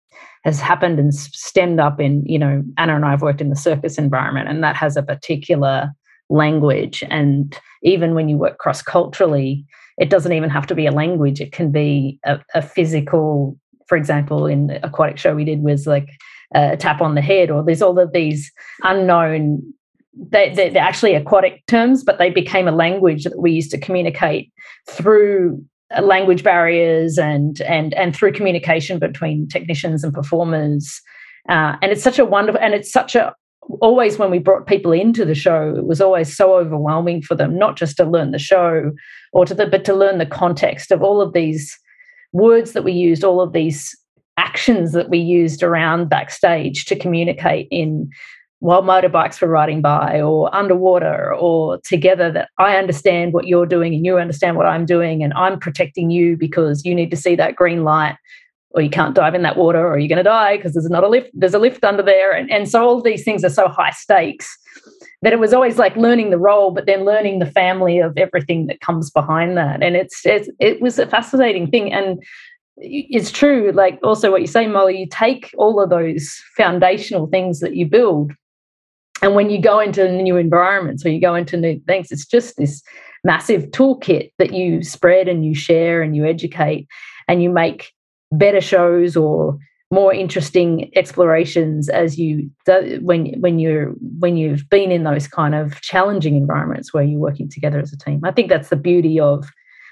has 0.43 0.59
happened 0.59 0.99
and 0.99 1.13
stemmed 1.13 1.79
up 1.79 1.99
in 1.99 2.23
you 2.25 2.39
know 2.39 2.63
anna 2.77 2.95
and 2.95 3.05
i 3.05 3.11
have 3.11 3.21
worked 3.21 3.41
in 3.41 3.49
the 3.49 3.55
circus 3.55 3.97
environment 3.97 4.49
and 4.49 4.63
that 4.63 4.75
has 4.75 4.97
a 4.97 5.03
particular 5.03 5.91
language. 6.31 7.03
And 7.09 7.57
even 7.83 8.15
when 8.15 8.29
you 8.29 8.37
work 8.37 8.57
cross 8.57 8.81
culturally, 8.81 9.65
it 9.97 10.09
doesn't 10.09 10.31
even 10.31 10.49
have 10.49 10.65
to 10.67 10.75
be 10.75 10.87
a 10.87 10.91
language, 10.91 11.41
it 11.41 11.51
can 11.51 11.71
be 11.71 12.19
a, 12.25 12.39
a 12.55 12.61
physical, 12.61 13.57
for 13.87 13.97
example, 13.97 14.47
in 14.47 14.67
the 14.67 14.83
aquatic 14.85 15.17
show 15.17 15.35
we 15.35 15.45
did 15.45 15.61
was 15.61 15.85
like 15.85 16.09
a 16.55 16.77
tap 16.77 17.01
on 17.01 17.15
the 17.15 17.21
head, 17.21 17.51
or 17.51 17.63
there's 17.63 17.81
all 17.81 17.99
of 17.99 18.13
these 18.13 18.51
unknown 18.83 19.61
they, 20.13 20.53
they're, 20.53 20.77
actually 20.77 21.15
aquatic 21.15 21.65
terms, 21.67 22.03
but 22.03 22.17
they 22.17 22.29
became 22.29 22.67
a 22.67 22.73
language 22.73 23.23
that 23.23 23.39
we 23.39 23.49
used 23.51 23.71
to 23.71 23.77
communicate 23.77 24.51
through 24.89 25.63
language 26.01 26.43
barriers 26.43 27.17
and 27.17 27.61
and 27.61 27.93
and 27.95 28.15
through 28.15 28.33
communication 28.33 28.99
between 28.99 29.47
technicians 29.47 30.03
and 30.03 30.13
performers. 30.13 31.01
Uh, 31.49 31.75
and 31.81 31.91
it's 31.91 32.03
such 32.03 32.19
a 32.19 32.25
wonderful, 32.25 32.61
and 32.61 32.73
it's 32.73 32.91
such 32.91 33.15
a 33.15 33.33
always 33.79 34.17
when 34.17 34.31
we 34.31 34.39
brought 34.39 34.67
people 34.67 34.91
into 34.91 35.25
the 35.25 35.35
show, 35.35 35.73
it 35.77 35.85
was 35.85 36.01
always 36.01 36.35
so 36.35 36.55
overwhelming 36.55 37.21
for 37.21 37.35
them, 37.35 37.57
not 37.57 37.77
just 37.77 37.97
to 37.97 38.05
learn 38.05 38.31
the 38.31 38.39
show 38.39 38.91
or 39.33 39.45
to 39.45 39.53
the, 39.53 39.67
but 39.67 39.85
to 39.85 39.93
learn 39.93 40.17
the 40.17 40.25
context 40.25 40.91
of 40.91 41.01
all 41.01 41.21
of 41.21 41.33
these 41.33 41.77
words 42.33 42.73
that 42.73 42.83
we 42.83 42.91
used, 42.91 43.23
all 43.23 43.41
of 43.41 43.53
these 43.53 43.95
actions 44.37 44.93
that 44.93 45.09
we 45.09 45.19
used 45.19 45.61
around 45.61 46.09
backstage 46.09 46.85
to 46.85 46.95
communicate 46.95 47.67
in 47.69 48.09
while 48.61 48.83
motorbikes 48.83 49.41
were 49.41 49.47
riding 49.47 49.81
by 49.81 50.21
or 50.21 50.53
underwater 50.55 51.33
or 51.33 51.79
together 51.79 52.31
that 52.31 52.49
I 52.59 52.77
understand 52.77 53.33
what 53.33 53.47
you're 53.47 53.65
doing 53.65 53.95
and 53.95 54.05
you 54.05 54.19
understand 54.19 54.55
what 54.55 54.67
I'm 54.67 54.85
doing 54.85 55.23
and 55.23 55.33
I'm 55.33 55.59
protecting 55.59 56.11
you 56.11 56.37
because 56.37 56.85
you 56.85 56.93
need 56.93 57.09
to 57.09 57.17
see 57.17 57.35
that 57.35 57.55
green 57.55 57.83
light 57.83 58.17
or 58.69 58.83
you 58.83 58.89
can't 58.91 59.15
dive 59.15 59.33
in 59.33 59.41
that 59.41 59.57
water 59.57 59.85
or 59.87 59.97
you're 59.97 60.07
going 60.07 60.17
to 60.17 60.23
die 60.23 60.57
because 60.57 60.73
there's 60.73 60.89
not 60.91 61.03
a 61.03 61.07
lift 61.07 61.31
there's 61.33 61.55
a 61.55 61.59
lift 61.59 61.83
under 61.83 62.03
there. 62.03 62.33
And, 62.33 62.51
and 62.51 62.69
so 62.69 62.83
all 62.83 63.01
these 63.01 63.23
things 63.23 63.43
are 63.43 63.49
so 63.49 63.67
high 63.67 63.89
stakes 63.91 64.55
that 65.23 65.33
it 65.33 65.39
was 65.39 65.53
always 65.53 65.79
like 65.79 65.95
learning 65.95 66.29
the 66.29 66.37
role 66.37 66.69
but 66.69 66.85
then 66.85 67.03
learning 67.03 67.39
the 67.39 67.47
family 67.47 67.97
of 67.97 68.15
everything 68.15 68.67
that 68.67 68.79
comes 68.79 69.09
behind 69.09 69.57
that. 69.57 69.81
And 69.81 69.95
it's, 69.95 70.23
it's 70.23 70.49
it 70.59 70.79
was 70.81 70.99
a 70.99 71.07
fascinating 71.07 71.71
thing. 71.71 71.91
And 71.91 72.21
it's 72.77 73.31
true 73.31 73.71
like 73.73 73.99
also 74.03 74.29
what 74.29 74.41
you 74.41 74.47
say 74.47 74.65
molly 74.65 74.97
you 74.97 75.07
take 75.07 75.53
all 75.55 75.79
of 75.79 75.89
those 75.89 76.41
foundational 76.57 77.27
things 77.27 77.59
that 77.59 77.75
you 77.75 77.85
build 77.85 78.31
and 79.21 79.35
when 79.35 79.49
you 79.49 79.61
go 79.61 79.79
into 79.79 80.11
new 80.11 80.37
environments 80.37 81.05
or 81.05 81.09
you 81.09 81.21
go 81.21 81.35
into 81.35 81.57
new 81.57 81.79
things, 81.87 82.11
it's 82.11 82.25
just 82.25 82.57
this 82.57 82.81
massive 83.23 83.65
toolkit 83.65 84.31
that 84.39 84.53
you 84.53 84.83
spread 84.83 85.27
and 85.27 85.45
you 85.45 85.53
share 85.53 86.01
and 86.01 86.15
you 86.15 86.25
educate 86.25 86.87
and 87.27 87.43
you 87.43 87.49
make 87.49 87.91
better 88.31 88.61
shows 88.61 89.15
or 89.15 89.57
more 89.91 90.13
interesting 90.13 90.89
explorations 90.95 91.89
as 91.89 92.17
you 92.17 92.49
when 93.01 93.39
when 93.41 93.59
you're 93.59 93.89
when 94.19 94.37
you've 94.37 94.67
been 94.69 94.89
in 94.89 95.03
those 95.03 95.27
kind 95.27 95.53
of 95.53 95.79
challenging 95.81 96.35
environments 96.35 96.93
where 96.93 97.03
you're 97.03 97.19
working 97.19 97.49
together 97.49 97.79
as 97.79 97.91
a 97.91 97.97
team. 97.97 98.21
I 98.23 98.31
think 98.31 98.49
that's 98.49 98.69
the 98.69 98.77
beauty 98.77 99.19
of 99.19 99.49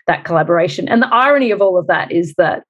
that 0.07 0.23
collaboration. 0.23 0.87
And 0.87 1.01
the 1.01 1.13
irony 1.13 1.51
of 1.51 1.61
all 1.61 1.77
of 1.77 1.87
that 1.87 2.11
is 2.11 2.33
that 2.35 2.63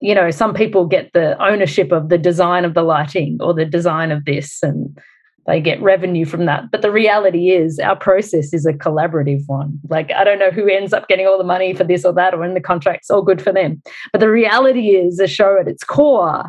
you 0.00 0.14
know 0.14 0.30
some 0.30 0.54
people 0.54 0.86
get 0.86 1.10
the 1.12 1.40
ownership 1.40 1.92
of 1.92 2.08
the 2.08 2.18
design 2.18 2.64
of 2.64 2.74
the 2.74 2.82
lighting 2.82 3.36
or 3.40 3.54
the 3.54 3.66
design 3.66 4.10
of 4.10 4.24
this 4.24 4.60
and 4.62 4.98
they 5.46 5.60
get 5.60 5.82
revenue 5.82 6.24
from 6.24 6.46
that. 6.46 6.70
But 6.70 6.82
the 6.82 6.90
reality 6.90 7.50
is, 7.50 7.78
our 7.78 7.96
process 7.96 8.52
is 8.52 8.66
a 8.66 8.72
collaborative 8.72 9.42
one. 9.46 9.78
Like, 9.88 10.10
I 10.12 10.24
don't 10.24 10.38
know 10.38 10.50
who 10.50 10.68
ends 10.68 10.92
up 10.92 11.08
getting 11.08 11.26
all 11.26 11.38
the 11.38 11.44
money 11.44 11.74
for 11.74 11.84
this 11.84 12.04
or 12.04 12.12
that, 12.14 12.34
or 12.34 12.44
in 12.44 12.54
the 12.54 12.60
contracts, 12.60 13.10
all 13.10 13.22
good 13.22 13.42
for 13.42 13.52
them. 13.52 13.82
But 14.12 14.20
the 14.20 14.30
reality 14.30 14.90
is, 14.90 15.20
a 15.20 15.26
show 15.26 15.58
at 15.60 15.68
its 15.68 15.84
core, 15.84 16.44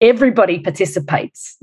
everybody 0.00 0.58
participates 0.58 1.56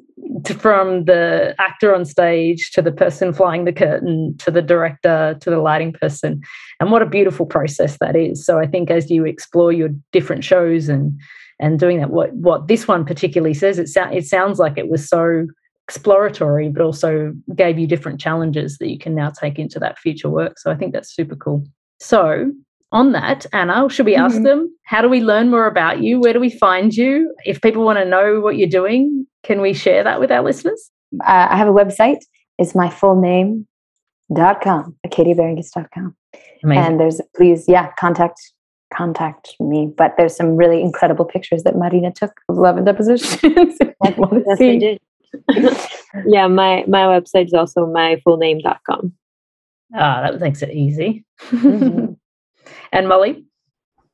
to, 0.46 0.54
from 0.54 1.06
the 1.06 1.54
actor 1.60 1.94
on 1.94 2.06
stage 2.06 2.72
to 2.72 2.82
the 2.82 2.92
person 2.92 3.34
flying 3.34 3.66
the 3.66 3.74
curtain 3.74 4.36
to 4.40 4.50
the 4.50 4.62
director 4.62 5.38
to 5.42 5.50
the 5.50 5.60
lighting 5.60 5.94
person. 5.94 6.42
And 6.80 6.92
what 6.92 7.02
a 7.02 7.08
beautiful 7.08 7.46
process 7.46 7.98
that 8.00 8.16
is. 8.16 8.46
So 8.46 8.60
I 8.60 8.66
think 8.66 8.90
as 8.90 9.12
you 9.12 9.26
explore 9.26 9.72
your 9.72 9.90
different 10.12 10.44
shows 10.44 10.90
and 10.90 11.20
and 11.60 11.80
doing 11.80 12.00
that, 12.00 12.10
what 12.10 12.34
what 12.34 12.68
this 12.68 12.88
one 12.88 13.06
particularly 13.06 13.54
says, 13.54 13.78
it, 13.78 13.88
so, 13.88 14.04
it 14.06 14.26
sounds 14.26 14.60
like 14.60 14.78
it 14.78 14.90
was 14.90 15.08
so 15.08 15.46
exploratory, 15.88 16.70
but 16.70 16.82
also 16.82 17.34
gave 17.56 17.78
you 17.78 17.88
different 17.88 18.20
challenges 18.20 18.78
that 18.78 18.90
you 18.90 18.98
can 18.98 19.16
now 19.16 19.30
take 19.30 19.60
into 19.60 19.80
that 19.80 20.00
future 20.00 20.30
work. 20.30 20.58
So 20.60 20.72
I 20.72 20.76
think 20.76 20.94
that's 20.94 21.14
super 21.14 21.36
cool. 21.36 21.66
So, 22.00 22.52
on 22.92 23.12
that, 23.14 23.46
Anna, 23.54 23.90
should 23.90 24.06
we 24.06 24.16
ask 24.16 24.36
mm-hmm. 24.36 24.44
them 24.44 24.78
how 24.86 25.02
do 25.02 25.10
we 25.10 25.22
learn 25.22 25.50
more 25.50 25.66
about 25.66 26.02
you? 26.04 26.20
Where 26.20 26.34
do 26.34 26.40
we 26.40 26.52
find 26.52 26.94
you? 26.94 27.34
If 27.44 27.62
people 27.62 27.84
want 27.84 27.98
to 27.98 28.06
know 28.06 28.40
what 28.40 28.58
you're 28.58 28.70
doing, 28.70 29.26
can 29.42 29.62
we 29.62 29.74
share 29.74 30.04
that 30.04 30.20
with 30.20 30.32
our 30.32 30.44
listeners? 30.44 30.92
Uh, 31.22 31.48
I 31.50 31.58
have 31.58 31.68
a 31.68 31.72
website. 31.72 32.20
It's 32.60 32.76
my 32.76 32.90
full 32.90 33.20
name 33.20 33.68
dot 34.34 34.62
com, 34.62 34.96
akadiabaringas.com. 35.06 36.16
Amazing. 36.64 36.84
And 36.84 37.00
there's 37.00 37.20
please, 37.36 37.66
yeah, 37.68 37.92
contact 38.00 38.40
contact 38.94 39.56
me. 39.60 39.92
But 39.98 40.14
there's 40.18 40.36
some 40.36 40.56
really 40.56 40.82
incredible 40.82 41.26
pictures 41.26 41.64
that 41.64 41.76
Marina 41.76 42.12
took 42.12 42.40
of 42.48 42.58
love 42.58 42.78
and 42.78 42.86
depositions. 42.86 43.42
yes, 43.44 43.78
I 44.60 44.78
did. 44.78 45.00
Yeah, 46.26 46.48
my 46.48 46.84
my 46.88 47.02
website 47.02 47.46
is 47.46 47.54
also 47.54 47.86
myfullname.com. 47.86 49.14
Ah, 49.96 50.22
that 50.22 50.40
makes 50.40 50.62
it 50.62 50.72
easy. 50.72 51.26
Mm-hmm. 51.50 52.14
and 52.92 53.08
Molly? 53.08 53.46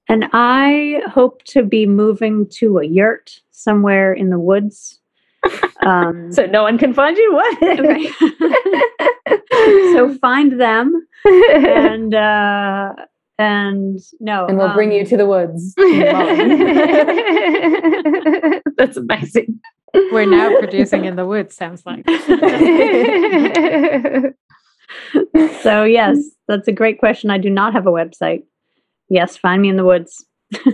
And 0.09 0.25
I 0.33 1.01
hope 1.07 1.43
to 1.45 1.63
be 1.63 1.85
moving 1.85 2.47
to 2.55 2.79
a 2.79 2.85
yurt 2.85 3.39
somewhere 3.51 4.11
in 4.13 4.29
the 4.29 4.39
woods. 4.39 4.99
Um, 5.81 6.33
so 6.33 6.45
no 6.45 6.63
one 6.63 6.77
can 6.77 6.93
find 6.93 7.15
you? 7.15 7.33
What? 7.33 7.57
so 9.93 10.13
find 10.15 10.59
them 10.59 11.07
and 11.25 12.13
uh, 12.13 12.93
and 13.39 13.99
no 14.19 14.45
and 14.45 14.57
we'll 14.57 14.67
um, 14.67 14.75
bring 14.75 14.91
you 14.91 15.01
um, 15.01 15.07
to 15.07 15.17
the 15.17 15.25
woods 15.25 15.73
that's 18.77 18.97
amazing 18.97 19.59
we're 19.93 20.25
now 20.25 20.57
producing 20.59 21.05
in 21.05 21.15
the 21.15 21.25
woods, 21.25 21.55
sounds 21.55 21.85
like. 21.85 22.07
so, 25.61 25.83
yes, 25.83 26.17
that's 26.47 26.67
a 26.67 26.71
great 26.71 26.99
question. 26.99 27.29
I 27.29 27.37
do 27.37 27.49
not 27.49 27.73
have 27.73 27.87
a 27.87 27.91
website. 27.91 28.43
Yes, 29.09 29.37
find 29.37 29.61
me 29.61 29.69
in 29.69 29.75
the 29.75 29.85
woods. 29.85 30.25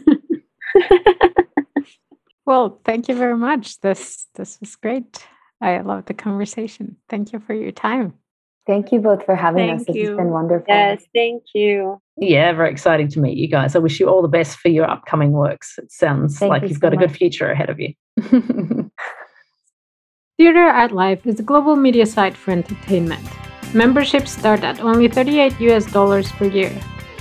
well, 2.45 2.79
thank 2.83 3.07
you 3.07 3.15
very 3.15 3.37
much. 3.37 3.79
This 3.79 4.27
this 4.35 4.59
was 4.59 4.75
great. 4.75 5.25
I 5.61 5.79
love 5.81 6.05
the 6.05 6.13
conversation. 6.13 6.97
Thank 7.09 7.31
you 7.31 7.39
for 7.39 7.53
your 7.53 7.71
time. 7.71 8.13
Thank 8.67 8.91
you 8.91 8.99
both 8.99 9.23
for 9.25 9.35
having 9.35 9.67
thank 9.67 9.81
us. 9.81 9.85
This 9.87 10.07
has 10.07 10.17
been 10.17 10.31
wonderful. 10.31 10.65
Yes, 10.73 11.03
thank 11.13 11.43
you. 11.53 12.01
Yeah, 12.17 12.51
very 12.53 12.71
exciting 12.71 13.09
to 13.09 13.19
meet 13.19 13.37
you 13.37 13.47
guys. 13.47 13.75
I 13.75 13.79
wish 13.79 13.99
you 13.99 14.07
all 14.07 14.21
the 14.21 14.27
best 14.27 14.57
for 14.57 14.69
your 14.69 14.89
upcoming 14.89 15.31
works. 15.31 15.77
It 15.77 15.91
sounds 15.91 16.39
thank 16.39 16.49
like 16.49 16.61
you 16.63 16.69
have 16.69 16.77
so 16.77 16.81
got 16.81 16.93
much. 16.93 17.03
a 17.03 17.07
good 17.07 17.15
future 17.15 17.51
ahead 17.51 17.69
of 17.69 17.79
you. 17.79 17.93
Theatre 20.37 20.63
Art 20.63 20.91
Life 20.91 21.27
is 21.27 21.39
a 21.39 21.43
global 21.43 21.75
media 21.75 22.05
site 22.05 22.35
for 22.35 22.51
entertainment. 22.51 23.25
Memberships 23.73 24.31
start 24.31 24.63
at 24.63 24.79
only 24.79 25.07
38 25.07 25.59
US 25.61 25.85
dollars 25.91 26.31
per 26.31 26.45
year. 26.45 26.71